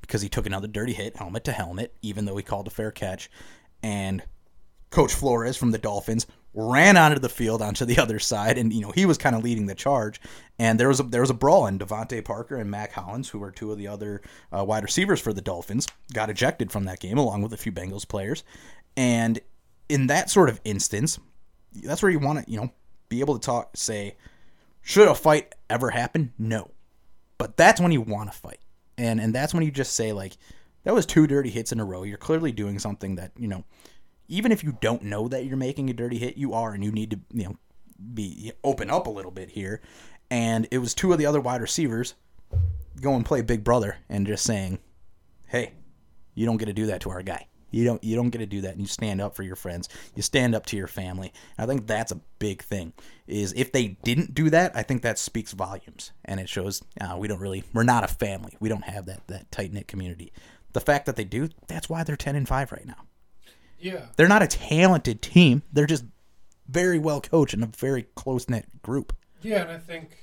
because 0.00 0.22
he 0.22 0.28
took 0.28 0.46
another 0.46 0.68
dirty 0.68 0.94
hit, 0.94 1.16
helmet 1.16 1.44
to 1.44 1.52
helmet, 1.52 1.94
even 2.02 2.24
though 2.24 2.36
he 2.36 2.42
called 2.42 2.66
a 2.66 2.70
fair 2.70 2.90
catch. 2.90 3.30
And 3.82 4.22
Coach 4.90 5.14
Flores 5.14 5.56
from 5.56 5.70
the 5.70 5.78
Dolphins 5.78 6.26
ran 6.54 6.96
onto 6.96 7.18
the 7.18 7.28
field 7.28 7.62
onto 7.62 7.84
the 7.84 7.98
other 8.02 8.18
side, 8.18 8.58
and 8.58 8.72
you 8.72 8.80
know 8.80 8.90
he 8.90 9.06
was 9.06 9.18
kind 9.18 9.36
of 9.36 9.44
leading 9.44 9.66
the 9.66 9.74
charge. 9.74 10.20
And 10.58 10.80
there 10.80 10.88
was 10.88 11.00
a 11.00 11.02
there 11.02 11.20
was 11.20 11.30
a 11.30 11.34
brawl, 11.34 11.66
and 11.66 11.78
DeVante 11.78 12.24
Parker 12.24 12.56
and 12.56 12.70
Mack 12.70 12.92
Hollins, 12.92 13.28
who 13.28 13.38
were 13.38 13.50
two 13.50 13.70
of 13.70 13.78
the 13.78 13.88
other 13.88 14.22
uh, 14.56 14.64
wide 14.64 14.82
receivers 14.82 15.20
for 15.20 15.32
the 15.32 15.42
Dolphins, 15.42 15.86
got 16.12 16.30
ejected 16.30 16.72
from 16.72 16.84
that 16.84 17.00
game 17.00 17.18
along 17.18 17.42
with 17.42 17.52
a 17.52 17.58
few 17.58 17.72
Bengals 17.72 18.08
players. 18.08 18.44
And 18.96 19.40
in 19.88 20.08
that 20.08 20.30
sort 20.30 20.48
of 20.48 20.60
instance, 20.64 21.18
that's 21.82 22.02
where 22.02 22.10
you 22.10 22.18
want 22.18 22.44
to 22.44 22.50
you 22.50 22.58
know 22.58 22.72
be 23.08 23.20
able 23.20 23.38
to 23.38 23.44
talk, 23.44 23.76
say, 23.76 24.16
should 24.82 25.08
a 25.08 25.14
fight 25.14 25.54
ever 25.70 25.90
happen? 25.90 26.32
No, 26.38 26.70
but 27.38 27.56
that's 27.56 27.80
when 27.80 27.92
you 27.92 28.00
want 28.00 28.30
to 28.32 28.38
fight, 28.38 28.60
and 28.96 29.20
and 29.20 29.34
that's 29.34 29.54
when 29.54 29.62
you 29.62 29.70
just 29.70 29.94
say 29.94 30.12
like. 30.12 30.36
That 30.84 30.94
was 30.94 31.04
two 31.04 31.26
dirty 31.26 31.50
hits 31.50 31.70
in 31.70 31.80
a 31.80 31.84
row. 31.84 32.04
You're 32.04 32.16
clearly 32.16 32.50
doing 32.50 32.78
something 32.78 33.16
that, 33.16 33.32
you 33.36 33.48
know, 33.48 33.64
even 34.28 34.52
if 34.52 34.62
you 34.62 34.78
don't 34.80 35.02
know 35.02 35.28
that 35.28 35.44
you're 35.44 35.56
making 35.56 35.90
a 35.90 35.92
dirty 35.92 36.16
hit, 36.16 36.38
you 36.38 36.54
are, 36.54 36.72
and 36.72 36.84
you 36.84 36.92
need 36.92 37.10
to 37.10 37.20
you 37.32 37.44
know 37.44 37.56
be 38.14 38.52
open 38.62 38.88
up 38.88 39.06
a 39.06 39.10
little 39.10 39.32
bit 39.32 39.50
here. 39.50 39.82
And 40.30 40.68
it 40.70 40.78
was 40.78 40.94
two 40.94 41.12
of 41.12 41.18
the 41.18 41.26
other 41.26 41.40
wide 41.40 41.60
receivers 41.60 42.14
go 43.00 43.14
and 43.14 43.24
play 43.24 43.42
big 43.42 43.64
brother 43.64 43.96
and 44.08 44.26
just 44.26 44.44
saying, 44.44 44.78
"Hey, 45.46 45.72
you 46.34 46.46
don't 46.46 46.58
get 46.58 46.66
to 46.66 46.72
do 46.72 46.86
that 46.86 47.00
to 47.02 47.10
our 47.10 47.22
guy. 47.22 47.48
You 47.70 47.84
don't 47.84 48.02
you 48.02 48.16
don't 48.16 48.30
get 48.30 48.38
to 48.38 48.46
do 48.46 48.60
that. 48.62 48.72
And 48.72 48.80
you 48.80 48.86
stand 48.86 49.20
up 49.20 49.34
for 49.36 49.42
your 49.42 49.56
friends. 49.56 49.88
You 50.14 50.22
stand 50.22 50.54
up 50.54 50.66
to 50.66 50.76
your 50.76 50.86
family. 50.86 51.32
And 51.56 51.64
I 51.64 51.72
think 51.72 51.86
that's 51.86 52.12
a 52.12 52.20
big 52.38 52.62
thing. 52.62 52.92
Is 53.26 53.52
if 53.56 53.72
they 53.72 53.88
didn't 54.04 54.34
do 54.34 54.48
that, 54.50 54.74
I 54.74 54.82
think 54.82 55.02
that 55.02 55.18
speaks 55.18 55.52
volumes, 55.52 56.12
and 56.24 56.40
it 56.40 56.48
shows 56.48 56.82
uh, 57.00 57.16
we 57.18 57.28
don't 57.28 57.40
really 57.40 57.64
we're 57.74 57.82
not 57.82 58.04
a 58.04 58.08
family. 58.08 58.56
We 58.60 58.68
don't 58.68 58.84
have 58.84 59.06
that 59.06 59.26
that 59.28 59.50
tight 59.50 59.72
knit 59.72 59.86
community. 59.88 60.32
The 60.72 60.80
fact 60.80 61.06
that 61.06 61.16
they 61.16 61.24
do, 61.24 61.48
that's 61.66 61.88
why 61.88 62.04
they're 62.04 62.16
ten 62.16 62.36
and 62.36 62.46
five 62.48 62.72
right 62.72 62.86
now. 62.86 63.04
Yeah. 63.78 64.06
They're 64.16 64.28
not 64.28 64.42
a 64.42 64.46
talented 64.48 65.22
team. 65.22 65.62
They're 65.72 65.86
just 65.86 66.04
very 66.68 66.98
well 66.98 67.20
coached 67.20 67.54
and 67.54 67.62
a 67.62 67.66
very 67.66 68.04
close 68.14 68.48
knit 68.48 68.66
group. 68.82 69.14
Yeah, 69.40 69.62
and 69.62 69.70
I 69.70 69.78
think 69.78 70.16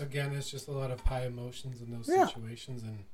again, 0.00 0.32
it's 0.34 0.50
just 0.50 0.68
a 0.68 0.72
lot 0.72 0.90
of 0.90 1.00
high 1.00 1.26
emotions 1.26 1.80
in 1.80 1.90
those 1.90 2.08
Yeah. 2.08 2.26
situations, 2.26 2.82
and 2.82 3.04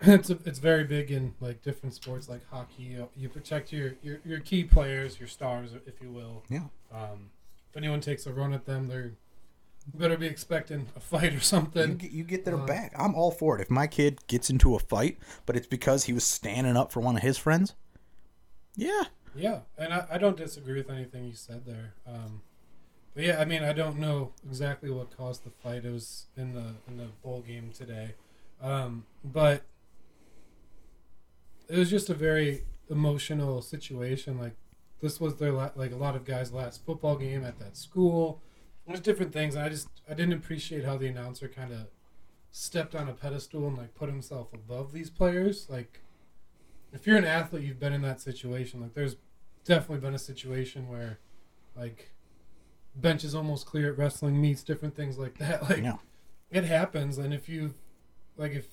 it's 0.00 0.30
a, 0.30 0.38
it's 0.44 0.58
very 0.58 0.84
big 0.84 1.10
in 1.10 1.34
like 1.40 1.62
different 1.62 1.94
sports 1.94 2.28
like 2.28 2.42
hockey. 2.50 2.82
You, 2.84 3.08
you 3.16 3.28
protect 3.28 3.72
your, 3.72 3.94
your 4.02 4.20
your 4.24 4.40
key 4.40 4.64
players, 4.64 5.18
your 5.18 5.28
stars, 5.28 5.70
if 5.86 6.00
you 6.02 6.10
will. 6.10 6.42
Yeah. 6.48 6.64
Um, 6.92 7.30
if 7.70 7.76
anyone 7.76 8.00
takes 8.00 8.26
a 8.26 8.32
run 8.32 8.52
at 8.52 8.66
them, 8.66 8.88
they're 8.88 9.12
better 9.94 10.16
be 10.16 10.26
expecting 10.26 10.86
a 10.96 11.00
fight 11.00 11.30
or 11.32 11.34
You 11.34 11.40
something. 11.40 11.96
get, 11.96 12.10
you 12.10 12.24
get 12.24 12.44
their 12.44 12.58
Uh, 12.58 12.66
back. 12.66 12.92
I'm 12.98 13.14
all 13.14 13.30
for 13.30 13.58
it. 13.58 13.62
If 13.62 13.70
my 13.70 13.86
kid 13.86 14.26
gets 14.28 14.48
into 14.50 14.74
a 14.74 14.78
fight, 14.78 15.18
but 15.46 15.56
it's 15.56 15.66
because 15.66 16.04
he 16.04 16.12
was 16.12 16.24
standing 16.24 16.76
up 16.76 16.90
for 16.90 17.00
one 17.00 17.16
of 17.16 17.22
his 17.22 17.36
friends, 17.38 17.74
yeah, 18.76 19.04
Yeah, 19.36 19.60
and 19.78 19.92
I, 19.92 20.06
I 20.12 20.18
don't 20.18 20.36
disagree 20.36 20.74
with 20.74 20.90
anything 20.90 21.24
you 21.24 21.34
said 21.34 21.66
there. 21.66 21.94
Um, 22.06 22.42
but 23.14 23.24
yeah, 23.24 23.40
I 23.40 23.44
mean, 23.44 23.62
I 23.62 23.72
don't 23.72 23.98
know 23.98 24.32
exactly 24.44 24.90
what 24.90 25.16
caused 25.16 25.44
the 25.44 25.50
fight. 25.50 25.84
It 25.84 25.92
was 25.92 26.26
in 26.36 26.54
the 26.54 26.74
in 26.88 26.96
the 26.96 27.08
bowl 27.22 27.42
game 27.46 27.70
today, 27.72 28.14
um, 28.62 29.04
but 29.24 29.62
it 31.68 31.78
was 31.78 31.90
just 31.90 32.10
a 32.10 32.14
very 32.14 32.64
emotional 32.90 33.62
situation. 33.62 34.38
Like 34.38 34.54
this 35.00 35.20
was 35.20 35.36
their 35.36 35.52
la- 35.52 35.70
like 35.74 35.92
a 35.92 35.96
lot 35.96 36.16
of 36.16 36.24
guys' 36.24 36.52
last 36.52 36.84
football 36.84 37.16
game 37.16 37.44
at 37.44 37.58
that 37.58 37.76
school. 37.76 38.40
There's 38.86 39.00
different 39.00 39.32
things. 39.32 39.56
I 39.56 39.68
just 39.68 39.88
I 40.08 40.14
didn't 40.14 40.34
appreciate 40.34 40.84
how 40.84 40.96
the 40.96 41.06
announcer 41.06 41.48
kind 41.48 41.72
of 41.72 41.86
stepped 42.50 42.94
on 42.94 43.08
a 43.08 43.12
pedestal 43.12 43.66
and 43.66 43.76
like 43.76 43.94
put 43.94 44.08
himself 44.08 44.52
above 44.52 44.92
these 44.92 45.10
players. 45.10 45.66
Like 45.70 46.00
if 46.92 47.06
you're 47.06 47.16
an 47.16 47.24
athlete, 47.24 47.64
you've 47.64 47.80
been 47.80 47.92
in 47.92 48.02
that 48.02 48.20
situation. 48.20 48.80
Like 48.80 48.94
there's 48.94 49.16
definitely 49.64 50.00
been 50.00 50.14
a 50.14 50.18
situation 50.18 50.88
where 50.88 51.18
like 51.76 52.12
bench 52.94 53.24
is 53.24 53.34
almost 53.34 53.66
clear 53.66 53.90
at 53.92 53.98
wrestling 53.98 54.40
meets, 54.40 54.62
different 54.62 54.94
things 54.94 55.18
like 55.18 55.38
that. 55.38 55.62
Like 55.68 55.82
yeah, 55.82 55.96
it 56.50 56.64
happens 56.64 57.18
and 57.18 57.32
if 57.34 57.48
you 57.48 57.74
like 58.36 58.52
if 58.52 58.68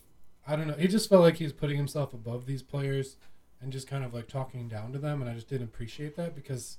I 0.52 0.56
don't 0.58 0.68
know, 0.68 0.74
he 0.74 0.88
just 0.88 1.08
felt 1.10 1.22
like 1.22 1.38
he 1.38 1.44
was 1.46 1.54
putting 1.54 1.78
himself 1.78 2.14
above 2.14 2.46
these 2.46 2.62
players 2.62 3.16
and 3.62 3.72
just 3.72 3.88
kind 3.88 4.04
of 4.04 4.14
like 4.14 4.28
talking 4.28 4.68
down 4.68 4.92
to 4.92 5.00
them 5.00 5.22
and 5.22 5.30
I 5.30 5.34
just 5.34 5.48
didn't 5.48 5.68
appreciate 5.68 6.16
that 6.18 6.36
because 6.36 6.78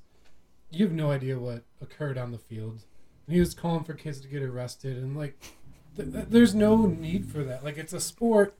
you 0.71 0.85
have 0.85 0.95
no 0.95 1.11
idea 1.11 1.39
what 1.39 1.63
occurred 1.81 2.19
on 2.19 2.33
the 2.33 2.39
field. 2.39 2.85
And 3.27 3.35
he 3.35 3.41
was 3.41 3.55
calling 3.55 3.85
for 3.85 3.95
kids 3.95 4.21
to 4.21 4.29
get 4.29 4.43
arrested 4.43 4.97
and 4.97 5.17
like 5.17 5.39
th- 5.97 6.13
th- 6.13 6.27
there's 6.29 6.55
no 6.55 6.87
need 6.87 7.27
for 7.31 7.43
that. 7.45 7.65
Like 7.65 7.79
it's 7.79 7.93
a 7.93 8.01
sport. 8.01 8.55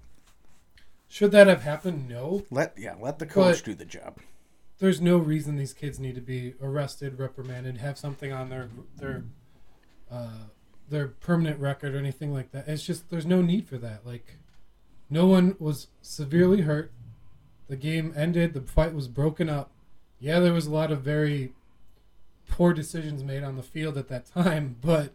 Should 1.09 1.33
that 1.33 1.47
have 1.47 1.63
happened? 1.63 2.09
No. 2.09 2.45
let 2.51 2.75
yeah 2.79 2.95
let 2.99 3.19
the 3.19 3.27
coach 3.27 3.59
But- 3.59 3.65
do 3.65 3.75
the 3.75 3.85
job. 3.85 4.19
There's 4.79 5.01
no 5.01 5.17
reason 5.19 5.57
these 5.57 5.75
kids 5.75 6.01
need 6.01 6.17
to 6.17 6.21
be 6.21 6.55
arrested, 6.61 7.17
reprimanded, 7.19 7.77
have 7.79 7.99
something 7.99 8.33
on 8.33 8.49
their 8.49 8.69
their 8.97 9.25
uh, 10.11 10.47
their 10.89 11.09
permanent 11.09 11.61
record 11.61 11.95
or 11.95 11.99
anything 11.99 12.33
like 12.33 12.51
that. 12.51 12.67
It's 12.67 12.83
just 12.85 13.09
there's 13.09 13.27
no 13.27 13.43
need 13.43 13.69
for 13.69 13.79
that. 13.79 14.05
Like 14.05 14.39
no 15.13 15.27
one 15.27 15.55
was 15.59 15.89
severely 16.01 16.63
hurt. 16.63 16.91
The 17.69 17.77
game 17.77 18.13
ended. 18.17 18.55
The 18.55 18.63
fight 18.63 18.95
was 18.95 19.09
broken 19.09 19.49
up. 19.51 19.71
Yeah, 20.19 20.41
there 20.41 20.53
was 20.55 20.67
a 20.67 20.71
lot 20.73 20.91
of 20.91 21.03
very 21.03 21.53
poor 22.49 22.73
decisions 22.73 23.23
made 23.23 23.43
on 23.43 23.57
the 23.57 23.63
field 23.63 23.97
at 23.99 24.09
that 24.09 24.27
time, 24.27 24.77
but 24.83 25.13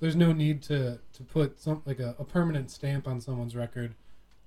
there's 0.00 0.16
no 0.16 0.32
need 0.32 0.62
to 0.62 0.98
to 1.12 1.22
put 1.22 1.60
some 1.60 1.82
like 1.86 2.00
a, 2.00 2.14
a 2.18 2.24
permanent 2.24 2.70
stamp 2.70 3.06
on 3.06 3.20
someone's 3.20 3.54
record 3.56 3.94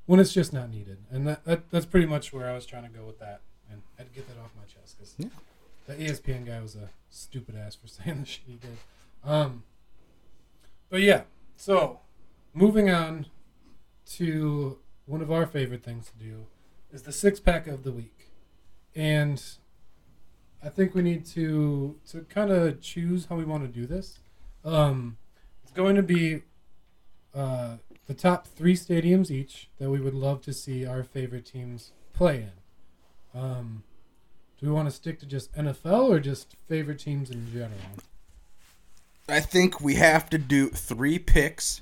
when 0.07 0.19
it's 0.19 0.33
just 0.33 0.51
not 0.51 0.69
needed, 0.69 0.97
and 1.09 1.25
that, 1.27 1.45
that 1.45 1.69
that's 1.71 1.85
pretty 1.85 2.07
much 2.07 2.33
where 2.33 2.49
I 2.49 2.53
was 2.53 2.65
trying 2.65 2.83
to 2.83 2.89
go 2.89 3.05
with 3.05 3.19
that, 3.19 3.41
and 3.71 3.81
I 3.97 4.01
had 4.01 4.09
to 4.09 4.15
get 4.15 4.27
that 4.27 4.41
off 4.43 4.51
my 4.57 4.63
chest 4.65 4.97
because 4.97 5.15
Yeah. 5.17 5.27
the 5.87 5.95
ESPN 6.03 6.45
guy 6.45 6.59
was 6.59 6.75
a 6.75 6.89
stupid 7.09 7.55
ass 7.55 7.75
for 7.75 7.87
saying 7.95 8.19
the 8.21 8.25
shit 8.25 8.43
he 8.45 8.55
did. 8.55 8.77
Um, 9.23 9.63
but 10.89 11.01
yeah, 11.01 11.21
so 11.55 11.99
moving 12.53 12.89
on 12.89 13.27
to 14.17 14.77
one 15.05 15.21
of 15.21 15.31
our 15.31 15.45
favorite 15.45 15.83
things 15.83 16.11
to 16.11 16.23
do 16.23 16.45
is 16.91 17.03
the 17.03 17.11
six 17.11 17.39
pack 17.39 17.67
of 17.67 17.83
the 17.83 17.91
week, 17.91 18.31
and 18.95 19.41
I 20.63 20.69
think 20.69 20.93
we 20.93 21.01
need 21.01 21.25
to 21.27 21.95
to 22.09 22.21
kind 22.29 22.51
of 22.51 22.81
choose 22.81 23.25
how 23.25 23.35
we 23.35 23.45
want 23.45 23.63
to 23.63 23.79
do 23.79 23.85
this. 23.85 24.19
Um, 24.63 25.17
it's 25.63 25.71
going 25.71 25.95
to 25.95 26.03
be 26.03 26.43
uh, 27.33 27.77
the 28.07 28.13
top 28.13 28.47
three 28.47 28.75
stadiums 28.75 29.31
each 29.31 29.69
that 29.79 29.89
we 29.89 29.99
would 29.99 30.13
love 30.13 30.41
to 30.43 30.53
see 30.53 30.85
our 30.85 31.03
favorite 31.03 31.45
teams 31.45 31.93
play 32.13 32.47
in. 33.33 33.39
Um, 33.39 33.83
do 34.59 34.67
we 34.67 34.71
want 34.71 34.87
to 34.89 34.95
stick 34.95 35.19
to 35.19 35.25
just 35.25 35.53
NFL 35.53 36.09
or 36.09 36.19
just 36.19 36.55
favorite 36.67 36.99
teams 36.99 37.31
in 37.31 37.51
general? 37.51 37.71
I 39.27 39.39
think 39.39 39.81
we 39.81 39.95
have 39.95 40.29
to 40.31 40.37
do 40.37 40.69
three 40.69 41.17
picks 41.17 41.81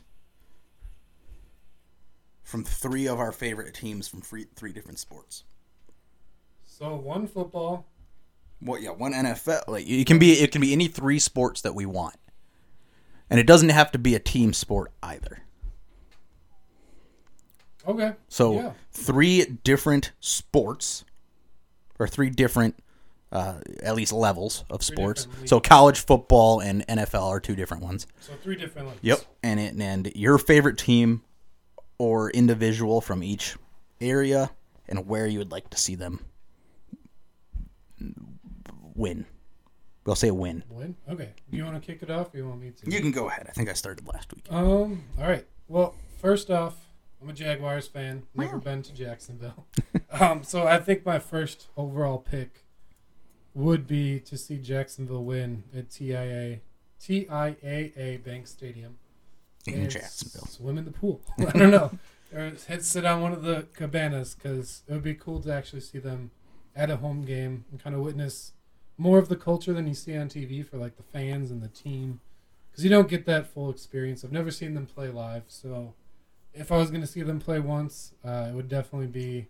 from 2.49 2.63
three 2.63 3.07
of 3.07 3.19
our 3.19 3.31
favorite 3.31 3.75
teams 3.75 4.07
from 4.07 4.21
three, 4.21 4.47
three 4.55 4.73
different 4.73 4.97
sports. 4.97 5.43
So 6.65 6.95
one 6.95 7.27
football, 7.27 7.85
Well, 8.59 8.81
yeah, 8.81 8.89
one 8.89 9.13
NFL. 9.13 9.67
Like 9.67 9.87
it 9.87 10.07
can 10.07 10.17
be, 10.17 10.31
it 10.33 10.51
can 10.51 10.59
be 10.59 10.73
any 10.73 10.87
three 10.87 11.19
sports 11.19 11.61
that 11.61 11.75
we 11.75 11.85
want, 11.85 12.15
and 13.29 13.39
it 13.39 13.45
doesn't 13.45 13.69
have 13.69 13.91
to 13.91 13.99
be 13.99 14.15
a 14.15 14.19
team 14.19 14.53
sport 14.53 14.91
either. 15.03 15.43
okay. 17.87 18.13
So 18.27 18.53
Yeah. 18.53 18.73
three 18.91 19.45
different 19.63 20.11
sports, 20.19 21.05
or 21.99 22.07
three 22.07 22.29
different, 22.31 22.75
uh, 23.31 23.59
at 23.83 23.95
least 23.95 24.11
levels 24.11 24.63
of 24.71 24.83
sports. 24.83 25.27
So 25.45 25.59
college 25.59 25.99
football 25.99 26.59
and 26.61 26.83
NFL 26.87 27.27
are 27.27 27.39
two 27.39 27.55
different 27.55 27.83
ones. 27.83 28.07
So 28.21 28.33
three 28.41 28.55
different 28.55 28.87
leagues. 28.89 28.99
Yep. 29.03 29.21
And 29.43 29.59
it, 29.59 29.75
and 29.79 30.11
your 30.15 30.37
favorite 30.39 30.77
team 30.79 31.21
or 31.99 32.31
individual 32.31 33.01
from 33.01 33.21
each 33.21 33.55
area 34.01 34.49
and 34.87 35.07
where 35.07 35.27
you 35.27 35.37
would 35.37 35.51
like 35.51 35.69
to 35.69 35.77
see 35.77 35.93
them 35.93 36.25
win. 38.95 39.25
We'll 40.05 40.15
say 40.15 40.31
win. 40.31 40.63
Win. 40.69 40.95
Okay. 41.07 41.29
You 41.51 41.65
want 41.65 41.81
to 41.81 41.85
kick 41.85 42.01
it 42.01 42.09
off, 42.09 42.33
or 42.33 42.37
you 42.37 42.47
want 42.47 42.61
me 42.61 42.71
to? 42.71 42.91
You 42.91 42.99
can 42.99 43.11
go 43.11 43.27
ahead. 43.27 43.45
I 43.47 43.51
think 43.51 43.69
I 43.69 43.73
started 43.73 44.07
last 44.07 44.33
week. 44.33 44.45
Um. 44.49 45.03
All 45.19 45.27
right. 45.27 45.45
Well, 45.67 45.93
first 46.19 46.49
off, 46.49 46.75
I'm 47.21 47.29
a 47.29 47.33
Jaguars 47.33 47.87
fan. 47.87 48.23
Never 48.33 48.57
been 48.57 48.81
to 48.83 48.93
Jacksonville. 48.93 49.67
um. 50.11 50.43
So 50.43 50.65
I 50.65 50.79
think 50.79 51.05
my 51.05 51.19
first 51.19 51.67
overall 51.77 52.17
pick 52.17 52.65
would 53.53 53.85
be 53.85 54.19
to 54.21 54.37
see 54.37 54.57
Jacksonville 54.57 55.23
win 55.23 55.63
at 55.75 55.91
TIA 55.91 56.61
TIAA 56.99 58.23
Bank 58.23 58.47
Stadium 58.47 58.97
In 59.67 59.81
and 59.81 59.89
Jacksonville. 59.89 60.47
Swim 60.47 60.77
in 60.77 60.85
the 60.85 60.91
pool. 60.91 61.21
I 61.39 61.57
don't 61.57 61.71
know. 61.71 61.91
Or 62.33 62.51
head 62.67 62.83
sit 62.83 63.05
on 63.05 63.21
one 63.21 63.33
of 63.33 63.43
the 63.43 63.67
cabanas 63.73 64.35
because 64.35 64.83
it 64.87 64.93
would 64.93 65.03
be 65.03 65.15
cool 65.15 65.41
to 65.41 65.53
actually 65.53 65.81
see 65.81 65.99
them 65.99 66.31
at 66.75 66.89
a 66.89 66.97
home 66.97 67.23
game 67.23 67.65
and 67.71 67.83
kind 67.83 67.95
of 67.95 68.01
witness 68.01 68.53
more 68.97 69.17
of 69.17 69.29
the 69.29 69.35
culture 69.35 69.73
than 69.73 69.87
you 69.87 69.93
see 69.93 70.15
on 70.15 70.29
TV 70.29 70.65
for 70.65 70.77
like 70.77 70.97
the 70.97 71.03
fans 71.03 71.51
and 71.51 71.61
the 71.61 71.67
team 71.69 72.19
because 72.69 72.83
you 72.83 72.89
don't 72.89 73.07
get 73.07 73.25
that 73.25 73.47
full 73.47 73.69
experience. 73.69 74.23
I've 74.23 74.31
never 74.31 74.51
seen 74.51 74.73
them 74.73 74.85
play 74.85 75.09
live, 75.09 75.43
so 75.47 75.93
if 76.53 76.71
I 76.71 76.77
was 76.77 76.89
going 76.89 77.01
to 77.01 77.07
see 77.07 77.21
them 77.23 77.39
play 77.39 77.59
once, 77.59 78.13
uh, 78.23 78.47
it 78.49 78.53
would 78.53 78.69
definitely 78.69 79.07
be 79.07 79.47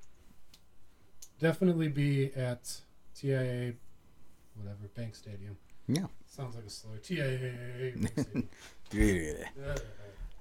definitely 1.40 1.88
be 1.88 2.32
at 2.36 2.82
TIA 3.16 3.74
whatever 4.56 4.88
Bank 4.96 5.16
Stadium. 5.16 5.58
Yeah. 5.88 6.06
Sounds 6.28 6.56
like 6.56 6.66
a 6.66 6.70
slur. 6.70 6.98
TIA. 6.98 7.94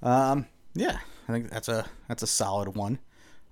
Um, 0.02 0.46
yeah, 0.74 0.98
I 1.28 1.32
think 1.32 1.50
that's 1.50 1.68
a 1.68 1.86
that's 2.08 2.22
a 2.22 2.26
solid 2.26 2.76
one. 2.76 2.98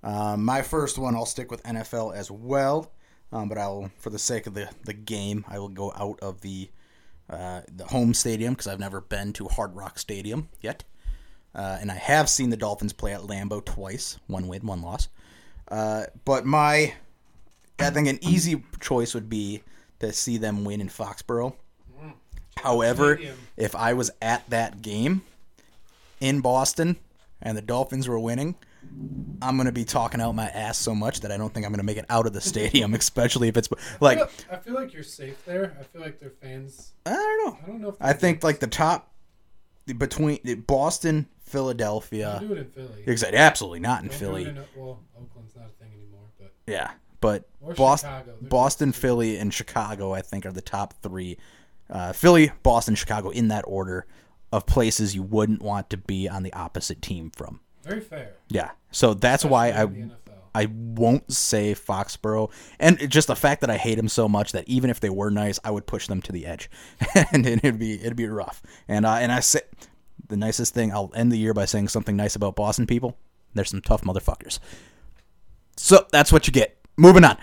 Um, 0.03 0.45
my 0.45 0.61
first 0.61 0.97
one, 0.97 1.15
I'll 1.15 1.25
stick 1.25 1.51
with 1.51 1.63
NFL 1.63 2.15
as 2.15 2.29
well, 2.31 2.91
um, 3.31 3.49
but 3.49 3.57
I'll, 3.57 3.91
for 3.97 4.09
the 4.09 4.19
sake 4.19 4.47
of 4.47 4.53
the, 4.53 4.69
the 4.85 4.93
game, 4.93 5.43
I 5.47 5.59
will 5.59 5.69
go 5.69 5.91
out 5.95 6.19
of 6.21 6.41
the 6.41 6.69
uh, 7.29 7.61
the 7.75 7.85
home 7.85 8.13
stadium 8.13 8.53
because 8.53 8.67
I've 8.67 8.79
never 8.79 9.01
been 9.01 9.33
to 9.33 9.47
Hard 9.47 9.75
Rock 9.75 9.99
Stadium 9.99 10.47
yet, 10.61 10.83
uh, 11.53 11.77
and 11.81 11.91
I 11.91 11.95
have 11.95 12.29
seen 12.29 12.49
the 12.49 12.57
Dolphins 12.57 12.93
play 12.93 13.13
at 13.13 13.21
Lambeau 13.21 13.63
twice, 13.65 14.17
one 14.27 14.47
win, 14.47 14.65
one 14.65 14.81
loss. 14.81 15.09
Uh, 15.67 16.05
but 16.23 16.45
my, 16.45 16.93
I 17.79 17.89
think 17.89 18.07
an 18.07 18.19
easy 18.21 18.63
choice 18.79 19.13
would 19.13 19.29
be 19.29 19.63
to 19.99 20.13
see 20.13 20.37
them 20.37 20.63
win 20.63 20.79
in 20.79 20.87
Foxborough. 20.87 21.53
However, 22.63 23.19
if 23.55 23.75
I 23.75 23.93
was 23.93 24.11
at 24.21 24.49
that 24.49 24.81
game 24.81 25.21
in 26.19 26.41
Boston 26.41 26.97
and 27.41 27.57
the 27.57 27.61
Dolphins 27.61 28.07
were 28.07 28.19
winning, 28.19 28.55
I'm 29.41 29.57
gonna 29.57 29.71
be 29.71 29.83
talking 29.85 30.21
out 30.21 30.33
my 30.33 30.47
ass 30.47 30.77
so 30.77 30.95
much 30.95 31.21
that 31.21 31.31
I 31.31 31.37
don't 31.37 31.53
think 31.53 31.65
I'm 31.65 31.71
gonna 31.71 31.83
make 31.83 31.97
it 31.97 32.05
out 32.09 32.25
of 32.25 32.33
the 32.33 32.41
stadium, 32.41 32.93
especially 32.95 33.47
if 33.47 33.57
it's 33.57 33.69
like 33.99 34.19
I 34.19 34.25
feel, 34.27 34.45
I 34.51 34.55
feel 34.57 34.73
like 34.75 34.93
you're 34.93 35.03
safe 35.03 35.43
there. 35.45 35.75
I 35.79 35.83
feel 35.83 36.01
like 36.01 36.19
their 36.19 36.29
fans. 36.29 36.93
I 37.05 37.11
don't 37.13 37.45
know. 37.45 37.57
I 37.63 37.67
don't 37.67 37.81
know 37.81 37.89
if 37.89 37.95
I 37.99 38.13
think 38.13 38.43
like 38.43 38.59
the 38.59 38.67
top 38.67 39.11
between 39.97 40.39
Boston, 40.67 41.27
Philadelphia. 41.41 42.37
do 42.41 42.53
it 42.53 42.57
in 42.59 42.65
Philly. 42.65 43.03
Exactly, 43.05 43.37
absolutely 43.37 43.79
not 43.79 44.03
in 44.03 44.09
Don't 44.09 44.19
do 44.19 44.25
Philly. 44.25 44.43
in- 44.45 44.63
well, 44.75 44.99
Oakland's 45.19 45.55
not 45.55 45.65
a 45.65 45.83
thing 45.83 45.91
anymore, 45.93 46.25
but 46.39 46.53
Yeah, 46.65 46.91
but 47.21 47.47
Boston, 47.75 48.11
Boston, 48.41 48.91
Philly, 48.91 49.37
and 49.37 49.53
Chicago, 49.53 50.13
I 50.13 50.21
think, 50.21 50.45
are 50.45 50.51
the 50.51 50.61
top 50.61 50.93
three. 51.01 51.37
Uh, 51.89 52.13
Philly, 52.13 52.51
Boston, 52.63 52.95
Chicago, 52.95 53.29
in 53.29 53.47
that 53.49 53.63
order 53.67 54.05
of 54.51 54.65
places 54.65 55.15
you 55.15 55.23
wouldn't 55.23 55.61
want 55.61 55.89
to 55.89 55.97
be 55.97 56.27
on 56.27 56.43
the 56.43 56.53
opposite 56.53 57.01
team 57.01 57.31
from. 57.35 57.59
very 57.83 58.01
fair. 58.01 58.33
Yeah, 58.49 58.71
so 58.91 59.13
that's 59.13 59.43
why 59.45 59.67
I 59.67 59.83
Especially 59.83 60.01
the 60.01 60.07
NFL. 60.07 60.13
I 60.55 60.67
won't 60.71 61.31
say 61.31 61.75
Foxborough, 61.75 62.51
and 62.79 63.09
just 63.11 63.27
the 63.27 63.35
fact 63.35 63.61
that 63.61 63.69
I 63.69 63.77
hate 63.77 63.95
them 63.95 64.07
so 64.07 64.27
much 64.27 64.53
that 64.53 64.67
even 64.67 64.89
if 64.89 64.99
they 64.99 65.09
were 65.09 65.29
nice, 65.29 65.59
I 65.63 65.71
would 65.71 65.85
push 65.85 66.07
them 66.07 66.21
to 66.23 66.31
the 66.31 66.45
edge, 66.45 66.69
and 67.31 67.45
it'd 67.45 67.77
be 67.77 67.93
it'd 67.95 68.15
be 68.15 68.27
rough. 68.27 68.61
And 68.87 69.05
uh, 69.05 69.13
and 69.15 69.31
I 69.31 69.41
say 69.41 69.61
the 70.27 70.37
nicest 70.37 70.73
thing. 70.73 70.91
I'll 70.91 71.11
end 71.15 71.31
the 71.31 71.37
year 71.37 71.53
by 71.53 71.65
saying 71.65 71.89
something 71.89 72.15
nice 72.15 72.35
about 72.35 72.55
Boston 72.55 72.87
people. 72.87 73.17
They're 73.53 73.65
some 73.65 73.81
tough 73.81 74.01
motherfuckers. 74.01 74.59
So 75.77 76.05
that's 76.11 76.31
what 76.31 76.47
you 76.47 76.53
get. 76.53 76.77
Moving 76.97 77.23
on. 77.23 77.37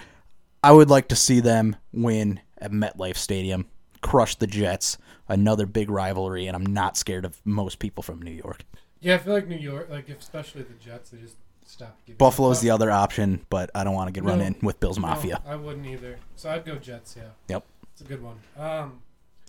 I 0.62 0.72
would 0.72 0.90
like 0.90 1.08
to 1.08 1.16
see 1.16 1.40
them 1.40 1.76
win 1.92 2.40
at 2.58 2.72
MetLife 2.72 3.16
Stadium, 3.16 3.66
crush 4.04 4.36
the 4.36 4.46
Jets. 4.46 4.98
Another 5.28 5.64
big 5.66 5.90
rivalry, 5.90 6.46
and 6.46 6.54
I'm 6.54 6.66
not 6.66 6.96
scared 6.96 7.24
of 7.24 7.40
most 7.44 7.78
people 7.78 8.02
from 8.02 8.20
New 8.22 8.30
York. 8.30 8.62
Yeah, 9.00 9.14
I 9.14 9.18
feel 9.18 9.32
like 9.32 9.48
New 9.48 9.56
York, 9.56 9.88
like 9.90 10.08
especially 10.10 10.62
the 10.62 10.74
Jets, 10.74 11.10
they 11.10 11.18
just 11.18 11.36
stop. 11.66 11.96
giving 12.06 12.18
Buffalo's 12.18 12.60
the 12.60 12.70
other 12.70 12.90
option, 12.90 13.44
but 13.48 13.70
I 13.74 13.82
don't 13.84 13.94
want 13.94 14.08
to 14.08 14.12
get 14.12 14.22
run 14.22 14.40
in 14.42 14.54
with 14.62 14.78
Bills 14.80 14.98
No, 14.98 15.02
Mafia. 15.08 15.40
I 15.46 15.56
wouldn't 15.56 15.86
either. 15.86 16.18
So 16.36 16.50
I'd 16.50 16.64
go 16.66 16.76
Jets. 16.76 17.16
Yeah, 17.16 17.30
Yep. 17.48 17.64
it's 17.92 18.02
a 18.02 18.04
good 18.04 18.22
one. 18.22 18.36
Um, 18.58 19.00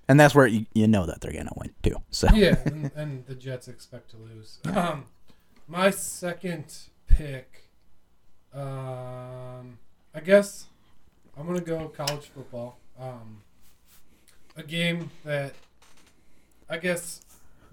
And 0.08 0.20
that's 0.20 0.34
where 0.34 0.48
you, 0.48 0.66
you 0.74 0.88
know 0.88 1.06
that 1.06 1.20
they're 1.22 1.34
going 1.34 1.48
to 1.48 1.54
win, 1.58 1.74
too. 1.84 1.98
So 2.12 2.28
yeah, 2.34 2.56
and, 2.66 2.92
and 2.96 3.26
the 3.26 3.36
Jets 3.36 3.68
expect 3.68 4.12
to 4.12 4.18
lose. 4.18 4.60
Um, 4.74 5.06
my 5.68 5.90
second 5.90 6.74
pick, 7.08 7.64
um, 8.54 9.78
I 10.14 10.20
guess 10.24 10.68
I'm 11.38 11.46
gonna 11.46 11.60
go 11.62 11.88
college 11.90 12.28
football. 12.34 12.78
Um, 13.00 13.42
a 14.56 14.64
game 14.64 15.12
that 15.24 15.54
I 16.70 16.78
guess 16.78 17.22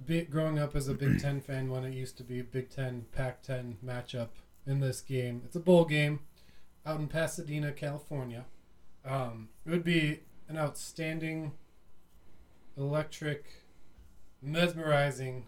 be, 0.06 0.22
growing 0.22 0.58
up 0.58 0.74
as 0.74 0.88
a 0.88 0.94
Big 0.94 1.20
Ten 1.20 1.40
fan 1.46 1.70
when 1.70 1.84
it 1.84 1.94
used 1.94 2.16
to 2.18 2.24
be 2.24 2.42
Big 2.42 2.70
Ten 2.70 3.06
Pac-10 3.12 3.76
matchup 3.84 4.28
in 4.66 4.80
this 4.80 5.00
game. 5.00 5.42
It's 5.44 5.56
a 5.56 5.60
bowl 5.60 5.84
game 5.84 6.20
out 6.84 7.00
in 7.00 7.08
Pasadena, 7.08 7.72
California. 7.72 8.44
Um, 9.04 9.48
it 9.66 9.70
would 9.70 9.84
be 9.84 10.20
an 10.48 10.58
outstanding, 10.58 11.52
electric, 12.76 13.46
mesmerizing 14.40 15.46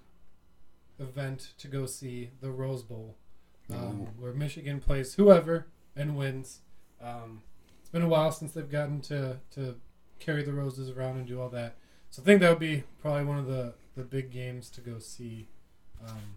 event 0.99 1.53
to 1.59 1.69
go 1.69 1.87
see 1.87 2.31
the 2.41 2.51
Rose 2.51 2.83
Bowl, 2.83 3.17
um, 3.71 4.09
where 4.19 4.33
Michigan 4.33 4.81
plays 4.81 5.15
whoever 5.15 5.67
and 5.97 6.17
wins. 6.17 6.61
Um, 7.03 7.43
it's 7.81 7.91
been 7.91 8.03
a 8.03 8.09
while 8.09 8.33
since 8.33 8.53
they've 8.53 8.71
gotten 8.71 9.01
to, 9.03 9.39
to 9.53 9.77
carry 10.25 10.43
the 10.43 10.53
roses 10.53 10.91
around 10.91 11.17
and 11.17 11.27
do 11.27 11.41
all 11.41 11.49
that. 11.51 11.77
So 12.11 12.23
I 12.23 12.25
think 12.25 12.41
that 12.41 12.51
would 12.51 12.59
be 12.59 12.85
probably 13.03 13.25
one 13.25 13.39
of 13.39 13.47
the, 13.47 13.75
the 13.97 14.05
big 14.05 14.31
games 14.31 14.71
to 14.71 14.81
go 14.81 14.99
see. 14.99 15.49
Um, 16.07 16.37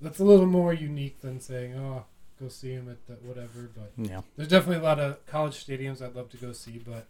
that's 0.00 0.18
a 0.18 0.24
little 0.24 0.46
more 0.46 0.72
unique 0.72 1.20
than 1.20 1.40
saying, 1.40 1.74
oh, 1.74 2.04
go 2.40 2.48
see 2.48 2.72
him 2.72 2.88
at 2.90 3.06
the 3.06 3.14
whatever. 3.26 3.70
But 3.74 3.92
yeah. 3.96 4.22
there's 4.36 4.48
definitely 4.48 4.84
a 4.84 4.88
lot 4.88 4.98
of 4.98 5.24
college 5.26 5.64
stadiums 5.64 6.02
I'd 6.02 6.14
love 6.14 6.30
to 6.30 6.36
go 6.36 6.52
see. 6.52 6.80
But 6.84 7.06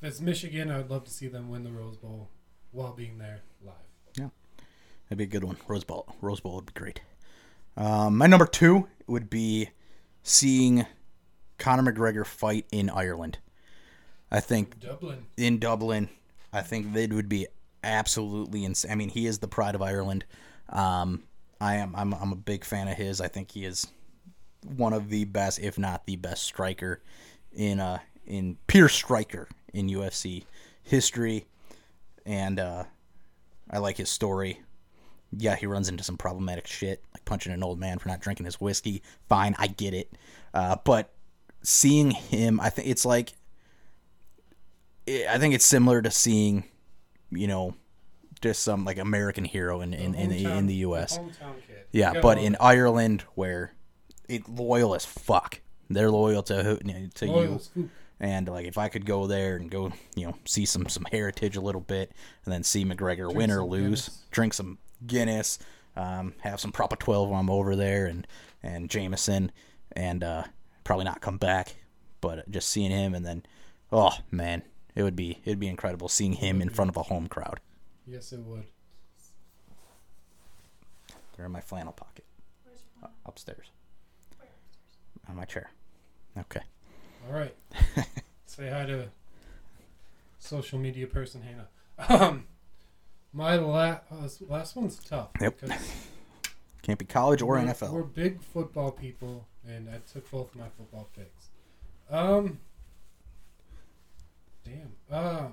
if 0.00 0.08
it's 0.08 0.20
Michigan, 0.20 0.70
I'd 0.70 0.90
love 0.90 1.04
to 1.04 1.10
see 1.10 1.28
them 1.28 1.50
win 1.50 1.64
the 1.64 1.70
Rose 1.70 1.96
Bowl 1.96 2.28
while 2.72 2.92
being 2.92 3.18
there 3.18 3.40
live. 3.64 3.74
Yeah, 4.16 4.28
that'd 5.08 5.18
be 5.18 5.24
a 5.24 5.26
good 5.26 5.44
one. 5.44 5.56
Rose 5.66 5.84
Bowl. 5.84 6.06
Rose 6.20 6.40
Bowl 6.40 6.56
would 6.56 6.66
be 6.66 6.72
great. 6.72 7.00
Um, 7.76 8.16
my 8.16 8.26
number 8.26 8.46
two 8.46 8.88
would 9.06 9.28
be 9.30 9.70
seeing 10.22 10.86
Conor 11.58 11.92
McGregor 11.92 12.26
fight 12.26 12.66
in 12.70 12.90
Ireland. 12.90 13.38
I 14.30 14.40
think 14.40 14.80
Dublin. 14.80 15.26
in 15.36 15.58
Dublin, 15.58 16.08
I 16.52 16.62
think 16.62 16.94
it 16.96 17.12
would 17.12 17.28
be 17.28 17.46
absolutely 17.82 18.64
insane. 18.64 18.92
I 18.92 18.94
mean, 18.94 19.08
he 19.08 19.26
is 19.26 19.38
the 19.38 19.48
pride 19.48 19.74
of 19.74 19.82
Ireland. 19.82 20.24
Um, 20.68 21.24
I 21.60 21.76
am. 21.76 21.94
I'm. 21.96 22.14
I'm 22.14 22.32
a 22.32 22.36
big 22.36 22.64
fan 22.64 22.88
of 22.88 22.96
his. 22.96 23.20
I 23.20 23.28
think 23.28 23.50
he 23.50 23.64
is 23.64 23.86
one 24.76 24.92
of 24.92 25.08
the 25.08 25.24
best, 25.24 25.58
if 25.58 25.78
not 25.78 26.06
the 26.06 26.16
best, 26.16 26.44
striker 26.44 27.02
in 27.52 27.80
uh 27.80 27.98
in 28.26 28.56
pure 28.66 28.88
striker 28.88 29.48
in 29.72 29.88
UFC 29.88 30.44
history, 30.82 31.46
and 32.24 32.58
uh, 32.58 32.84
I 33.70 33.78
like 33.78 33.96
his 33.96 34.08
story. 34.08 34.60
Yeah, 35.32 35.56
he 35.56 35.66
runs 35.66 35.88
into 35.88 36.02
some 36.02 36.16
problematic 36.16 36.66
shit, 36.66 37.04
like 37.14 37.24
punching 37.24 37.52
an 37.52 37.62
old 37.62 37.78
man 37.78 37.98
for 37.98 38.08
not 38.08 38.20
drinking 38.20 38.46
his 38.46 38.60
whiskey. 38.60 39.02
Fine, 39.28 39.54
I 39.58 39.68
get 39.68 39.94
it. 39.94 40.12
Uh, 40.52 40.76
but 40.84 41.12
seeing 41.62 42.10
him, 42.10 42.60
I 42.60 42.70
think 42.70 42.88
it's 42.88 43.04
like 43.04 43.32
I 45.08 45.38
think 45.38 45.54
it's 45.54 45.64
similar 45.64 46.02
to 46.02 46.10
seeing, 46.10 46.64
you 47.30 47.46
know, 47.46 47.74
just 48.40 48.62
some 48.62 48.84
like 48.84 48.98
American 48.98 49.44
hero 49.44 49.80
in 49.80 49.92
in, 49.92 50.14
in, 50.14 50.30
the, 50.30 50.44
in 50.44 50.66
the 50.66 50.74
U.S. 50.76 51.18
hometown. 51.18 51.54
Yeah, 51.92 52.20
but 52.20 52.38
in. 52.38 52.56
Ireland, 52.60 53.24
where 53.34 53.74
it 54.28 54.48
loyal 54.48 54.94
as 54.94 55.04
fuck, 55.04 55.60
they're 55.88 56.10
loyal 56.10 56.42
to 56.44 56.62
who 56.62 56.78
to 56.78 57.26
Loyal 57.26 57.60
you. 57.74 57.90
And 58.20 58.48
like, 58.48 58.66
if 58.66 58.76
I 58.76 58.88
could 58.88 59.06
go 59.06 59.26
there 59.26 59.56
and 59.56 59.70
go, 59.70 59.92
you 60.14 60.26
know, 60.26 60.36
see 60.44 60.66
some 60.66 60.88
some 60.88 61.06
heritage 61.10 61.56
a 61.56 61.60
little 61.60 61.80
bit, 61.80 62.12
and 62.44 62.52
then 62.52 62.62
see 62.62 62.84
McGregor 62.84 63.34
win 63.34 63.50
or 63.50 63.64
lose, 63.64 64.08
Guinness. 64.08 64.26
drink 64.30 64.54
some 64.54 64.78
Guinness, 65.06 65.58
um, 65.96 66.34
have 66.40 66.60
some 66.60 66.70
Proper 66.70 66.96
Twelve 66.96 67.28
while 67.30 67.40
I'm 67.40 67.50
over 67.50 67.74
there, 67.74 68.06
and 68.06 68.26
and 68.62 68.90
Jameson, 68.90 69.50
and 69.92 70.22
uh, 70.22 70.44
probably 70.84 71.06
not 71.06 71.22
come 71.22 71.38
back, 71.38 71.76
but 72.20 72.48
just 72.50 72.68
seeing 72.68 72.90
him, 72.90 73.14
and 73.14 73.24
then, 73.24 73.42
oh 73.90 74.12
man, 74.30 74.62
it 74.94 75.02
would 75.02 75.16
be 75.16 75.40
it'd 75.44 75.60
be 75.60 75.68
incredible 75.68 76.08
seeing 76.08 76.34
him 76.34 76.60
in 76.60 76.68
front 76.68 76.88
of 76.90 76.96
a 76.96 77.02
home 77.04 77.28
crowd. 77.28 77.60
Yes, 78.06 78.32
it 78.32 78.40
would. 78.40 78.64
They're 81.36 81.46
in 81.46 81.52
my 81.52 81.60
flannel 81.60 81.92
pocket 81.92 82.24
uh, 83.02 83.08
upstairs 83.24 83.70
on 85.28 85.36
my 85.36 85.44
chair. 85.44 85.70
Okay. 86.38 86.60
All 87.28 87.34
right. 87.38 87.54
Say 88.46 88.68
hi 88.68 88.84
to 88.86 89.08
social 90.38 90.78
media 90.78 91.06
person 91.06 91.42
Hannah. 91.42 91.68
Um, 92.08 92.46
my 93.32 93.56
la- 93.56 94.00
uh, 94.10 94.28
last 94.48 94.74
one's 94.76 94.98
tough. 94.98 95.28
Yep. 95.40 95.60
Can't 96.82 96.98
be 96.98 97.04
college 97.04 97.42
or 97.42 97.46
we're, 97.46 97.58
NFL. 97.60 97.92
We're 97.92 98.02
big 98.02 98.42
football 98.42 98.90
people, 98.90 99.46
and 99.68 99.88
I 99.88 99.98
took 100.12 100.30
both 100.30 100.54
my 100.54 100.68
football 100.76 101.08
picks. 101.14 101.48
Um. 102.10 102.58
Damn. 104.70 104.92
Uh, 105.10 105.48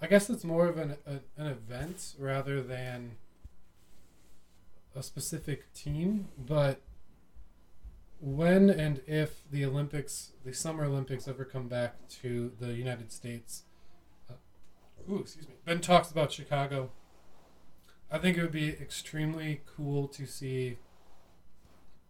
I 0.00 0.06
guess 0.06 0.30
it's 0.30 0.44
more 0.44 0.68
of 0.68 0.78
an 0.78 0.96
a, 1.06 1.20
an 1.40 1.46
event 1.46 2.14
rather 2.18 2.62
than 2.62 3.16
a 4.94 5.02
specific 5.02 5.72
team, 5.72 6.28
but 6.38 6.80
when 8.20 8.70
and 8.70 9.00
if 9.06 9.42
the 9.50 9.64
Olympics, 9.64 10.32
the 10.44 10.52
Summer 10.52 10.84
Olympics, 10.84 11.26
ever 11.26 11.44
come 11.44 11.68
back 11.68 12.08
to 12.20 12.52
the 12.60 12.72
United 12.74 13.10
States, 13.10 13.64
uh, 14.30 14.34
ooh, 15.10 15.18
excuse 15.18 15.48
me, 15.48 15.54
Ben 15.64 15.80
talks 15.80 16.10
about 16.10 16.32
Chicago. 16.32 16.90
I 18.10 18.18
think 18.18 18.38
it 18.38 18.42
would 18.42 18.52
be 18.52 18.68
extremely 18.68 19.62
cool 19.76 20.06
to 20.08 20.26
see 20.26 20.78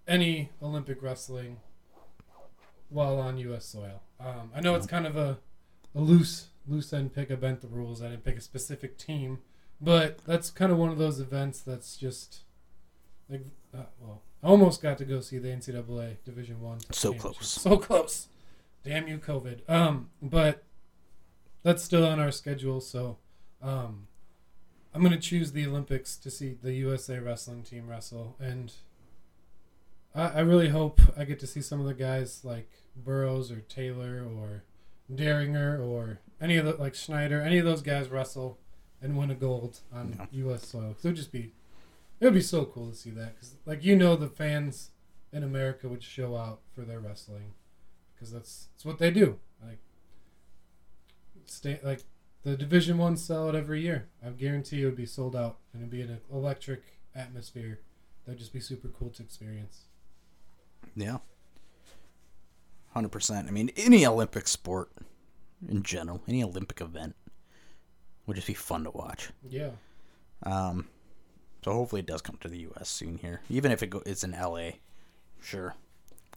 any 0.06 0.50
Olympic 0.62 1.02
wrestling 1.02 1.60
while 2.90 3.18
on 3.18 3.38
U.S. 3.38 3.64
soil. 3.64 4.02
Um, 4.18 4.50
I 4.54 4.60
know 4.60 4.74
it's 4.74 4.86
kind 4.86 5.06
of 5.06 5.16
a, 5.16 5.38
a 5.94 6.00
loose 6.00 6.48
loose 6.66 6.92
end 6.92 7.14
pick. 7.14 7.30
I 7.30 7.34
bent 7.34 7.60
the 7.60 7.68
rules. 7.68 8.02
I 8.02 8.08
didn't 8.08 8.24
pick 8.24 8.36
a 8.36 8.40
specific 8.40 8.98
team, 8.98 9.38
but 9.80 10.18
that's 10.26 10.50
kind 10.50 10.72
of 10.72 10.78
one 10.78 10.90
of 10.90 10.98
those 10.98 11.20
events 11.20 11.60
that's 11.60 11.96
just 11.96 12.40
like 13.28 13.42
uh, 13.74 13.82
well, 14.00 14.22
I 14.42 14.48
almost 14.48 14.82
got 14.82 14.98
to 14.98 15.04
go 15.04 15.20
see 15.20 15.38
the 15.38 15.48
NCAA 15.48 16.16
Division 16.24 16.60
One. 16.60 16.78
So 16.92 17.12
close. 17.12 17.48
so 17.48 17.76
close. 17.76 18.28
Damn 18.84 19.08
you, 19.08 19.18
COVID. 19.18 19.68
Um, 19.68 20.10
but 20.22 20.62
that's 21.62 21.82
still 21.82 22.06
on 22.06 22.20
our 22.20 22.30
schedule, 22.30 22.80
so 22.80 23.18
um, 23.60 24.06
I'm 24.94 25.02
gonna 25.02 25.18
choose 25.18 25.52
the 25.52 25.66
Olympics 25.66 26.16
to 26.16 26.30
see 26.30 26.56
the 26.62 26.72
USA 26.74 27.18
wrestling 27.18 27.62
team 27.62 27.88
wrestle, 27.88 28.36
and 28.38 28.72
I, 30.16 30.28
I 30.28 30.40
really 30.40 30.68
hope 30.70 31.00
I 31.16 31.24
get 31.24 31.38
to 31.40 31.46
see 31.46 31.60
some 31.60 31.78
of 31.80 31.86
the 31.86 31.94
guys 31.94 32.44
like 32.44 32.68
Burroughs 32.96 33.50
or 33.52 33.60
Taylor 33.60 34.24
or 34.24 34.64
Daringer 35.14 35.78
or 35.80 36.20
any 36.40 36.56
of 36.56 36.64
the 36.64 36.72
like 36.74 36.94
Snyder, 36.94 37.40
any 37.40 37.58
of 37.58 37.64
those 37.64 37.82
guys 37.82 38.08
wrestle 38.08 38.58
and 39.02 39.16
win 39.16 39.30
a 39.30 39.34
gold 39.34 39.80
on 39.92 40.16
Yeah. 40.18 40.26
U.S. 40.48 40.66
soil. 40.66 40.94
'Cause 40.94 41.04
it 41.04 41.08
would 41.08 41.16
just 41.16 41.32
be, 41.32 41.52
it 42.18 42.24
would 42.24 42.34
be 42.34 42.40
so 42.40 42.64
cool 42.64 42.90
to 42.90 42.96
see 42.96 43.10
that. 43.10 43.34
Because 43.34 43.54
like 43.66 43.84
you 43.84 43.94
know, 43.96 44.16
the 44.16 44.28
fans 44.28 44.90
in 45.32 45.42
America 45.42 45.88
would 45.88 46.02
show 46.02 46.34
out 46.36 46.60
for 46.74 46.82
their 46.82 46.98
wrestling 47.00 47.52
because 48.14 48.32
that's 48.32 48.68
that's 48.72 48.84
what 48.84 48.98
they 48.98 49.10
do. 49.10 49.38
Like, 49.64 49.78
stay 51.44 51.78
like 51.82 52.04
the 52.42 52.56
Division 52.56 52.96
One 52.98 53.16
sell 53.16 53.48
it 53.48 53.54
every 53.54 53.82
year. 53.82 54.08
I 54.24 54.30
guarantee 54.30 54.82
it 54.82 54.86
would 54.86 54.96
be 54.96 55.06
sold 55.06 55.36
out 55.36 55.58
and 55.72 55.82
it'd 55.82 55.90
be 55.90 56.00
an 56.02 56.20
electric 56.32 56.82
atmosphere. 57.14 57.80
That'd 58.24 58.38
just 58.40 58.52
be 58.52 58.60
super 58.60 58.88
cool 58.88 59.10
to 59.10 59.22
experience. 59.22 59.82
Yeah. 60.94 61.18
Hundred 62.92 63.10
percent. 63.10 63.48
I 63.48 63.50
mean, 63.50 63.70
any 63.76 64.06
Olympic 64.06 64.48
sport 64.48 64.90
in 65.68 65.82
general, 65.82 66.22
any 66.26 66.42
Olympic 66.42 66.80
event 66.80 67.14
would 68.26 68.36
just 68.36 68.46
be 68.46 68.54
fun 68.54 68.84
to 68.84 68.90
watch. 68.90 69.30
Yeah. 69.48 69.70
Um, 70.44 70.88
so 71.64 71.72
hopefully 71.72 72.00
it 72.00 72.06
does 72.06 72.22
come 72.22 72.38
to 72.40 72.48
the 72.48 72.58
U.S. 72.60 72.88
soon 72.88 73.18
here. 73.18 73.40
Even 73.50 73.70
if 73.72 73.82
it 73.82 73.88
go, 73.88 74.02
it's 74.06 74.24
in 74.24 74.32
L.A. 74.34 74.80
Sure, 75.42 75.74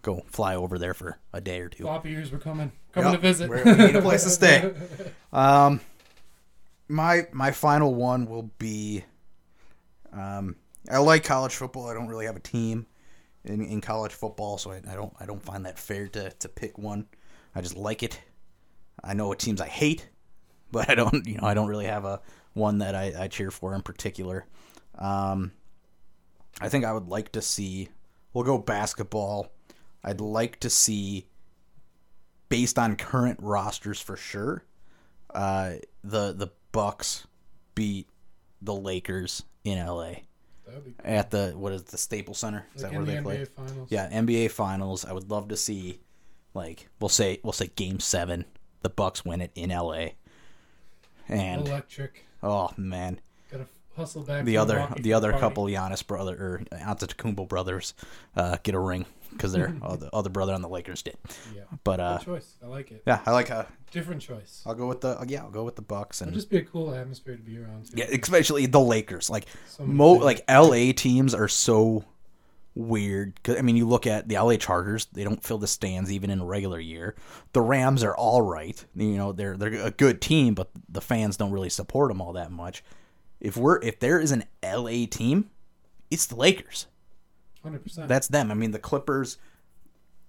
go 0.01 0.23
fly 0.27 0.55
over 0.55 0.77
there 0.77 0.93
for 0.93 1.19
a 1.33 1.39
day 1.39 1.61
or 1.61 1.69
two. 1.69 1.83
Floppy 1.83 2.11
ears 2.11 2.31
were 2.31 2.39
coming, 2.39 2.71
coming 2.91 3.11
Yep, 3.13 3.21
to 3.21 3.27
visit. 3.27 3.49
we 3.49 3.63
need 3.85 3.95
a 3.95 4.01
place 4.01 4.23
to 4.23 4.29
stay. 4.29 4.73
Um, 5.31 5.79
my 6.87 7.27
my 7.31 7.51
final 7.51 7.93
one 7.93 8.25
will 8.25 8.49
be. 8.57 9.05
Um, 10.11 10.55
I 10.91 10.97
like 10.97 11.23
college 11.23 11.53
football. 11.53 11.87
I 11.87 11.93
don't 11.93 12.07
really 12.07 12.25
have 12.25 12.35
a 12.35 12.39
team 12.41 12.87
in, 13.45 13.63
in 13.65 13.81
college 13.81 14.11
football, 14.11 14.57
so 14.57 14.71
I, 14.71 14.81
I 14.89 14.95
don't 14.95 15.13
I 15.19 15.25
don't 15.25 15.43
find 15.43 15.65
that 15.65 15.79
fair 15.79 16.07
to, 16.09 16.29
to 16.31 16.49
pick 16.49 16.77
one. 16.77 17.07
I 17.55 17.61
just 17.61 17.77
like 17.77 18.03
it. 18.03 18.19
I 19.03 19.13
know 19.13 19.27
what 19.27 19.39
teams 19.39 19.61
I 19.61 19.67
hate, 19.67 20.09
but 20.71 20.89
I 20.89 20.95
don't 20.95 21.25
you 21.25 21.37
know 21.37 21.47
I 21.47 21.53
don't 21.53 21.67
really 21.67 21.85
have 21.85 22.05
a 22.05 22.21
one 22.53 22.79
that 22.79 22.95
I, 22.95 23.13
I 23.17 23.27
cheer 23.27 23.51
for 23.51 23.73
in 23.73 23.81
particular. 23.81 24.45
Um, 24.97 25.51
I 26.61 26.69
think 26.69 26.85
I 26.85 26.93
would 26.93 27.07
like 27.07 27.31
to 27.33 27.41
see. 27.41 27.89
We'll 28.33 28.43
go 28.43 28.57
basketball. 28.57 29.51
I'd 30.03 30.21
like 30.21 30.59
to 30.61 30.69
see 30.69 31.27
based 32.49 32.77
on 32.77 32.95
current 32.95 33.39
rosters 33.41 34.01
for 34.01 34.15
sure, 34.15 34.63
uh, 35.33 35.73
the 36.03 36.33
the 36.33 36.49
Bucks 36.71 37.25
beat 37.73 38.07
the 38.61 38.75
Lakers 38.75 39.43
in 39.63 39.83
LA 39.83 40.13
That'd 40.70 40.95
at 41.03 41.32
the 41.32 41.53
what 41.55 41.74
is 41.74 41.82
it, 41.82 41.88
the 41.88 41.97
Staples 41.97 42.38
Center? 42.38 42.65
Is 42.76 42.84
like 42.84 42.91
that 42.91 42.97
where 42.97 43.05
the 43.05 43.11
they 43.13 43.22
play? 43.22 43.45
Finals. 43.45 43.88
Yeah, 43.91 44.09
NBA 44.09 44.51
Finals. 44.51 45.05
I 45.05 45.13
would 45.13 45.30
love 45.30 45.47
to 45.49 45.57
see, 45.57 45.99
like 46.53 46.89
we'll 46.99 47.09
say 47.09 47.39
we'll 47.43 47.53
say 47.53 47.67
Game 47.76 47.99
Seven, 47.99 48.45
the 48.82 48.89
Bucks 48.89 49.26
win 49.26 49.41
it 49.41 49.51
in 49.55 49.70
LA, 49.70 50.09
and 51.28 51.67
Electric. 51.67 52.26
oh 52.43 52.70
man, 52.78 53.20
hustle 54.00 54.24
back. 54.24 54.45
the 54.45 54.58
other 54.58 54.88
the 55.00 55.14
other 55.14 55.32
party. 55.32 55.41
couple 55.41 55.66
Giannis 55.66 56.06
brother 56.06 56.34
or 56.36 56.62
Antetokounmpo 56.72 57.47
brothers 57.47 57.93
uh, 58.36 58.58
get 58.64 58.74
a 58.76 58.80
ring 58.80 59.06
because 59.32 59.52
their 59.54 59.76
uh, 59.82 59.95
the 59.95 60.10
other 60.14 60.30
brother 60.30 60.54
on 60.54 60.62
the 60.62 60.70
Lakers 60.70 61.02
did. 61.04 61.18
Yeah. 61.56 61.62
But 61.84 62.00
uh, 62.00 62.18
Good 62.18 62.26
choice. 62.26 62.56
I 62.64 62.68
like 62.68 62.91
it. 62.91 63.04
yeah, 63.06 63.20
I 63.26 63.32
like 63.32 63.50
a 63.50 63.68
Different 63.91 64.22
choice. 64.22 64.62
I'll 64.68 64.76
go 64.76 64.88
with 64.88 65.02
the 65.02 65.24
yeah 65.28 65.41
I'll 65.43 65.50
go 65.52 65.64
with 65.64 65.76
the 65.76 65.82
Bucks 65.82 66.22
and 66.22 66.28
It'd 66.30 66.38
just 66.38 66.50
be 66.52 66.58
a 66.58 66.64
cool 66.64 66.93
atmosphere 66.93 67.36
to 67.36 67.41
be 67.41 67.58
around. 67.58 67.86
Too. 67.88 67.93
Yeah, 67.97 68.06
especially 68.06 68.68
the 68.68 68.80
Lakers. 68.80 69.30
Like 69.32 69.47
So 69.68 69.84
mo 69.84 70.14
fans. 70.20 70.26
like 70.26 70.43
LA 70.50 70.91
teams 70.93 71.34
are 71.34 71.47
so 71.47 72.06
weird. 72.76 73.41
'Cause, 73.43 73.58
I 73.58 73.62
mean, 73.62 73.76
you 73.76 73.88
look 73.88 74.06
at 74.08 74.28
the 74.30 74.36
LA 74.38 74.58
Chargers; 74.58 75.08
they 75.12 75.24
don't 75.24 75.43
fill 75.43 75.58
the 75.58 75.68
stands 75.68 76.12
even 76.12 76.30
in 76.30 76.39
a 76.39 76.45
regular 76.45 76.80
year. 76.80 77.16
The 77.54 77.62
Rams 77.62 78.04
are 78.04 78.16
all 78.16 78.41
right. 78.43 78.84
You 78.95 79.18
know, 79.18 79.32
they're 79.32 79.58
they're 79.58 79.74
a 79.86 79.91
good 79.91 80.22
team, 80.22 80.54
but 80.54 80.70
the 80.88 81.02
fans 81.02 81.36
don't 81.38 81.52
really 81.52 81.70
support 81.70 82.10
them 82.10 82.22
all 82.22 82.34
that 82.34 82.52
much. 82.52 82.84
If 83.39 83.57
we're 83.57 83.81
if 83.81 83.99
there 83.99 84.19
is 84.19 84.31
an 84.31 84.43
LA 84.63 85.05
team, 85.09 85.49
it's 86.11 86.25
the 86.25 86.35
Lakers. 86.35 86.87
Hundred 87.63 87.83
percent. 87.83 88.07
That's 88.07 88.27
them. 88.27 88.51
I 88.51 88.53
mean, 88.53 88.71
the 88.71 88.79
Clippers 88.79 89.37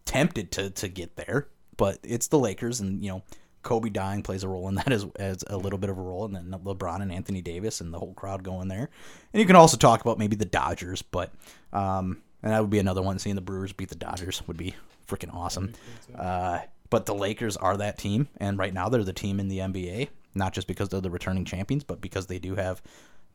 tempted 0.04 0.50
to 0.52 0.70
to 0.70 0.88
get 0.88 1.16
there, 1.16 1.48
but 1.76 1.98
it's 2.02 2.28
the 2.28 2.38
Lakers, 2.38 2.80
and 2.80 3.02
you 3.02 3.10
know 3.10 3.22
Kobe 3.62 3.90
dying 3.90 4.22
plays 4.22 4.42
a 4.42 4.48
role 4.48 4.68
in 4.68 4.74
that 4.76 4.90
as, 4.90 5.06
as 5.16 5.44
a 5.46 5.56
little 5.56 5.78
bit 5.78 5.90
of 5.90 5.98
a 5.98 6.02
role, 6.02 6.24
and 6.24 6.34
then 6.34 6.50
LeBron 6.50 7.02
and 7.02 7.12
Anthony 7.12 7.42
Davis 7.42 7.80
and 7.80 7.92
the 7.92 7.98
whole 7.98 8.14
crowd 8.14 8.42
going 8.42 8.68
there. 8.68 8.90
And 9.32 9.40
you 9.40 9.46
can 9.46 9.56
also 9.56 9.76
talk 9.76 10.00
about 10.00 10.18
maybe 10.18 10.36
the 10.36 10.44
Dodgers, 10.44 11.02
but 11.02 11.32
um, 11.72 12.22
and 12.42 12.52
that 12.52 12.60
would 12.60 12.70
be 12.70 12.78
another 12.78 13.02
one. 13.02 13.18
Seeing 13.18 13.36
the 13.36 13.42
Brewers 13.42 13.72
beat 13.72 13.88
the 13.90 13.94
Dodgers 13.94 14.42
would 14.46 14.56
be 14.56 14.74
freaking 15.06 15.34
awesome. 15.34 15.72
Uh, 16.16 16.60
but 16.88 17.06
the 17.06 17.14
Lakers 17.14 17.56
are 17.56 17.76
that 17.76 17.98
team, 17.98 18.28
and 18.38 18.58
right 18.58 18.74
now 18.74 18.88
they're 18.88 19.04
the 19.04 19.12
team 19.12 19.38
in 19.38 19.48
the 19.48 19.58
NBA, 19.58 20.08
not 20.34 20.52
just 20.52 20.66
because 20.66 20.88
they're 20.88 21.00
the 21.00 21.10
returning 21.10 21.44
champions, 21.44 21.84
but 21.84 22.00
because 22.00 22.26
they 22.26 22.38
do 22.38 22.54
have 22.56 22.82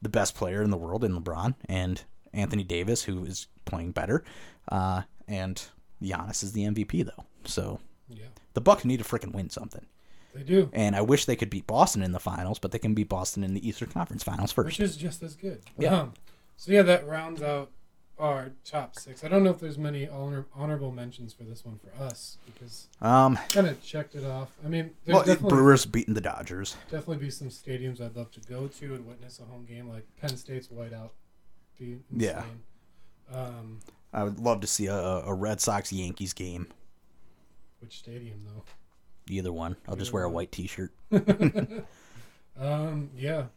the 0.02 0.10
best 0.10 0.36
player 0.36 0.62
in 0.62 0.70
the 0.72 0.78
world 0.78 1.04
in 1.04 1.20
LeBron 1.20 1.56
and 1.68 2.04
Anthony 2.34 2.64
Davis, 2.64 3.04
who 3.04 3.26
is 3.26 3.48
playing 3.66 3.92
better, 3.92 4.24
uh, 4.70 5.02
and 5.28 5.64
Giannis 6.02 6.44
is 6.44 6.52
the 6.52 6.64
MVP 6.66 7.06
though. 7.06 7.26
So 7.46 7.80
Yeah, 8.10 8.26
the 8.54 8.62
Bucks 8.62 8.86
need 8.86 8.98
to 8.98 9.04
freaking 9.06 9.34
win 9.34 9.50
something. 9.50 9.86
they 10.34 10.44
do, 10.44 10.70
And 10.74 10.96
I 10.96 11.02
wish 11.02 11.26
they 11.26 11.36
could 11.38 11.50
beat 11.50 11.66
Boston 11.66 12.04
in 12.04 12.12
the 12.12 12.20
finals, 12.20 12.60
but 12.60 12.72
they 12.72 12.80
can 12.80 12.94
beat 12.94 13.10
Boston 13.10 13.44
in 13.44 13.54
the 13.54 13.68
Eastern 13.68 13.90
Conference 13.90 14.24
Finals 14.24 14.52
first. 14.52 14.66
which 14.66 14.80
is 14.82 14.98
just 14.98 15.24
as 15.24 15.36
good. 15.36 15.62
Yeah. 15.78 16.02
Um, 16.02 16.14
so 16.58 16.72
yeah, 16.72 16.82
that 16.84 17.08
rounds 17.08 17.42
out 17.42 17.72
our 18.18 18.52
top 18.64 18.96
six. 18.96 19.24
I 19.24 19.28
don't 19.28 19.44
know 19.44 19.50
if 19.50 19.60
there's 19.60 19.78
many 19.78 20.08
honor- 20.08 20.46
honorable 20.56 20.92
mentions 20.92 21.34
for 21.34 21.44
this 21.44 21.66
one 21.66 21.78
for 21.80 22.04
us 22.04 22.38
because 22.46 22.88
Um, 23.02 23.38
kind 23.50 23.68
of 23.68 23.82
checked 23.84 24.16
it 24.16 24.24
off. 24.24 24.52
I 24.64 24.70
mean, 24.70 24.92
there's 25.04 25.16
well, 25.16 25.26
definitely 25.26 25.50
Brewers 25.50 25.86
beating 25.86 26.14
the 26.14 26.22
Dodgers. 26.22 26.76
definitely 26.90 27.18
be 27.18 27.30
some 27.30 27.50
stadiums 27.50 28.00
I'd 28.00 28.16
love 28.16 28.32
to 28.32 28.40
go 28.42 28.68
to 28.68 28.96
and 28.96 29.06
witness 29.06 29.40
a 29.40 29.44
home 29.46 29.66
game, 29.66 29.90
like 29.90 30.06
Penn 30.22 30.36
State's 30.38 30.68
whiteout. 30.70 31.10
Be 31.78 32.00
insane. 32.12 32.30
Yeah. 32.30 32.44
Um, 33.34 33.80
I 34.14 34.24
would 34.24 34.40
love 34.40 34.62
to 34.62 34.68
see 34.68 34.86
a, 34.88 34.96
a 34.96 35.34
Red 35.34 35.60
Sox 35.60 35.92
Yankees 35.92 36.32
game. 36.34 36.68
which 37.82 37.98
stadium 38.00 38.46
though? 38.46 38.64
Either 39.28 39.52
one. 39.52 39.76
I'll 39.88 39.96
just 39.96 40.10
Either 40.10 40.14
wear 40.16 40.24
a 40.24 40.30
white 40.30 40.52
T-shirt. 40.52 40.94
Um, 42.58 43.10
yeah. 43.16 43.48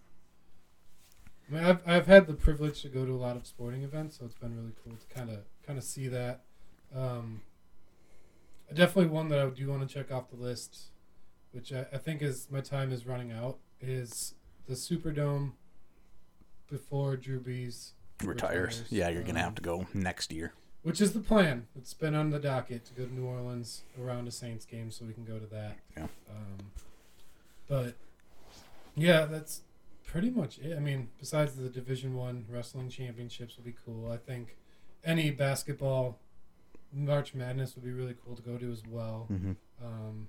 I 1.48 1.54
mean, 1.54 1.64
I've 1.64 1.80
I've 1.86 2.06
had 2.06 2.26
the 2.26 2.34
privilege 2.34 2.82
to 2.82 2.88
go 2.88 3.04
to 3.04 3.12
a 3.12 3.16
lot 3.16 3.36
of 3.36 3.46
sporting 3.46 3.82
events, 3.82 4.18
so 4.18 4.26
it's 4.26 4.34
been 4.34 4.54
really 4.56 4.72
cool 4.84 4.94
to 4.94 5.14
kind 5.14 5.30
of 5.30 5.38
kind 5.66 5.78
of 5.78 5.84
see 5.84 6.08
that. 6.08 6.42
Um, 6.94 7.42
definitely 8.74 9.10
one 9.10 9.28
that 9.28 9.38
I 9.38 9.48
do 9.48 9.68
want 9.68 9.88
to 9.88 9.92
check 9.92 10.12
off 10.12 10.30
the 10.30 10.36
list, 10.36 10.90
which 11.52 11.72
I, 11.72 11.86
I 11.92 11.98
think 11.98 12.22
is 12.22 12.48
my 12.50 12.60
time 12.60 12.92
is 12.92 13.06
running 13.06 13.32
out, 13.32 13.58
is 13.80 14.34
the 14.66 14.74
Superdome 14.74 15.52
before 16.70 17.16
Drew 17.16 17.40
Brees 17.40 17.92
Retires. 18.22 18.84
Yeah, 18.90 19.08
you're 19.08 19.22
gonna 19.22 19.40
have 19.40 19.54
to 19.56 19.62
go 19.62 19.86
next 19.94 20.32
year. 20.32 20.52
Which 20.82 21.00
is 21.00 21.12
the 21.12 21.20
plan? 21.20 21.66
It's 21.76 21.92
been 21.92 22.14
on 22.14 22.30
the 22.30 22.38
docket 22.38 22.84
to 22.86 22.92
go 22.92 23.04
to 23.04 23.12
New 23.12 23.26
Orleans 23.26 23.82
around 24.00 24.28
a 24.28 24.30
Saints 24.30 24.64
game, 24.64 24.90
so 24.90 25.04
we 25.04 25.12
can 25.12 25.24
go 25.24 25.38
to 25.38 25.46
that. 25.46 25.76
Yeah. 25.96 26.04
Um, 26.30 26.70
but 27.68 27.94
yeah, 28.94 29.24
that's 29.26 29.62
pretty 30.08 30.30
much 30.30 30.58
it. 30.58 30.74
I 30.76 30.80
mean, 30.80 31.08
besides 31.18 31.54
the 31.54 31.68
Division 31.68 32.14
One 32.16 32.44
wrestling 32.48 32.88
championships 32.88 33.56
would 33.56 33.64
be 33.64 33.74
cool. 33.84 34.10
I 34.10 34.16
think 34.16 34.56
any 35.04 35.30
basketball 35.30 36.18
March 36.92 37.34
Madness 37.34 37.74
would 37.74 37.84
be 37.84 37.92
really 37.92 38.16
cool 38.24 38.34
to 38.34 38.42
go 38.42 38.56
to 38.56 38.72
as 38.72 38.82
well. 38.88 39.28
Mm-hmm. 39.30 39.52
Um, 39.84 40.28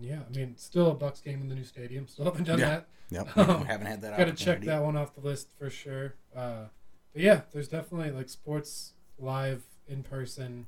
yeah, 0.00 0.20
I 0.28 0.36
mean, 0.36 0.56
still 0.56 0.90
a 0.90 0.94
Bucks 0.94 1.20
game 1.20 1.40
in 1.40 1.48
the 1.48 1.54
new 1.54 1.64
stadium. 1.64 2.08
Still 2.08 2.24
haven't 2.26 2.44
done 2.44 2.58
Yeah. 2.58 2.68
that. 2.68 2.88
Yep. 3.10 3.36
Um, 3.36 3.64
haven't 3.66 3.86
had 3.86 4.02
that. 4.02 4.18
Got 4.18 4.24
to 4.24 4.32
check 4.32 4.62
that 4.62 4.82
one 4.82 4.96
off 4.96 5.14
the 5.14 5.20
list 5.20 5.48
for 5.58 5.70
sure. 5.70 6.14
Uh, 6.34 6.64
but 7.12 7.22
yeah, 7.22 7.42
there's 7.52 7.68
definitely 7.68 8.10
like 8.10 8.28
sports 8.28 8.94
live 9.18 9.62
in 9.86 10.02
person 10.02 10.66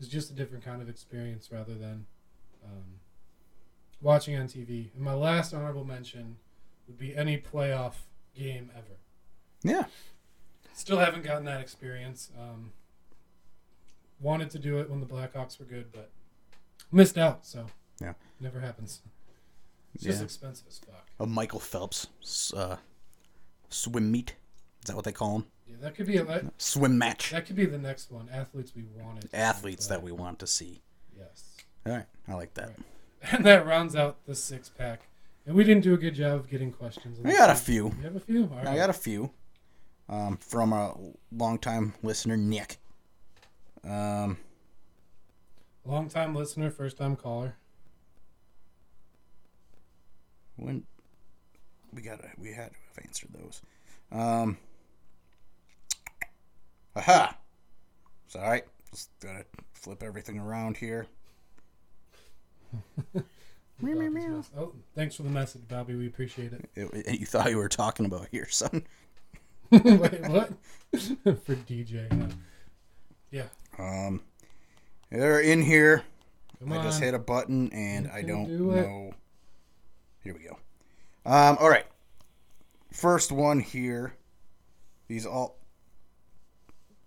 is 0.00 0.08
just 0.08 0.30
a 0.30 0.34
different 0.34 0.64
kind 0.64 0.82
of 0.82 0.88
experience 0.88 1.50
rather 1.52 1.74
than 1.74 2.06
um, 2.64 2.98
watching 4.00 4.36
on 4.36 4.48
TV. 4.48 4.92
And 4.94 5.02
my 5.04 5.14
last 5.14 5.54
honorable 5.54 5.84
mention 5.84 6.36
would 6.86 6.98
be 6.98 7.14
any 7.16 7.38
playoff 7.38 7.94
game 8.34 8.70
ever. 8.76 8.98
Yeah. 9.62 9.84
Still 10.74 10.98
haven't 10.98 11.24
gotten 11.24 11.44
that 11.46 11.60
experience. 11.60 12.30
Um, 12.38 12.72
wanted 14.20 14.50
to 14.50 14.58
do 14.58 14.78
it 14.78 14.88
when 14.90 15.00
the 15.00 15.06
Blackhawks 15.06 15.58
were 15.58 15.64
good, 15.64 15.92
but 15.92 16.10
missed 16.92 17.18
out. 17.18 17.44
So 17.46 17.66
Yeah. 18.00 18.14
never 18.40 18.60
happens. 18.60 19.00
It's 19.94 20.04
just 20.04 20.18
Yeah. 20.20 20.24
expensive 20.24 20.66
as 20.68 20.78
fuck. 20.78 21.08
A 21.18 21.26
Michael 21.26 21.60
Phelps 21.60 22.08
uh, 22.54 22.76
swim 23.70 24.10
meet. 24.10 24.36
Is 24.82 24.88
that 24.88 24.96
what 24.96 25.04
they 25.04 25.12
call 25.12 25.38
them? 25.38 25.50
Yeah, 25.66 25.76
that 25.80 25.94
could 25.96 26.06
be 26.06 26.16
a 26.18 26.24
that, 26.24 26.60
Swim 26.60 26.96
match. 26.96 27.30
that 27.30 27.46
could 27.46 27.56
be 27.56 27.66
the 27.66 27.78
next 27.78 28.10
one. 28.12 28.28
Athletes 28.28 28.72
we 28.76 28.84
wanted. 28.84 29.28
Athletes 29.34 29.86
that 29.88 30.02
we 30.02 30.12
want 30.12 30.38
to 30.38 30.46
see. 30.46 30.82
Yes. 31.16 31.56
All 31.84 31.92
right, 31.92 32.06
I 32.28 32.34
like 32.34 32.54
that. 32.54 32.68
Right. 32.68 32.78
And 33.32 33.44
that 33.46 33.66
rounds 33.66 33.96
out 33.96 34.24
the 34.26 34.36
six 34.36 34.68
pack. 34.68 35.08
And 35.46 35.54
we 35.54 35.62
didn't 35.64 35.84
do 35.84 35.94
a 35.94 35.96
good 35.96 36.14
job 36.14 36.40
of 36.40 36.50
getting 36.50 36.72
questions. 36.72 37.18
I 37.24 37.32
got 37.32 37.50
a 37.50 37.54
few. 37.54 37.86
You 37.98 38.02
have 38.04 38.16
a 38.16 38.20
few? 38.20 38.44
All 38.44 38.56
right. 38.58 38.66
I 38.66 38.76
got 38.76 38.90
a 38.90 38.94
few 38.94 39.30
um, 40.08 40.36
from 40.38 40.72
a 40.72 40.94
longtime 41.30 41.94
listener, 42.02 42.36
Nick. 42.36 42.78
Um, 43.84 44.38
Long 45.84 46.08
time 46.08 46.34
listener, 46.34 46.70
first 46.70 46.96
time 46.98 47.14
caller. 47.14 47.54
when 50.56 50.82
we 51.92 52.02
got 52.02 52.20
to 52.20 52.28
we 52.38 52.48
had 52.48 52.72
to 52.72 52.78
have 52.94 53.04
answered 53.04 53.28
those. 53.32 53.62
Um, 54.10 54.58
aha. 56.96 57.36
Sorry, 58.26 58.62
just 58.90 59.10
gotta 59.20 59.44
flip 59.74 60.02
everything 60.02 60.38
around 60.40 60.76
here. 60.76 61.06
Bobby's 63.80 64.10
mess- 64.26 64.50
Oh, 64.56 64.72
thanks 64.94 65.14
for 65.16 65.22
the 65.22 65.30
message, 65.30 65.62
Bobby. 65.68 65.94
We 65.94 66.06
appreciate 66.06 66.52
it. 66.52 66.68
It- 66.74 67.06
it- 67.06 67.20
you 67.20 67.26
thought 67.26 67.50
you 67.50 67.58
were 67.58 67.68
talking 67.68 68.06
about 68.06 68.28
here, 68.30 68.48
son. 68.48 68.84
Wait, 69.70 70.28
what? 70.28 70.50
for 70.92 71.54
DJ. 71.56 72.08
Yeah. 73.30 73.46
yeah. 73.78 74.06
Um, 74.06 74.22
they're 75.10 75.40
in 75.40 75.62
here. 75.62 76.04
Come 76.60 76.72
I 76.72 76.78
on. 76.78 76.84
just 76.84 77.00
hit 77.00 77.12
a 77.14 77.18
button 77.18 77.70
and 77.72 78.06
You 78.06 78.12
I 78.12 78.22
don't 78.22 78.46
do 78.46 78.58
know. 78.72 79.12
Here 80.24 80.32
we 80.34 80.40
go. 80.44 80.56
Um, 81.30 81.56
all 81.60 81.68
right. 81.68 81.86
First 82.92 83.30
one 83.32 83.60
here. 83.60 84.14
These 85.08 85.26
all. 85.26 85.58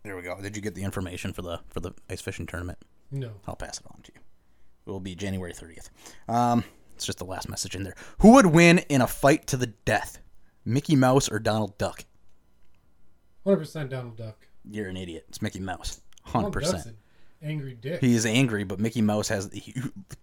There 0.04 0.16
we 0.16 0.22
go. 0.22 0.40
Did 0.42 0.56
you 0.56 0.62
get 0.62 0.76
the 0.76 0.84
information 0.84 1.34
for 1.34 1.42
the 1.42 1.60
for 1.70 1.80
the 1.80 1.94
ice 2.10 2.22
fishing 2.22 2.46
tournament? 2.46 2.78
No. 3.12 3.32
I'll 3.48 3.56
pass 3.56 3.80
it 3.80 3.86
on 3.94 4.02
to 4.04 4.12
you. 4.14 4.22
It 4.90 4.92
will 4.92 5.00
be 5.00 5.14
January 5.14 5.54
thirtieth. 5.54 5.88
Um, 6.28 6.64
it's 6.96 7.06
just 7.06 7.20
the 7.20 7.24
last 7.26 7.48
message 7.48 7.76
in 7.76 7.84
there. 7.84 7.94
Who 8.22 8.34
would 8.34 8.48
win 8.48 8.80
in 8.90 9.02
a 9.02 9.08
fight 9.08 9.46
to 9.48 9.56
the 9.58 9.68
death? 9.68 10.18
Mickey 10.66 10.96
Mouse 10.96 11.30
or 11.32 11.38
Donald 11.38 11.78
Duck? 11.78 12.06
100% 13.46 13.90
Donald 13.90 14.18
Duck. 14.18 14.48
You're 14.70 14.88
an 14.90 14.98
idiot. 14.98 15.26
It's 15.30 15.42
Mickey 15.44 15.60
Mouse. 15.60 16.02
Donald 16.34 16.54
Hundred 16.56 16.62
Duck's 16.66 16.74
percent. 16.86 16.98
an 17.42 17.50
angry 17.52 17.74
dick. 17.80 18.02
He 18.02 18.14
is 18.16 18.26
angry, 18.26 18.64
but 18.64 18.80
Mickey 18.80 19.02
Mouse 19.02 19.28
has 19.30 19.50
he, 19.54 19.74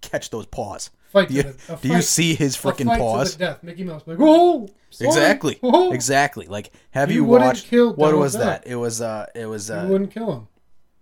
catch 0.01 0.31
those 0.31 0.47
paws. 0.47 0.91
Fight 1.13 1.29
Do 1.29 1.43
to 1.43 1.49
you, 1.49 1.55
the- 1.55 1.77
do 1.77 1.89
you 1.89 2.03
see 2.03 2.35
his 2.35 2.57
freaking 2.57 2.87
fight 2.87 2.99
paws? 2.99 3.33
To 3.33 3.39
the 3.39 3.45
death. 3.45 3.63
Mickey 3.63 3.85
Mouse. 3.85 4.03
Like, 4.05 4.19
oh, 4.21 4.69
sorry. 4.91 5.09
Exactly. 5.09 5.59
Oh. 5.63 5.93
Exactly. 5.93 6.47
Like, 6.49 6.73
have 6.91 7.09
He 7.09 7.15
you 7.17 7.25
watched? 7.25 7.67
kill 7.69 7.91
What 7.95 8.07
Donald 8.09 8.21
was 8.21 8.33
Duck. 8.35 8.43
that? 8.43 8.67
It 8.67 8.75
was. 8.77 9.01
Uh. 9.01 9.27
It 9.35 9.47
was. 9.47 9.71
Uh, 9.71 9.85
he 9.87 9.91
wouldn't 9.93 10.11
kill 10.11 10.33
him. 10.33 10.49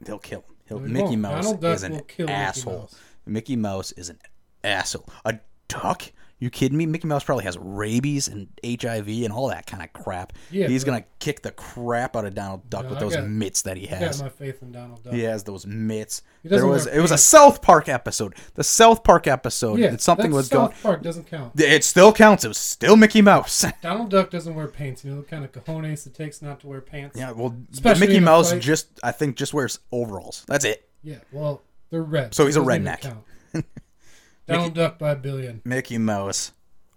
He'll 0.06 0.18
kill 0.18 0.40
him. 0.40 0.54
He'll, 0.66 0.78
No, 0.80 0.86
he 0.86 0.92
Mickey 0.92 1.04
won't. 1.06 1.18
Mouse 1.20 1.44
Donald 1.44 1.60
Duck 1.60 1.74
is 1.76 1.82
an 1.82 1.92
will 1.92 2.00
kill 2.02 2.26
Mickey 2.26 2.32
asshole. 2.38 2.90
Mickey 3.26 3.56
Mouse 3.56 3.92
is 3.92 4.08
an 4.10 4.18
asshole. 4.62 5.08
A 5.24 5.38
duck? 5.68 6.02
You 6.40 6.50
kidding 6.50 6.76
me? 6.76 6.84
Mickey 6.84 7.06
Mouse 7.06 7.24
probably 7.24 7.44
has 7.44 7.56
rabies 7.56 8.28
and 8.28 8.48
HIV 8.66 9.08
and 9.08 9.32
all 9.32 9.48
that 9.48 9.66
kind 9.66 9.82
of 9.82 9.92
crap. 9.94 10.32
Yeah, 10.50 10.66
He's 10.66 10.84
gonna 10.84 11.04
kick 11.20 11.40
the 11.42 11.52
crap 11.52 12.16
out 12.16 12.26
of 12.26 12.34
Donald 12.34 12.68
Duck 12.68 12.82
No, 12.82 12.88
with 12.90 12.98
I 12.98 13.00
those 13.00 13.16
got- 13.16 13.28
mitts 13.28 13.62
that 13.62 13.76
he 13.78 13.86
has. 13.86 14.20
I 14.20 14.24
got 14.26 14.32
my 14.40 14.46
faith 14.46 14.60
in 14.60 14.72
Donald 14.72 15.02
Duck. 15.02 15.14
He 15.14 15.20
has 15.22 15.44
those 15.44 15.64
mitts. 15.64 16.22
He 16.42 16.48
There 16.50 16.58
doesn't 16.58 16.68
was 16.68 16.86
it 16.86 17.00
was 17.00 17.12
a. 17.12 17.16
South 17.18 17.62
Park 17.62 17.88
episode. 17.88 18.34
The 18.56 18.64
South 18.64 19.04
Park 19.04 19.26
episode. 19.26 19.78
Yeah, 19.78 19.96
something 19.96 20.32
that's 20.32 20.36
was 20.36 20.48
going. 20.50 20.70
South 20.72 20.82
Park 20.82 21.02
doesn't 21.02 21.28
count. 21.28 21.58
It 21.58 21.84
still 21.84 22.12
counts. 22.12 22.44
It 22.44 22.48
was 22.48 22.58
still 22.58 22.96
Mickey 22.96 23.22
Mouse. 23.22 23.64
Donald 23.80 24.10
Duck 24.10 24.30
doesn't 24.30 24.54
wear 24.54 24.66
pants. 24.66 25.02
You 25.04 25.12
know 25.12 25.16
what 25.18 25.28
kind 25.28 25.44
of 25.44 25.52
cojones 25.52 26.06
it 26.06 26.14
takes 26.14 26.42
not 26.42 26.60
to 26.60 26.66
wear 26.66 26.80
pants? 26.82 27.16
yeah, 27.18 27.30
well, 27.30 27.56
Especially 27.72 28.08
Mickey 28.08 28.20
Mouse 28.20 28.52
just 28.54 28.88
I 29.02 29.12
think 29.12 29.36
just 29.36 29.54
wears 29.54 29.78
overalls. 29.92 30.44
That's 30.48 30.64
it. 30.66 30.88
Yeah, 31.02 31.18
well, 31.32 31.62
they're 31.94 32.02
red. 32.02 32.34
So 32.34 32.46
he's 32.46 32.56
a 32.56 32.60
It 32.60 32.64
doesn't 32.64 32.82
even 32.82 33.22
redneck. 33.54 33.64
Donald 34.48 34.74
Duck 34.74 34.98
by 34.98 35.12
a 35.12 35.16
billion. 35.16 35.62
Mickey 35.64 35.96
Mouse, 35.96 36.50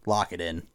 lock 0.08 0.34
it 0.34 0.42
in, 0.42 0.66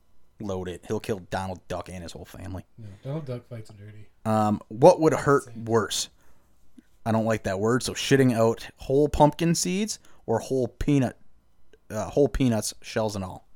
load 0.41 0.69
it. 0.69 0.85
He'll 0.87 1.01
kill 1.01 1.19
Donald 1.31 1.67
Duck 1.67 1.89
and 1.89 2.05
his 2.05 2.13
whole 2.13 2.25
family. 2.25 2.65
No, 2.79 2.87
Donald 3.03 3.27
Duck 3.27 3.49
fights 3.49 3.71
dirty. 3.71 4.07
Um, 4.25 4.61
what 4.69 5.01
would 5.01 5.13
hurt 5.13 5.55
worse? 5.57 6.09
I 7.05 7.11
don't 7.11 7.25
like 7.25 7.43
that 7.43 7.59
word. 7.59 7.83
So 7.83 7.95
shitting 7.95 8.33
out 8.33 8.69
whole 8.77 9.09
pumpkin 9.09 9.57
seeds 9.57 9.99
or 10.25 10.39
whole 10.39 10.69
peanut, 10.69 11.19
uh, 11.91 12.09
whole 12.09 12.29
peanuts, 12.29 12.75
shells 12.81 13.17
and 13.17 13.25
all. 13.25 13.49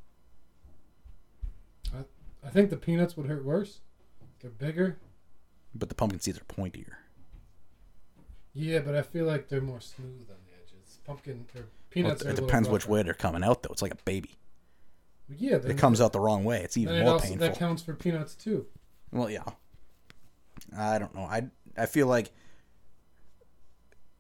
I, 1.95 1.99
I 2.45 2.51
think 2.51 2.71
the 2.71 2.77
peanuts 2.77 3.17
would 3.17 3.27
hurt 3.27 3.45
worse. 3.45 3.79
They're 4.41 4.51
bigger. 4.51 4.99
But 5.77 5.91
the 5.91 5.95
pumpkin 5.95 6.19
seeds 6.19 6.39
are 6.39 6.45
pointier. 6.45 6.95
Yeah, 8.53 8.81
but 8.81 8.95
I 8.95 9.03
feel 9.03 9.27
like 9.27 9.49
they're 9.49 9.61
more 9.61 9.81
smooth 9.81 10.27
edges. 10.31 10.46
Pumpkin 11.07 11.47
or 11.55 11.63
Peanuts. 11.91 12.23
it 12.23 12.29
are 12.29 12.31
a 12.31 12.35
depends 12.35 12.69
which 12.69 12.87
way 12.87 13.03
they're 13.03 13.15
coming 13.15 13.45
out, 13.45 13.63
though. 13.63 13.71
It's 13.73 13.83
like 13.83 13.93
a 13.95 13.99
baby. 14.05 14.31
Yeah, 15.29 15.57
It 15.57 15.79
comes 15.79 16.01
out 16.01 16.13
the 16.13 16.21
wrong 16.21 16.45
way. 16.45 16.63
It's 16.63 16.77
even 16.77 16.95
it 16.97 17.03
more 17.03 17.15
also, 17.15 17.29
painful. 17.29 17.49
that 17.49 17.59
counts 17.59 17.83
for 17.83 17.95
peanuts 17.95 18.35
too. 18.35 18.67
Well, 19.11 19.29
yeah. 19.29 19.43
I 20.77 20.99
don't 20.99 21.15
know. 21.15 21.23
I 21.23 21.49
I 21.77 21.87
feel 21.87 22.07
like 22.07 22.31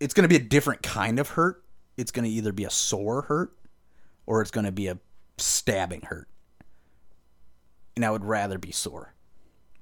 it's 0.00 0.14
going 0.14 0.22
to 0.22 0.28
be 0.28 0.36
a 0.36 0.46
different 0.48 0.82
kind 0.82 1.18
of 1.18 1.30
hurt. 1.30 1.62
It's 1.96 2.10
going 2.10 2.24
to 2.24 2.30
either 2.30 2.52
be 2.52 2.64
a 2.64 2.70
sore 2.70 3.22
hurt 3.22 3.52
or 4.26 4.42
it's 4.42 4.50
going 4.50 4.66
to 4.66 4.72
be 4.72 4.88
a 4.88 4.98
stabbing 5.38 6.02
hurt. 6.02 6.28
And 7.94 8.04
I 8.04 8.10
would 8.10 8.24
rather 8.24 8.58
be 8.58 8.72
sore. 8.72 9.14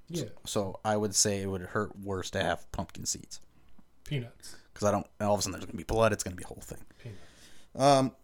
Yeah, 0.09 0.25
So 0.45 0.79
I 0.85 0.97
would 0.97 1.15
say 1.15 1.41
it 1.41 1.47
would 1.47 1.63
hurt 1.63 1.99
worse 1.99 2.31
to 2.33 2.43
have 2.43 2.71
pumpkin 2.73 3.07
seeds 3.07 3.41
peanuts. 4.05 4.57
Because 4.75 4.89
I 4.89 4.91
don't. 4.91 5.07
All 5.21 5.33
of 5.35 5.39
a 5.39 5.43
sudden, 5.43 5.53
there's 5.53 5.65
going 5.65 5.73
to 5.73 5.77
be 5.79 5.85
blood. 5.85 6.13
It's 6.13 6.23
going 6.25 6.33
to 6.33 6.37
be 6.37 6.45
a 6.45 6.49
whole 6.49 6.61
thing. 6.61 6.79
Peanuts. 7.03 8.15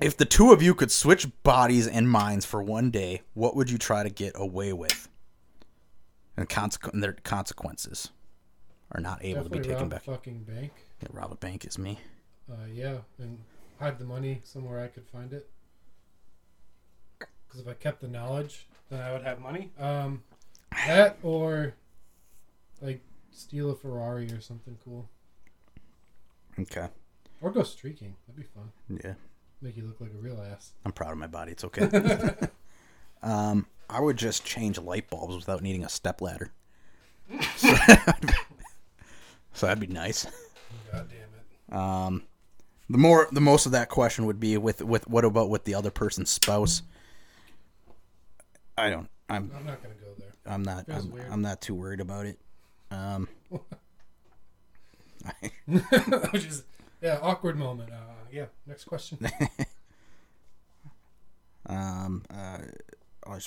If 0.00 0.16
the 0.16 0.24
two 0.24 0.50
of 0.52 0.60
you 0.60 0.74
could 0.74 0.90
switch 0.90 1.28
bodies 1.44 1.86
and 1.86 2.10
minds 2.10 2.44
for 2.44 2.60
one 2.60 2.90
day, 2.90 3.22
what 3.34 3.54
would 3.54 3.70
you 3.70 3.78
try 3.78 4.02
to 4.02 4.10
get 4.10 4.32
away 4.34 4.72
with? 4.72 5.08
And, 6.36 6.48
consequ- 6.48 6.92
and 6.92 7.00
their 7.02 7.12
consequences 7.12 8.10
are 8.90 9.00
not 9.00 9.24
able 9.24 9.44
to 9.44 9.50
be 9.50 9.60
taken 9.60 9.82
rob 9.82 9.90
back. 9.90 10.00
a 10.00 10.10
fucking 10.10 10.42
bank. 10.42 10.72
Yeah, 11.00 11.08
rob 11.12 11.30
a 11.30 11.36
bank 11.36 11.64
is 11.64 11.78
me. 11.78 12.00
Uh, 12.50 12.66
yeah, 12.72 12.96
and 13.18 13.38
hide 13.78 13.98
the 13.98 14.04
money 14.04 14.40
somewhere 14.42 14.80
I 14.82 14.88
could 14.88 15.06
find 15.06 15.32
it. 15.32 15.48
Because 17.18 17.60
if 17.60 17.68
I 17.68 17.74
kept 17.74 18.00
the 18.00 18.08
knowledge, 18.08 18.66
then 18.90 19.00
I 19.00 19.12
would 19.12 19.22
have 19.22 19.38
money. 19.38 19.70
Um, 19.78 20.24
that 20.86 21.18
or 21.22 21.74
like 22.80 23.02
steal 23.30 23.70
a 23.70 23.76
Ferrari 23.76 24.32
or 24.32 24.40
something 24.40 24.76
cool, 24.84 25.08
Okay. 26.58 26.88
or 27.40 27.50
go 27.50 27.62
streaking. 27.62 28.14
That'd 28.26 28.42
be 28.42 28.48
fun. 28.54 28.72
Yeah, 29.02 29.14
Make 29.60 29.76
you 29.76 29.84
look 29.84 30.00
like 30.00 30.10
a 30.12 30.18
real 30.18 30.40
ass. 30.52 30.72
I'm 30.84 30.92
proud 30.92 31.12
of 31.12 31.18
my 31.18 31.26
body. 31.26 31.52
It's 31.52 31.64
okay. 31.64 31.88
um, 33.22 33.66
I 33.88 34.00
would 34.00 34.16
just 34.16 34.44
change 34.44 34.78
light 34.78 35.08
bulbs 35.08 35.36
without 35.36 35.62
needing 35.62 35.84
a 35.84 35.88
step 35.88 36.20
ladder. 36.20 36.52
so, 37.56 37.74
so 39.52 39.66
that'd 39.66 39.80
be 39.80 39.86
nice. 39.86 40.24
God 40.92 41.08
damn 41.08 41.28
it. 41.28 41.74
Um, 41.74 42.22
the 42.90 42.98
more, 42.98 43.28
the 43.32 43.40
most 43.40 43.66
of 43.66 43.72
that 43.72 43.88
question 43.88 44.26
would 44.26 44.40
be 44.40 44.56
with 44.58 44.82
with 44.82 45.08
what 45.08 45.24
about 45.24 45.48
with 45.48 45.64
the 45.64 45.74
other 45.74 45.90
person's 45.90 46.30
spouse? 46.30 46.82
I 48.76 48.90
don't. 48.90 49.08
I'm 49.28 49.50
I'm 49.56 49.64
not 49.64 49.82
gonna 49.82 49.94
go 49.94 50.12
there. 50.18 50.32
I'm 50.44 50.62
not. 50.62 50.84
I'm, 50.90 51.10
weird. 51.10 51.26
I'm 51.30 51.40
not 51.42 51.60
too 51.60 51.74
worried 51.74 52.00
about 52.00 52.26
it. 52.26 52.38
Um, 52.90 53.28
Which 56.32 56.44
is 56.46 56.64
yeah, 57.00 57.18
awkward 57.22 57.56
moment. 57.58 57.90
Uh, 57.90 57.96
yeah. 58.30 58.46
Next 58.66 58.84
question. 58.84 59.18
um, 61.66 62.24
uh, 62.32 62.58
I, 63.26 63.38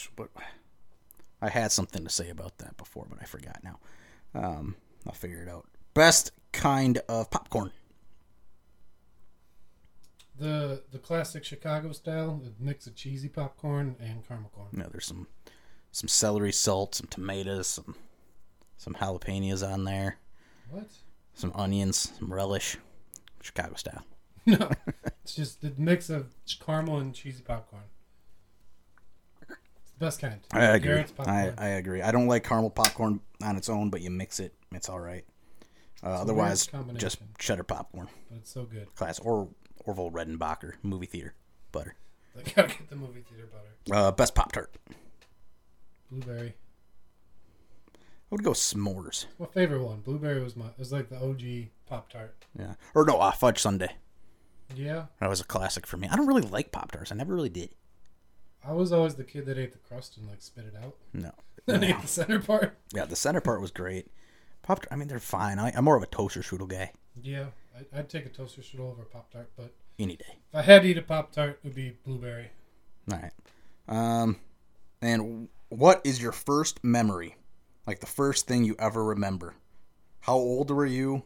I 1.41 1.49
had 1.49 1.71
something 1.71 2.03
to 2.03 2.09
say 2.09 2.30
about 2.30 2.57
that 2.59 2.78
before, 2.78 3.05
but 3.09 3.19
I 3.21 3.26
forgot 3.26 3.59
now. 3.63 3.80
Um, 4.34 4.76
I'll 5.05 5.13
figure 5.13 5.41
it 5.41 5.49
out. 5.49 5.65
Best 5.93 6.32
kind 6.51 6.99
of 7.09 7.30
popcorn. 7.30 7.71
the 10.38 10.84
the 10.91 10.99
classic 10.99 11.43
Chicago 11.45 11.91
style, 11.91 12.41
a 12.45 12.63
mix 12.63 12.88
of 12.88 12.95
cheesy 12.95 13.30
popcorn 13.30 13.95
and 13.99 14.28
caramel 14.28 14.51
corn. 14.53 14.67
Know, 14.73 14.88
there's 14.91 15.05
some 15.05 15.28
some 15.91 16.07
celery 16.07 16.51
salt, 16.51 16.95
some 16.95 17.07
tomatoes, 17.07 17.67
some 17.67 17.95
some 18.78 18.93
jalapenos 18.95 19.67
on 19.67 19.86
there, 19.86 20.17
What? 20.69 20.89
Some 21.36 21.51
onions, 21.53 22.11
some 22.17 22.33
relish, 22.33 22.77
Chicago 23.41 23.75
style. 23.75 24.03
No, 24.45 24.69
it's 25.23 25.36
just 25.36 25.61
the 25.61 25.73
mix 25.77 26.09
of 26.09 26.33
caramel 26.65 26.97
and 26.97 27.13
cheesy 27.13 27.43
popcorn. 27.43 27.83
It's 29.41 29.91
the 29.91 29.99
best 29.99 30.19
kind. 30.19 30.39
I 30.51 30.65
agree. 30.65 31.03
I. 31.19 31.53
I 31.57 31.67
agree. 31.69 32.01
I 32.01 32.11
don't 32.11 32.27
like 32.27 32.43
caramel 32.43 32.71
popcorn 32.71 33.19
on 33.43 33.55
its 33.57 33.69
own, 33.69 33.89
but 33.89 34.01
you 34.01 34.09
mix 34.09 34.39
it, 34.39 34.53
it's 34.71 34.89
all 34.89 34.99
right. 34.99 35.25
Uh, 36.03 36.09
otherwise, 36.09 36.69
just 36.95 37.17
cheddar 37.38 37.63
popcorn, 37.63 38.07
but 38.29 38.38
it's 38.38 38.51
so 38.51 38.63
good. 38.63 38.93
class 38.95 39.19
or 39.19 39.49
Orville 39.86 40.11
Redenbacher 40.11 40.73
movie 40.83 41.05
theater 41.05 41.33
butter. 41.71 41.95
I 42.38 42.41
gotta 42.55 42.67
get 42.67 42.89
the 42.89 42.95
movie 42.95 43.23
theater 43.29 43.47
butter. 43.51 43.97
Uh, 43.99 44.11
best 44.11 44.36
pop 44.36 44.51
tart. 44.51 44.75
Blueberry. 46.11 46.55
I 48.32 48.36
would 48.36 48.43
go 48.43 48.51
s'mores. 48.51 49.26
My 49.39 49.45
favorite 49.45 49.84
one. 49.84 49.99
Blueberry 50.01 50.41
was 50.43 50.55
my. 50.55 50.65
It 50.67 50.80
was 50.80 50.91
like 50.91 51.09
the 51.09 51.17
OG 51.17 51.67
pop 51.86 52.09
tart. 52.09 52.36
Yeah, 52.57 52.73
or 52.93 53.05
no, 53.05 53.17
uh, 53.19 53.32
fudge 53.32 53.59
sundae. 53.59 53.93
Yeah, 54.76 55.05
That 55.19 55.30
was 55.30 55.39
a 55.39 55.45
classic 55.45 55.86
for 55.86 55.97
me. 55.97 56.07
I 56.11 56.15
don't 56.15 56.26
really 56.26 56.41
like 56.41 56.71
pop 56.71 56.91
tarts. 56.91 57.11
I 57.11 57.15
never 57.15 57.36
really 57.36 57.49
did. 57.49 57.69
I 58.67 58.73
was 58.73 58.91
always 58.91 59.13
the 59.13 59.23
kid 59.23 59.45
that 59.45 59.59
ate 59.59 59.73
the 59.73 59.78
crust 59.78 60.17
and 60.17 60.28
like 60.28 60.41
spit 60.41 60.65
it 60.65 60.73
out. 60.84 60.95
No. 61.13 61.32
Then 61.67 61.84
ate 61.84 61.99
the 62.01 62.07
center 62.07 62.39
part. 62.39 62.78
Yeah, 62.93 63.05
the 63.05 63.15
center 63.15 63.41
part 63.41 63.59
was 63.61 63.71
great. 63.71 64.07
Pop. 64.63 64.80
Tart. 64.82 64.88
I 64.91 64.95
mean, 64.95 65.07
they're 65.07 65.19
fine. 65.19 65.57
I, 65.59 65.71
I'm 65.76 65.84
more 65.86 65.95
of 65.97 66.03
a 66.03 66.07
toaster 66.07 66.41
strudel 66.41 66.67
guy. 66.67 66.91
Yeah, 67.21 67.45
I, 67.76 67.99
I'd 67.99 68.09
take 68.09 68.26
a 68.26 68.30
toaster 68.30 68.61
strudel 68.61 68.91
over 68.91 69.03
a 69.03 69.05
pop 69.05 69.32
tart, 69.32 69.49
but 69.55 69.71
Any 69.99 70.15
day. 70.15 70.26
if 70.51 70.55
I 70.55 70.61
had 70.63 70.82
to 70.82 70.88
eat 70.88 70.97
a 70.97 71.01
pop 71.03 71.32
tart, 71.32 71.59
it 71.63 71.67
would 71.67 71.76
be 71.76 71.95
blueberry. 72.05 72.49
All 73.11 73.19
right. 73.19 73.32
Um, 73.88 74.38
and 75.01 75.47
what 75.69 76.01
is 76.03 76.21
your 76.21 76.32
first 76.32 76.84
memory? 76.84 77.36
Like 77.86 77.99
the 77.99 78.05
first 78.05 78.47
thing 78.47 78.63
you 78.63 78.75
ever 78.79 79.03
remember? 79.03 79.55
How 80.21 80.36
old 80.36 80.71
were 80.71 80.86
you? 80.86 81.23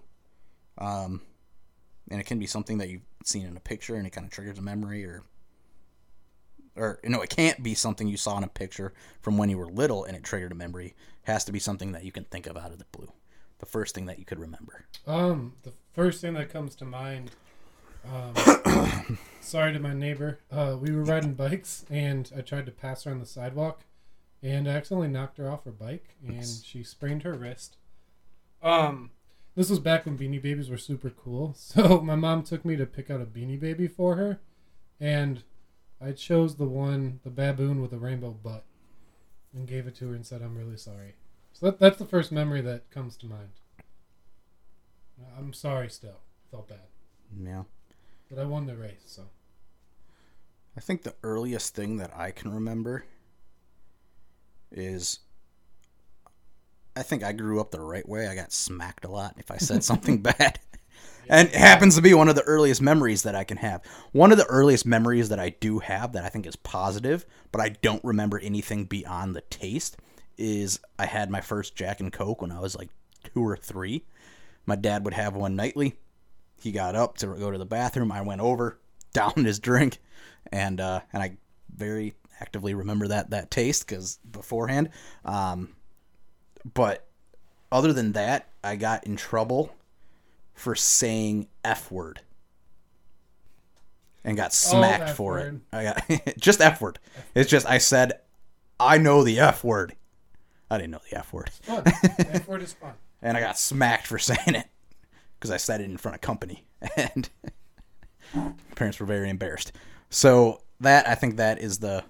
Um, 0.77 1.21
and 2.09 2.19
it 2.19 2.25
can 2.25 2.39
be 2.39 2.47
something 2.47 2.79
that 2.79 2.89
you've 2.89 3.05
seen 3.23 3.45
in 3.45 3.55
a 3.55 3.61
picture 3.61 3.95
and 3.95 4.05
it 4.05 4.11
kind 4.11 4.25
of 4.25 4.31
triggers 4.31 4.57
a 4.57 4.61
memory, 4.61 5.05
or, 5.05 5.23
or 6.75 6.99
no, 7.03 7.21
it 7.21 7.29
can't 7.29 7.61
be 7.63 7.73
something 7.73 8.07
you 8.07 8.17
saw 8.17 8.37
in 8.37 8.43
a 8.43 8.49
picture 8.49 8.93
from 9.21 9.37
when 9.37 9.49
you 9.49 9.57
were 9.57 9.67
little 9.67 10.03
and 10.03 10.15
it 10.15 10.23
triggered 10.23 10.51
a 10.51 10.55
memory. 10.55 10.95
It 11.23 11.31
has 11.31 11.45
to 11.45 11.51
be 11.51 11.59
something 11.59 11.93
that 11.93 12.03
you 12.03 12.11
can 12.11 12.25
think 12.25 12.47
of 12.47 12.57
out 12.57 12.71
of 12.71 12.79
the 12.79 12.85
blue. 12.91 13.11
The 13.59 13.65
first 13.65 13.93
thing 13.93 14.05
that 14.05 14.19
you 14.19 14.25
could 14.25 14.39
remember. 14.39 14.85
Um, 15.05 15.53
the 15.63 15.73
first 15.93 16.21
thing 16.21 16.33
that 16.33 16.49
comes 16.49 16.75
to 16.75 16.85
mind. 16.85 17.31
Um, 18.09 19.17
sorry 19.41 19.73
to 19.73 19.79
my 19.79 19.93
neighbor. 19.93 20.39
Uh, 20.51 20.77
we 20.79 20.91
were 20.91 21.03
riding 21.03 21.33
bikes, 21.33 21.85
and 21.89 22.31
I 22.35 22.41
tried 22.41 22.65
to 22.67 22.71
pass 22.71 23.03
her 23.03 23.11
on 23.11 23.19
the 23.19 23.25
sidewalk, 23.25 23.83
and 24.41 24.67
I 24.67 24.71
accidentally 24.71 25.07
knocked 25.07 25.37
her 25.37 25.49
off 25.49 25.65
her 25.65 25.71
bike, 25.71 26.15
and 26.25 26.45
she 26.45 26.83
sprained 26.83 27.23
her 27.23 27.33
wrist. 27.33 27.77
Um, 28.61 29.11
this 29.55 29.69
was 29.69 29.79
back 29.79 30.05
when 30.05 30.17
Beanie 30.17 30.41
Babies 30.41 30.69
were 30.69 30.77
super 30.77 31.09
cool. 31.09 31.53
So 31.57 32.01
my 32.01 32.15
mom 32.15 32.43
took 32.43 32.63
me 32.65 32.75
to 32.75 32.85
pick 32.85 33.09
out 33.09 33.21
a 33.21 33.25
Beanie 33.25 33.59
Baby 33.59 33.87
for 33.87 34.15
her, 34.15 34.39
and 34.99 35.43
I 36.01 36.13
chose 36.13 36.55
the 36.55 36.65
one, 36.65 37.19
the 37.23 37.29
baboon 37.29 37.81
with 37.81 37.93
a 37.93 37.97
rainbow 37.97 38.31
butt, 38.31 38.63
and 39.53 39.67
gave 39.67 39.87
it 39.87 39.95
to 39.97 40.09
her 40.09 40.15
and 40.15 40.25
said, 40.25 40.41
"I'm 40.41 40.57
really 40.57 40.77
sorry." 40.77 41.15
So 41.51 41.65
that, 41.65 41.79
that's 41.79 41.97
the 41.97 42.05
first 42.05 42.31
memory 42.31 42.61
that 42.61 42.89
comes 42.89 43.17
to 43.17 43.25
mind. 43.25 43.49
I'm 45.37 45.53
sorry 45.53 45.89
still. 45.89 46.19
Felt 46.51 46.69
bad. 46.69 46.87
Yeah. 47.37 47.63
But 48.29 48.39
I 48.39 48.45
won 48.45 48.65
the 48.65 48.75
race, 48.75 49.03
so. 49.05 49.23
I 50.77 50.81
think 50.81 51.03
the 51.03 51.15
earliest 51.23 51.75
thing 51.75 51.97
that 51.97 52.15
I 52.15 52.31
can 52.31 52.53
remember 52.53 53.03
is 54.71 55.19
I 56.95 57.03
think 57.03 57.23
I 57.23 57.31
grew 57.31 57.61
up 57.61 57.71
the 57.71 57.79
right 57.79 58.07
way. 58.07 58.27
I 58.27 58.35
got 58.35 58.51
smacked 58.51 59.05
a 59.05 59.09
lot 59.09 59.35
if 59.37 59.51
I 59.51 59.57
said 59.57 59.83
something 59.83 60.17
bad. 60.21 60.59
And 61.29 61.47
it 61.47 61.55
happens 61.55 61.95
to 61.95 62.01
be 62.01 62.13
one 62.13 62.27
of 62.27 62.35
the 62.35 62.41
earliest 62.43 62.81
memories 62.81 63.23
that 63.23 63.35
I 63.35 63.43
can 63.43 63.57
have. 63.57 63.83
One 64.11 64.31
of 64.31 64.37
the 64.37 64.47
earliest 64.47 64.85
memories 64.85 65.29
that 65.29 65.39
I 65.39 65.49
do 65.49 65.79
have 65.79 66.13
that 66.13 66.25
I 66.25 66.29
think 66.29 66.47
is 66.47 66.55
positive, 66.55 67.25
but 67.51 67.61
I 67.61 67.69
don't 67.69 68.03
remember 68.03 68.39
anything 68.39 68.85
beyond 68.85 69.35
the 69.35 69.41
taste, 69.41 69.97
is 70.37 70.79
I 70.97 71.05
had 71.05 71.29
my 71.29 71.39
first 71.39 71.75
Jack 71.75 71.99
and 71.99 72.11
Coke 72.11 72.41
when 72.41 72.51
I 72.51 72.59
was 72.59 72.75
like 72.75 72.89
two 73.23 73.45
or 73.45 73.55
three. 73.55 74.03
My 74.65 74.75
dad 74.75 75.05
would 75.05 75.13
have 75.13 75.35
one 75.35 75.55
nightly. 75.55 75.97
He 76.59 76.71
got 76.71 76.95
up 76.95 77.17
to 77.19 77.27
go 77.27 77.51
to 77.51 77.57
the 77.57 77.65
bathroom. 77.65 78.11
I 78.11 78.21
went 78.21 78.41
over, 78.41 78.79
downed 79.13 79.45
his 79.45 79.59
drink, 79.59 79.99
and 80.51 80.81
uh, 80.81 81.01
and 81.13 81.21
I 81.21 81.37
very 81.73 82.15
actively 82.41 82.73
remember 82.73 83.07
that 83.09 83.29
that 83.31 83.51
taste 83.51 83.87
because 83.87 84.17
beforehand. 84.29 84.89
Um, 85.25 85.69
but 86.73 87.07
other 87.71 87.93
than 87.93 88.13
that, 88.13 88.49
I 88.63 88.75
got 88.75 89.05
in 89.05 89.15
trouble 89.15 89.75
for 90.53 90.75
saying 90.75 91.47
f 91.63 91.91
word 91.91 92.21
and 94.23 94.35
got 94.35 94.53
smacked 94.53 95.09
F 95.09 95.15
for 95.15 95.33
word. 95.33 95.61
it. 95.71 95.75
I 95.75 95.83
got 95.83 96.35
just 96.37 96.61
f 96.61 96.81
word. 96.81 96.99
It's 97.35 97.49
just 97.49 97.65
I 97.65 97.77
said 97.77 98.13
I 98.79 98.97
know 98.97 99.23
the 99.23 99.39
f 99.39 99.63
word. 99.63 99.95
I 100.71 100.77
didn't 100.77 100.91
know 100.91 100.99
the 101.09 101.17
f 101.17 101.33
word, 101.33 101.49
Fun. 101.63 101.81
F 102.19 102.47
word 102.47 102.61
is 102.61 102.73
fun. 102.73 102.93
and 103.23 103.35
I 103.35 103.39
got 103.39 103.57
smacked 103.57 104.05
for 104.05 104.19
saying 104.19 104.55
it 104.55 104.67
because 105.39 105.49
I 105.49 105.57
said 105.57 105.81
it 105.81 105.85
in 105.85 105.97
front 105.97 106.13
of 106.15 106.21
company, 106.21 106.65
and 106.95 107.27
parents 108.75 108.99
were 108.99 109.07
very 109.07 109.29
embarrassed. 109.31 109.71
So 110.11 110.61
that 110.79 111.07
I 111.07 111.15
think 111.15 111.37
that 111.37 111.59
is 111.59 111.79
the 111.79 112.03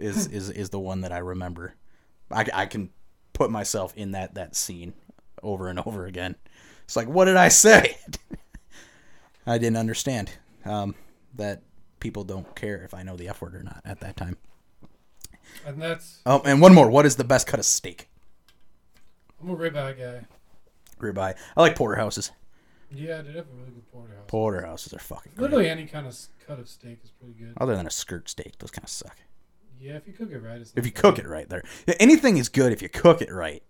is 0.00 0.26
is 0.26 0.50
is 0.50 0.70
the 0.70 0.80
one 0.80 1.02
that 1.02 1.12
I 1.12 1.18
remember. 1.18 1.74
I, 2.30 2.46
I 2.52 2.66
can 2.66 2.90
put 3.32 3.50
myself 3.50 3.92
in 3.96 4.12
that 4.12 4.34
that 4.34 4.54
scene 4.56 4.94
over 5.42 5.68
and 5.68 5.78
over 5.80 6.06
again. 6.06 6.36
It's 6.84 6.96
like, 6.96 7.08
what 7.08 7.26
did 7.26 7.36
I 7.36 7.48
say? 7.48 7.96
I 9.46 9.58
didn't 9.58 9.76
understand. 9.78 10.30
Um, 10.64 10.94
that 11.36 11.62
people 12.00 12.24
don't 12.24 12.54
care 12.54 12.82
if 12.82 12.92
I 12.92 13.02
know 13.02 13.16
the 13.16 13.28
F 13.28 13.40
word 13.40 13.54
or 13.54 13.62
not 13.62 13.80
at 13.84 14.00
that 14.00 14.16
time. 14.16 14.36
And 15.66 15.80
that's 15.80 16.20
Oh, 16.26 16.42
and 16.44 16.60
one 16.60 16.74
more. 16.74 16.90
What 16.90 17.06
is 17.06 17.16
the 17.16 17.24
best 17.24 17.46
cut 17.46 17.58
of 17.58 17.66
steak? 17.66 18.08
I'm 19.42 19.50
a 19.50 19.56
ribeye 19.56 19.98
guy. 19.98 20.26
Ribeye. 21.00 21.34
I 21.56 21.60
like 21.60 21.76
porterhouses. 21.76 22.30
Yeah, 22.92 23.22
they 23.22 23.32
have 23.32 23.46
a 23.46 23.54
really 23.54 23.70
good 23.70 23.90
porterhouse. 23.92 24.24
Porterhouses 24.26 24.92
are 24.92 24.98
fucking 24.98 25.32
great. 25.36 25.42
Literally 25.42 25.70
any 25.70 25.86
kind 25.86 26.06
of 26.06 26.16
cut 26.46 26.58
of 26.58 26.68
steak 26.68 26.98
is 27.04 27.10
pretty 27.10 27.34
good. 27.34 27.54
Other 27.56 27.76
than 27.76 27.86
a 27.86 27.90
skirt 27.90 28.28
steak, 28.28 28.58
those 28.58 28.70
kind 28.70 28.84
of 28.84 28.90
suck. 28.90 29.16
Yeah, 29.80 29.94
if 29.96 30.06
you 30.06 30.12
cook 30.12 30.30
it 30.30 30.38
right, 30.38 30.60
it's 30.60 30.72
If 30.76 30.84
you 30.84 30.92
bad. 30.92 31.00
cook 31.02 31.18
it 31.18 31.26
right, 31.26 31.48
there. 31.48 31.62
Anything 31.98 32.36
is 32.36 32.48
good 32.48 32.72
if 32.72 32.82
you 32.82 32.88
cook 32.88 33.22
it 33.22 33.32
right. 33.32 33.62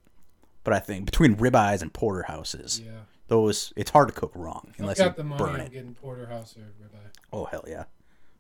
But 0.65 0.75
I 0.75 0.79
think 0.81 1.07
between 1.07 1.37
ribeyes 1.37 1.81
and 1.83 1.93
porterhouses, 1.93 2.81
Yeah. 2.85 2.91
those 3.29 3.73
it's 3.77 3.91
hard 3.91 4.09
to 4.09 4.15
cook 4.15 4.33
wrong 4.35 4.75
unless 4.79 4.99
you 4.99 5.05
money, 5.25 5.39
burn 5.39 5.55
I'm 5.55 5.61
it. 5.67 5.73
getting 5.73 5.95
porterhouse 5.95 6.57
or 6.57 6.61
ribeye. 6.83 6.99
Oh 7.33 7.45
hell 7.47 7.65
yeah! 7.67 7.85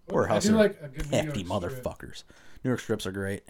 Porterhouse 0.09 0.45
do 0.45 0.55
are 0.55 0.59
like 0.59 0.79
a 0.83 0.89
good 0.89 1.11
New 1.11 1.17
hefty 1.17 1.41
York 1.43 1.63
strip. 1.71 1.83
motherfuckers. 1.83 2.25
New 2.65 2.71
York 2.71 2.81
strips 2.81 3.07
are 3.07 3.13
great. 3.13 3.45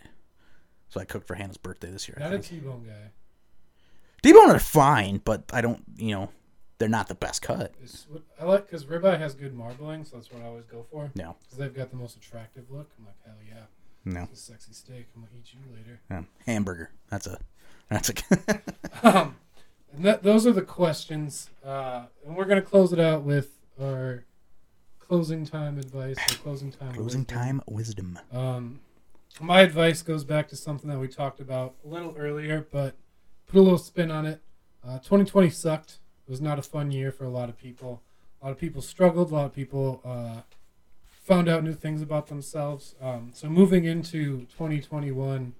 So 0.89 1.01
I 1.01 1.05
cooked 1.05 1.27
for 1.27 1.35
Hannah's 1.35 1.57
birthday 1.57 1.91
this 1.91 2.09
year. 2.09 2.17
I 2.21 2.25
Not 2.25 2.33
a. 2.35 2.39
T-bone 2.41 2.85
guy. 2.85 3.11
T-bone 4.23 4.51
are 4.51 4.59
fine, 4.59 5.21
but 5.25 5.45
I 5.53 5.61
don't. 5.63 5.83
You 5.97 6.15
know, 6.15 6.29
they're 6.79 6.89
not 6.89 7.09
the 7.09 7.15
best 7.15 7.43
cut. 7.43 7.73
It's 7.83 8.07
I 8.41 8.45
like 8.45 8.67
because 8.67 8.85
ribeye 8.85 9.19
has 9.19 9.35
good 9.35 9.55
marbling, 9.55 10.05
so 10.05 10.17
that's 10.17 10.31
what 10.31 10.43
I 10.43 10.47
always 10.47 10.65
go 10.67 10.85
for. 10.93 11.11
No, 11.17 11.37
Because 11.43 11.59
they've 11.59 11.75
got 11.75 11.91
the 11.91 11.97
most 11.97 12.17
attractive 12.17 12.71
look. 12.71 12.91
I'm 12.99 13.07
like, 13.07 13.17
hell 13.25 13.35
yeah, 13.49 13.63
no. 14.05 14.23
it's 14.31 14.41
a 14.41 14.53
sexy 14.53 14.73
steak. 14.73 15.09
I'm 15.15 15.23
gonna 15.23 15.33
eat 15.39 15.53
you 15.53 15.61
later. 15.75 16.01
Yeah. 16.11 16.23
Hamburger. 16.47 16.91
That's 17.11 17.27
a. 17.27 17.39
That's 17.89 18.11
a. 18.11 18.15
um, 19.03 19.37
and 19.93 20.05
that, 20.05 20.23
those 20.23 20.47
are 20.47 20.53
the 20.53 20.63
questions, 20.63 21.51
uh, 21.65 22.05
and 22.25 22.37
we're 22.37 22.45
gonna 22.45 22.63
close 22.63 22.93
it 22.93 23.01
out 23.01 23.23
with 23.23 23.59
our 23.81 24.25
closing 24.99 25.45
time 25.45 25.79
advice. 25.79 26.17
Or 26.19 26.37
closing 26.37 26.71
time. 26.71 26.95
Closing 26.95 27.21
wisdom. 27.21 27.25
time 27.25 27.63
wisdom. 27.67 28.19
Um, 28.33 28.81
my 29.41 29.61
advice 29.61 30.03
goes 30.03 30.25
back 30.25 30.49
to 30.49 30.57
something 30.57 30.89
that 30.91 30.99
we 30.99 31.09
talked 31.09 31.41
about 31.41 31.75
a 31.85 31.89
little 31.89 32.15
earlier, 32.19 32.67
but 32.71 32.95
put 33.47 33.59
a 33.59 33.63
little 33.63 33.79
spin 33.79 34.11
on 34.11 34.27
it. 34.27 34.41
Uh, 34.87 34.99
2020 34.99 35.51
sucked. 35.51 35.99
It 36.27 36.31
was 36.31 36.41
not 36.41 36.59
a 36.59 36.63
fun 36.63 36.91
year 36.91 37.11
for 37.11 37.25
a 37.25 37.29
lot 37.29 37.49
of 37.49 37.59
people. 37.59 38.03
A 38.41 38.47
lot 38.47 38.53
of 38.53 38.59
people 38.59 38.83
struggled. 38.83 39.31
A 39.31 39.35
lot 39.35 39.47
of 39.47 39.55
people 39.55 40.01
uh, 40.05 40.43
found 41.31 41.49
out 41.49 41.63
new 41.63 41.73
things 41.73 42.03
about 42.03 42.27
themselves. 42.27 42.97
Um, 43.01 43.31
so 43.33 43.49
moving 43.49 43.85
into 43.85 44.47
2021, 44.47 45.55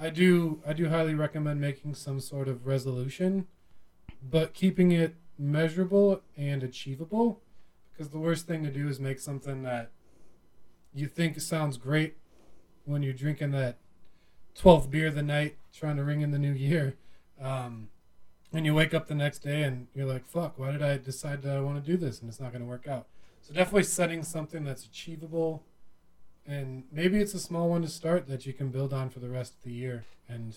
I 0.00 0.10
do 0.10 0.60
I 0.66 0.72
do 0.72 0.88
highly 0.88 1.14
recommend 1.14 1.60
making 1.60 1.94
some 1.94 2.18
sort 2.18 2.48
of 2.48 2.66
resolution, 2.66 3.46
but 4.20 4.54
keeping 4.54 4.90
it 4.90 5.14
measurable 5.38 6.22
and 6.36 6.64
achievable. 6.64 7.40
Because 7.92 8.10
the 8.10 8.18
worst 8.18 8.48
thing 8.48 8.64
to 8.64 8.72
do 8.72 8.88
is 8.88 8.98
make 8.98 9.20
something 9.20 9.62
that 9.62 9.92
you 10.92 11.06
think 11.06 11.40
sounds 11.40 11.76
great 11.76 12.16
when 12.84 13.04
you're 13.04 13.12
drinking 13.12 13.52
that 13.52 13.76
12th 14.60 14.90
beer 14.90 15.06
of 15.06 15.14
the 15.14 15.22
night, 15.22 15.58
trying 15.72 15.94
to 15.94 16.02
ring 16.02 16.22
in 16.22 16.32
the 16.32 16.40
new 16.40 16.52
year. 16.52 16.96
Um, 17.40 17.90
and 18.52 18.66
you 18.66 18.74
wake 18.74 18.94
up 18.94 19.06
the 19.06 19.14
next 19.14 19.44
day 19.44 19.62
and 19.62 19.86
you're 19.94 20.06
like, 20.06 20.26
fuck, 20.26 20.58
why 20.58 20.72
did 20.72 20.82
I 20.82 20.98
decide 20.98 21.42
that 21.42 21.56
I 21.56 21.60
want 21.60 21.84
to 21.84 21.88
do 21.88 21.96
this? 21.96 22.20
And 22.20 22.28
it's 22.28 22.40
not 22.40 22.50
going 22.50 22.62
to 22.62 22.68
work 22.68 22.88
out. 22.88 23.06
So 23.42 23.54
definitely 23.54 23.84
setting 23.84 24.22
something 24.22 24.64
that's 24.64 24.84
achievable. 24.84 25.64
And 26.46 26.84
maybe 26.92 27.18
it's 27.18 27.34
a 27.34 27.38
small 27.38 27.68
one 27.68 27.82
to 27.82 27.88
start 27.88 28.26
that 28.28 28.46
you 28.46 28.52
can 28.52 28.70
build 28.70 28.92
on 28.92 29.10
for 29.10 29.20
the 29.20 29.28
rest 29.28 29.54
of 29.56 29.62
the 29.64 29.72
year. 29.72 30.04
And 30.28 30.56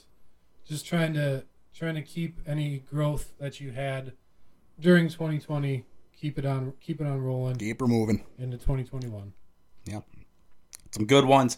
just 0.65 0.86
trying 0.86 1.13
to 1.15 1.45
trying 1.73 1.95
to 1.95 2.01
keep 2.01 2.39
any 2.45 2.79
growth 2.79 3.34
that 3.39 3.59
you 3.61 3.71
had 3.71 4.13
during 4.79 5.07
2020, 5.09 5.86
keep 6.15 6.38
it 6.38 6.45
on 6.45 6.73
keep 6.82 6.99
it 7.01 7.07
on 7.07 7.21
rolling 7.21 7.55
Keep 7.55 7.79
her 7.82 7.88
moving. 7.88 8.23
into 8.38 8.57
2021. 8.57 9.34
Yep. 9.86 10.03
Some 10.91 11.05
good 11.05 11.25
ones. 11.25 11.57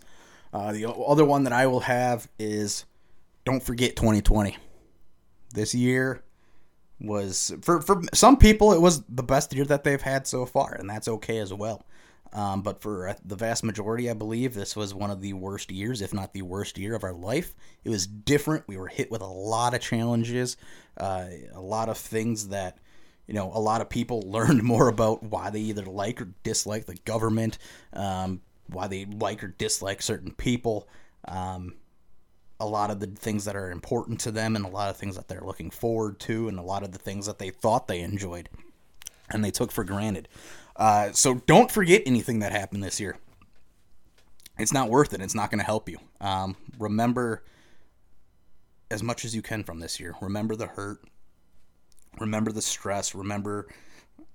Uh, 0.53 0.71
the 0.71 0.87
other 0.91 1.25
one 1.25 1.43
that 1.45 1.53
I 1.53 1.65
will 1.67 1.81
have 1.81 2.27
is 2.37 2.85
don't 3.45 3.63
forget 3.63 3.95
2020. 3.95 4.55
This 5.53 5.73
year 5.75 6.23
was 7.03 7.53
for 7.61 7.81
for 7.81 8.01
some 8.13 8.37
people 8.37 8.73
it 8.73 8.81
was 8.81 9.03
the 9.03 9.23
best 9.23 9.53
year 9.53 9.65
that 9.65 9.83
they've 9.83 10.01
had 10.01 10.25
so 10.25 10.45
far, 10.45 10.73
and 10.73 10.89
that's 10.89 11.07
okay 11.07 11.37
as 11.39 11.53
well. 11.53 11.85
Um, 12.31 12.63
but 12.63 12.81
for 12.81 13.09
uh, 13.09 13.13
the 13.23 13.35
vast 13.35 13.63
majority, 13.63 14.09
I 14.09 14.13
believe 14.13 14.55
this 14.55 14.75
was 14.75 14.93
one 14.93 15.11
of 15.11 15.21
the 15.21 15.33
worst 15.33 15.71
years, 15.71 16.01
if 16.01 16.13
not 16.13 16.33
the 16.33 16.41
worst 16.41 16.79
year 16.79 16.95
of 16.95 17.03
our 17.03 17.13
life. 17.13 17.53
It 17.83 17.89
was 17.89 18.07
different. 18.07 18.67
We 18.67 18.77
were 18.77 18.87
hit 18.87 19.11
with 19.11 19.21
a 19.21 19.27
lot 19.27 19.75
of 19.75 19.81
challenges, 19.81 20.57
uh, 20.97 21.27
a 21.53 21.61
lot 21.61 21.89
of 21.89 21.97
things 21.97 22.47
that 22.47 22.79
you 23.27 23.33
know, 23.33 23.51
a 23.53 23.59
lot 23.59 23.81
of 23.81 23.89
people 23.89 24.21
learned 24.25 24.63
more 24.63 24.87
about 24.87 25.23
why 25.23 25.49
they 25.49 25.61
either 25.61 25.85
like 25.85 26.21
or 26.21 26.29
dislike 26.43 26.85
the 26.85 26.95
government, 27.05 27.57
um, 27.93 28.41
why 28.67 28.87
they 28.87 29.05
like 29.05 29.43
or 29.43 29.47
dislike 29.47 30.01
certain 30.01 30.31
people, 30.31 30.87
um, 31.27 31.75
a 32.63 32.65
lot 32.65 32.89
of 32.91 32.99
the 32.99 33.07
things 33.07 33.45
that 33.45 33.55
are 33.55 33.71
important 33.71 34.19
to 34.21 34.31
them, 34.31 34.55
and 34.55 34.65
a 34.65 34.69
lot 34.69 34.89
of 34.89 34.97
things 34.97 35.15
that 35.15 35.27
they're 35.27 35.41
looking 35.41 35.69
forward 35.69 36.19
to, 36.21 36.47
and 36.47 36.57
a 36.57 36.63
lot 36.63 36.83
of 36.83 36.91
the 36.91 36.99
things 36.99 37.25
that 37.25 37.39
they 37.39 37.49
thought 37.49 37.87
they 37.87 38.01
enjoyed 38.01 38.49
and 39.29 39.43
they 39.43 39.51
took 39.51 39.71
for 39.71 39.83
granted. 39.83 40.27
Uh, 40.75 41.11
so 41.11 41.35
don't 41.35 41.71
forget 41.71 42.01
anything 42.05 42.39
that 42.39 42.51
happened 42.51 42.83
this 42.83 42.99
year. 42.99 43.17
It's 44.57 44.73
not 44.73 44.89
worth 44.89 45.13
it. 45.13 45.21
It's 45.21 45.35
not 45.35 45.49
going 45.49 45.59
to 45.59 45.65
help 45.65 45.89
you. 45.89 45.97
Um, 46.21 46.55
remember 46.77 47.43
as 48.91 49.01
much 49.01 49.25
as 49.25 49.35
you 49.35 49.41
can 49.41 49.63
from 49.63 49.79
this 49.79 49.99
year. 49.99 50.15
Remember 50.21 50.55
the 50.55 50.67
hurt 50.67 51.03
remember 52.19 52.51
the 52.51 52.61
stress 52.61 53.15
remember 53.15 53.67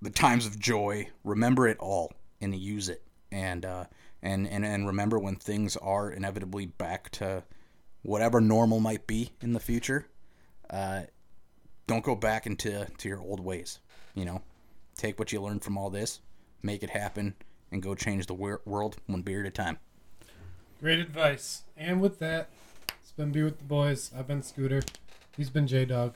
the 0.02 0.10
times 0.10 0.46
of 0.46 0.58
joy 0.58 1.08
remember 1.24 1.68
it 1.68 1.78
all 1.78 2.12
and 2.40 2.54
use 2.54 2.88
it 2.88 3.02
and 3.30 3.64
uh, 3.64 3.84
and 4.22 4.48
and 4.48 4.64
and 4.64 4.86
remember 4.86 5.18
when 5.18 5.36
things 5.36 5.76
are 5.76 6.10
inevitably 6.10 6.66
back 6.66 7.10
to 7.10 7.42
whatever 8.08 8.40
normal 8.40 8.80
might 8.80 9.06
be 9.06 9.30
in 9.42 9.52
the 9.52 9.60
future 9.60 10.06
uh, 10.70 11.02
don't 11.86 12.04
go 12.04 12.14
back 12.14 12.46
into 12.46 12.86
to 12.96 13.08
your 13.08 13.20
old 13.20 13.40
ways 13.40 13.80
you 14.14 14.24
know 14.24 14.40
take 14.96 15.18
what 15.18 15.30
you 15.32 15.40
learned 15.40 15.62
from 15.62 15.76
all 15.76 15.90
this 15.90 16.20
make 16.62 16.82
it 16.82 16.90
happen 16.90 17.34
and 17.70 17.82
go 17.82 17.94
change 17.94 18.26
the 18.26 18.34
wor- 18.34 18.62
world 18.64 18.96
one 19.06 19.22
beer 19.22 19.40
at 19.42 19.46
a 19.46 19.50
time 19.50 19.78
Great 20.80 21.00
advice. 21.00 21.62
And 21.76 22.00
with 22.00 22.20
that, 22.20 22.50
it's 23.02 23.10
been 23.10 23.32
Beer 23.32 23.46
with 23.46 23.58
the 23.58 23.64
Boys. 23.64 24.12
I've 24.16 24.28
been 24.28 24.44
Scooter. 24.44 24.80
He's 25.36 25.50
been 25.50 25.66
J 25.66 25.84
Dog. 25.84 26.14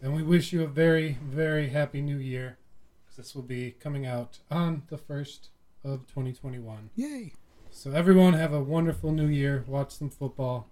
And 0.00 0.14
we 0.14 0.22
wish 0.22 0.52
you 0.52 0.62
a 0.62 0.68
very, 0.68 1.18
very 1.24 1.70
happy 1.70 2.00
new 2.00 2.16
year. 2.18 2.56
'cause 3.04 3.16
This 3.16 3.34
will 3.34 3.42
be 3.42 3.72
coming 3.72 4.06
out 4.06 4.38
on 4.48 4.84
the 4.90 4.96
1st 4.96 5.48
of 5.82 6.06
2021. 6.06 6.90
yay 6.94 7.32
So, 7.72 7.90
everyone, 7.90 8.34
have 8.34 8.52
a 8.52 8.62
wonderful 8.62 9.10
new 9.10 9.26
year. 9.26 9.64
Watch 9.66 9.90
some 9.90 10.08
football 10.10 10.68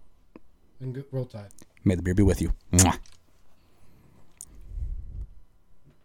and 0.81 0.95
go, 0.95 1.03
roll 1.13 1.25
tide. 1.27 1.51
may 1.85 1.95
the 1.95 2.03
beer 2.03 2.15
be 2.15 2.23
with 2.23 2.41
you 2.43 2.53
Mwah. 2.73 2.99